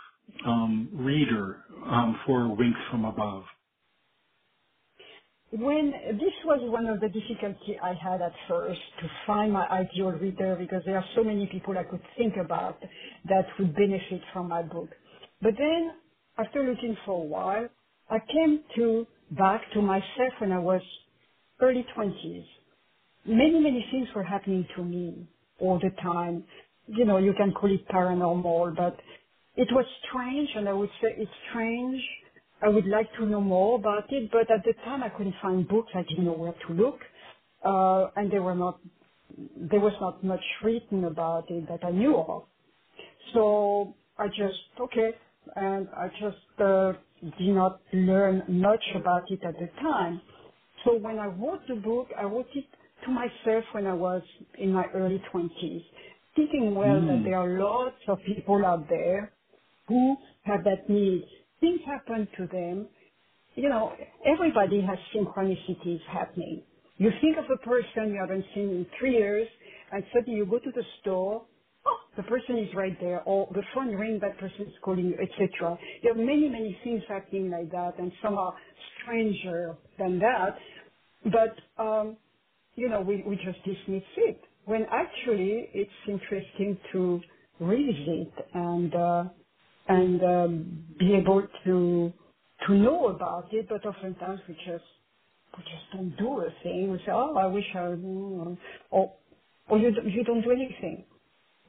um, 0.46 0.90
reader 0.92 1.64
um, 1.86 2.20
for 2.26 2.54
Winks 2.56 2.80
from 2.90 3.04
Above? 3.06 3.44
When 5.52 5.92
this 6.12 6.34
was 6.44 6.60
one 6.70 6.86
of 6.86 7.00
the 7.00 7.08
difficulty 7.08 7.78
I 7.82 7.94
had 7.94 8.22
at 8.22 8.32
first 8.48 8.80
to 9.00 9.08
find 9.26 9.52
my 9.52 9.66
ideal 9.68 10.12
reader 10.12 10.56
because 10.58 10.82
there 10.86 10.96
are 10.96 11.04
so 11.16 11.24
many 11.24 11.46
people 11.46 11.76
I 11.78 11.84
could 11.84 12.02
think 12.18 12.34
about 12.36 12.78
that 13.28 13.46
would 13.58 13.74
benefit 13.74 14.22
from 14.32 14.48
my 14.48 14.62
book. 14.62 14.90
But 15.42 15.54
then, 15.58 15.92
after 16.38 16.62
looking 16.62 16.96
for 17.06 17.22
a 17.22 17.26
while, 17.26 17.68
I 18.10 18.18
came 18.32 18.60
to 18.76 19.06
back 19.32 19.62
to 19.74 19.82
myself 19.82 20.34
when 20.40 20.52
I 20.52 20.58
was 20.58 20.82
early 21.60 21.86
20s. 21.96 22.44
Many, 23.26 23.60
many 23.60 23.86
things 23.90 24.08
were 24.14 24.24
happening 24.24 24.66
to 24.76 24.84
me 24.84 25.26
all 25.60 25.78
the 25.78 25.90
time. 26.02 26.44
You 26.88 27.04
know, 27.04 27.18
you 27.18 27.34
can 27.34 27.52
call 27.52 27.72
it 27.72 27.86
paranormal, 27.88 28.76
but 28.76 28.96
it 29.56 29.68
was 29.72 29.86
strange, 30.08 30.48
and 30.56 30.68
I 30.68 30.72
would 30.72 30.90
say 31.02 31.08
it's 31.18 31.30
strange. 31.50 32.02
I 32.62 32.68
would 32.68 32.86
like 32.86 33.08
to 33.18 33.26
know 33.26 33.40
more 33.40 33.78
about 33.78 34.12
it, 34.12 34.30
but 34.30 34.50
at 34.50 34.64
the 34.64 34.74
time 34.84 35.02
I 35.02 35.08
couldn't 35.08 35.34
find 35.40 35.66
books. 35.66 35.90
I 35.94 36.02
didn't 36.02 36.24
know 36.24 36.32
where 36.32 36.54
to 36.66 36.72
look, 36.72 37.00
uh, 37.64 38.10
and 38.16 38.30
there 38.30 38.42
were 38.42 38.54
not, 38.54 38.78
there 39.56 39.80
was 39.80 39.94
not 40.00 40.22
much 40.22 40.44
written 40.62 41.04
about 41.04 41.50
it 41.50 41.68
that 41.68 41.84
I 41.84 41.90
knew 41.90 42.16
of. 42.16 42.44
So 43.32 43.94
I 44.18 44.26
just 44.28 44.58
okay, 44.80 45.10
and 45.56 45.88
I 45.96 46.08
just 46.20 46.60
uh, 46.60 46.92
did 47.38 47.54
not 47.54 47.80
learn 47.92 48.42
much 48.48 48.84
about 48.94 49.22
it 49.30 49.40
at 49.44 49.54
the 49.54 49.68
time. 49.80 50.20
So 50.84 50.96
when 50.96 51.18
I 51.18 51.26
wrote 51.26 51.60
the 51.68 51.76
book, 51.76 52.08
I 52.18 52.24
wrote 52.24 52.48
it 52.54 52.64
to 53.04 53.10
myself 53.10 53.64
when 53.72 53.86
I 53.86 53.94
was 53.94 54.22
in 54.58 54.72
my 54.72 54.84
early 54.94 55.22
20s, 55.32 55.84
thinking 56.36 56.74
well 56.74 57.00
mm. 57.00 57.06
that 57.08 57.24
there 57.24 57.38
are 57.38 57.58
lots 57.58 57.96
of 58.08 58.18
people 58.26 58.64
out 58.64 58.88
there 58.88 59.32
who 59.88 60.16
have 60.42 60.64
that 60.64 60.88
need. 60.88 61.24
Things 61.60 61.80
happen 61.86 62.28
to 62.38 62.46
them. 62.48 62.88
You 63.56 63.68
know, 63.70 63.92
everybody 64.26 64.82
has 64.82 64.98
synchronicities 65.14 66.00
happening. 66.12 66.62
You 66.98 67.10
think 67.20 67.38
of 67.38 67.44
a 67.52 67.58
person 67.58 68.12
you 68.14 68.18
haven't 68.20 68.44
seen 68.54 68.70
in 68.70 68.86
three 68.98 69.14
years, 69.14 69.48
and 69.92 70.04
suddenly 70.14 70.38
you 70.38 70.46
go 70.46 70.58
to 70.60 70.72
the 70.72 70.84
store, 71.00 71.42
oh, 71.86 71.96
the 72.16 72.22
person 72.24 72.58
is 72.58 72.68
right 72.74 72.98
there, 73.00 73.22
or 73.24 73.48
the 73.54 73.62
phone 73.74 73.94
rings, 73.94 74.20
that 74.22 74.38
person 74.38 74.62
is 74.66 74.74
calling 74.84 75.06
you, 75.06 75.16
etc. 75.22 75.78
There 76.02 76.12
are 76.12 76.16
many, 76.16 76.48
many 76.48 76.78
things 76.84 77.02
happening 77.08 77.50
like 77.50 77.70
that, 77.72 77.98
and 77.98 78.12
some 78.22 78.38
are 78.38 78.54
stranger 79.02 79.76
than 79.98 80.18
that. 80.20 80.56
But 81.24 81.82
um, 81.82 82.16
you 82.76 82.88
know, 82.88 83.02
we, 83.02 83.24
we 83.26 83.36
just 83.36 83.58
dismiss 83.64 84.04
it. 84.18 84.40
When 84.66 84.86
actually 84.92 85.70
it's 85.74 85.90
interesting 86.08 86.78
to 86.92 87.20
revisit 87.60 88.32
and 88.54 88.94
uh, 88.94 89.24
and 89.88 90.22
um, 90.22 90.84
be 90.98 91.14
able 91.14 91.46
to 91.64 92.12
to 92.66 92.74
know 92.74 93.08
about 93.08 93.48
it, 93.52 93.68
but 93.68 93.84
oftentimes 93.86 94.40
we 94.48 94.54
just 94.54 94.84
we 95.56 95.62
just 95.64 95.92
don't 95.92 96.16
do 96.18 96.40
a 96.40 96.50
thing. 96.62 96.90
We 96.90 96.98
say, 96.98 97.12
oh, 97.12 97.34
I 97.36 97.46
wish 97.46 97.64
I, 97.74 97.78
mm, 97.78 98.56
or 98.90 99.12
or 99.68 99.78
you 99.78 99.92
you 100.04 100.24
don't 100.24 100.42
do 100.42 100.50
anything. 100.50 101.04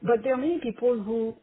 But 0.02 0.22
there 0.22 0.34
are 0.34 0.36
many 0.38 0.58
people 0.62 1.00
who 1.02 1.34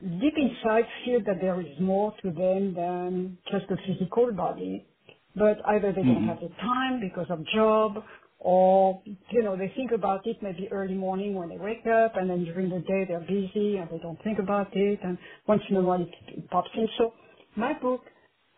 deep 0.00 0.34
inside 0.36 0.84
feel 1.04 1.20
that 1.26 1.40
there 1.40 1.60
is 1.60 1.80
more 1.80 2.14
to 2.22 2.30
them 2.30 2.74
than 2.74 3.38
just 3.50 3.66
the 3.68 3.76
physical 3.86 4.32
body. 4.32 4.86
But 5.34 5.58
either 5.66 5.92
they 5.92 6.00
mm-hmm. 6.02 6.26
don't 6.26 6.28
have 6.28 6.40
the 6.40 6.48
time 6.60 7.00
because 7.00 7.26
of 7.30 7.44
job, 7.54 8.02
or 8.40 9.02
you 9.30 9.42
know 9.42 9.56
they 9.56 9.72
think 9.76 9.92
about 9.92 10.26
it 10.26 10.36
maybe 10.42 10.68
early 10.72 10.94
morning 10.94 11.34
when 11.34 11.48
they 11.50 11.58
wake 11.58 11.86
up 11.86 12.16
and 12.16 12.30
then 12.30 12.44
during 12.44 12.70
the 12.70 12.80
day 12.80 13.04
they're 13.08 13.20
busy 13.20 13.76
and 13.78 13.88
they 13.90 13.98
don't 14.02 14.22
think 14.24 14.38
about 14.38 14.68
it 14.76 15.00
and 15.04 15.18
once 15.48 15.62
in 15.70 15.76
a 15.76 15.82
while 15.82 16.02
it 16.02 16.50
pops 16.50 16.70
in. 16.76 16.88
So 16.98 17.14
my 17.56 17.74
book 17.80 18.02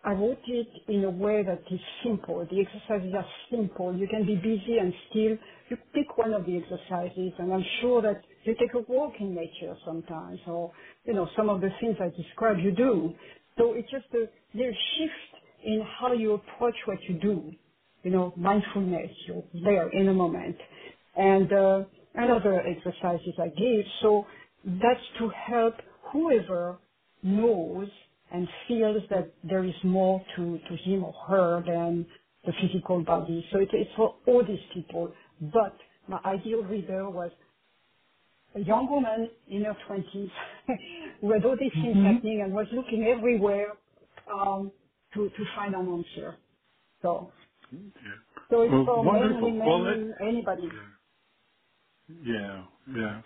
i 0.04 0.12
wrote 0.12 0.38
it 0.46 0.68
in 0.88 1.04
a 1.04 1.10
way 1.10 1.42
that 1.44 1.62
is 1.72 1.80
simple. 2.04 2.46
The 2.50 2.60
exercises 2.60 3.14
are 3.14 3.26
simple. 3.50 3.96
You 3.96 4.08
can 4.08 4.26
be 4.26 4.36
busy 4.36 4.78
and 4.80 4.94
still 5.10 5.36
you 5.70 5.78
pick 5.94 6.18
one 6.18 6.34
of 6.34 6.46
the 6.46 6.56
exercises 6.58 7.32
and 7.38 7.52
i'm 7.52 7.64
sure 7.80 8.02
that 8.02 8.22
you 8.44 8.54
take 8.60 8.74
a 8.74 8.80
walk 8.92 9.14
in 9.20 9.34
nature 9.34 9.76
sometimes 9.86 10.40
or 10.46 10.72
you 11.06 11.14
know 11.14 11.28
some 11.36 11.50
of 11.50 11.60
the 11.60 11.70
things 11.80 11.96
i 12.00 12.10
describe 12.16 12.58
you 12.58 12.72
do. 12.72 13.14
So 13.58 13.74
it's 13.74 13.90
just 13.90 14.06
a 14.14 14.26
little 14.56 14.74
shift 14.96 15.44
in 15.64 15.84
how 16.00 16.12
you 16.14 16.34
approach 16.34 16.76
what 16.86 16.98
you 17.08 17.16
do 17.20 17.52
you 18.08 18.14
know, 18.14 18.32
mindfulness, 18.38 19.10
you're 19.26 19.44
there 19.64 19.90
in 19.90 20.08
a 20.08 20.14
moment. 20.14 20.56
And, 21.14 21.52
uh, 21.52 21.82
and 22.14 22.32
other 22.32 22.62
exercises 22.66 23.34
I 23.38 23.48
give. 23.48 23.84
So 24.00 24.24
that's 24.64 25.06
to 25.18 25.28
help 25.28 25.74
whoever 26.10 26.78
knows 27.22 27.88
and 28.32 28.48
feels 28.66 29.02
that 29.10 29.30
there 29.44 29.62
is 29.62 29.74
more 29.84 30.24
to, 30.36 30.58
to 30.70 30.76
him 30.76 31.04
or 31.04 31.12
her 31.28 31.62
than 31.66 32.06
the 32.46 32.52
physical 32.62 33.04
body. 33.04 33.44
So 33.52 33.58
it, 33.58 33.68
it's 33.74 33.90
for 33.94 34.14
all 34.26 34.42
these 34.42 34.58
people. 34.72 35.12
But 35.42 35.76
my 36.08 36.18
ideal 36.24 36.62
reader 36.62 37.10
was 37.10 37.30
a 38.54 38.60
young 38.60 38.88
woman 38.88 39.28
in 39.48 39.64
her 39.64 39.76
20s 39.86 40.30
who 41.20 41.32
had 41.34 41.44
all 41.44 41.56
these 41.60 41.72
things 41.74 41.94
mm-hmm. 41.94 42.06
happening 42.06 42.40
and 42.42 42.54
was 42.54 42.68
looking 42.72 43.04
everywhere 43.04 43.72
um, 44.32 44.72
to, 45.12 45.28
to 45.28 45.44
find 45.54 45.74
an 45.74 45.86
answer. 45.88 46.36
So. 47.02 47.32
So 48.50 48.62
it's 48.62 48.72
well, 48.74 48.84
for 48.84 49.04
wonderful. 49.04 49.48
many, 49.48 49.60
well, 49.60 49.86
it, 49.88 50.00
anybody. 50.22 50.68
Yeah. 52.24 52.64
yeah, 52.96 53.22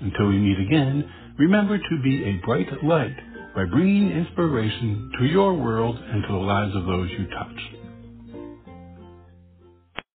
Until 0.00 0.28
we 0.28 0.38
meet 0.38 0.58
again, 0.58 1.08
remember 1.38 1.78
to 1.78 2.02
be 2.02 2.24
a 2.24 2.44
bright 2.44 2.66
light 2.82 3.16
by 3.54 3.64
bringing 3.66 4.10
inspiration 4.10 5.12
to 5.18 5.26
your 5.26 5.54
world 5.54 5.96
and 5.98 6.22
to 6.22 6.28
the 6.28 6.38
lives 6.38 6.76
of 6.76 6.86
those 6.86 7.10
you 7.18 7.26
touch. 7.28 7.81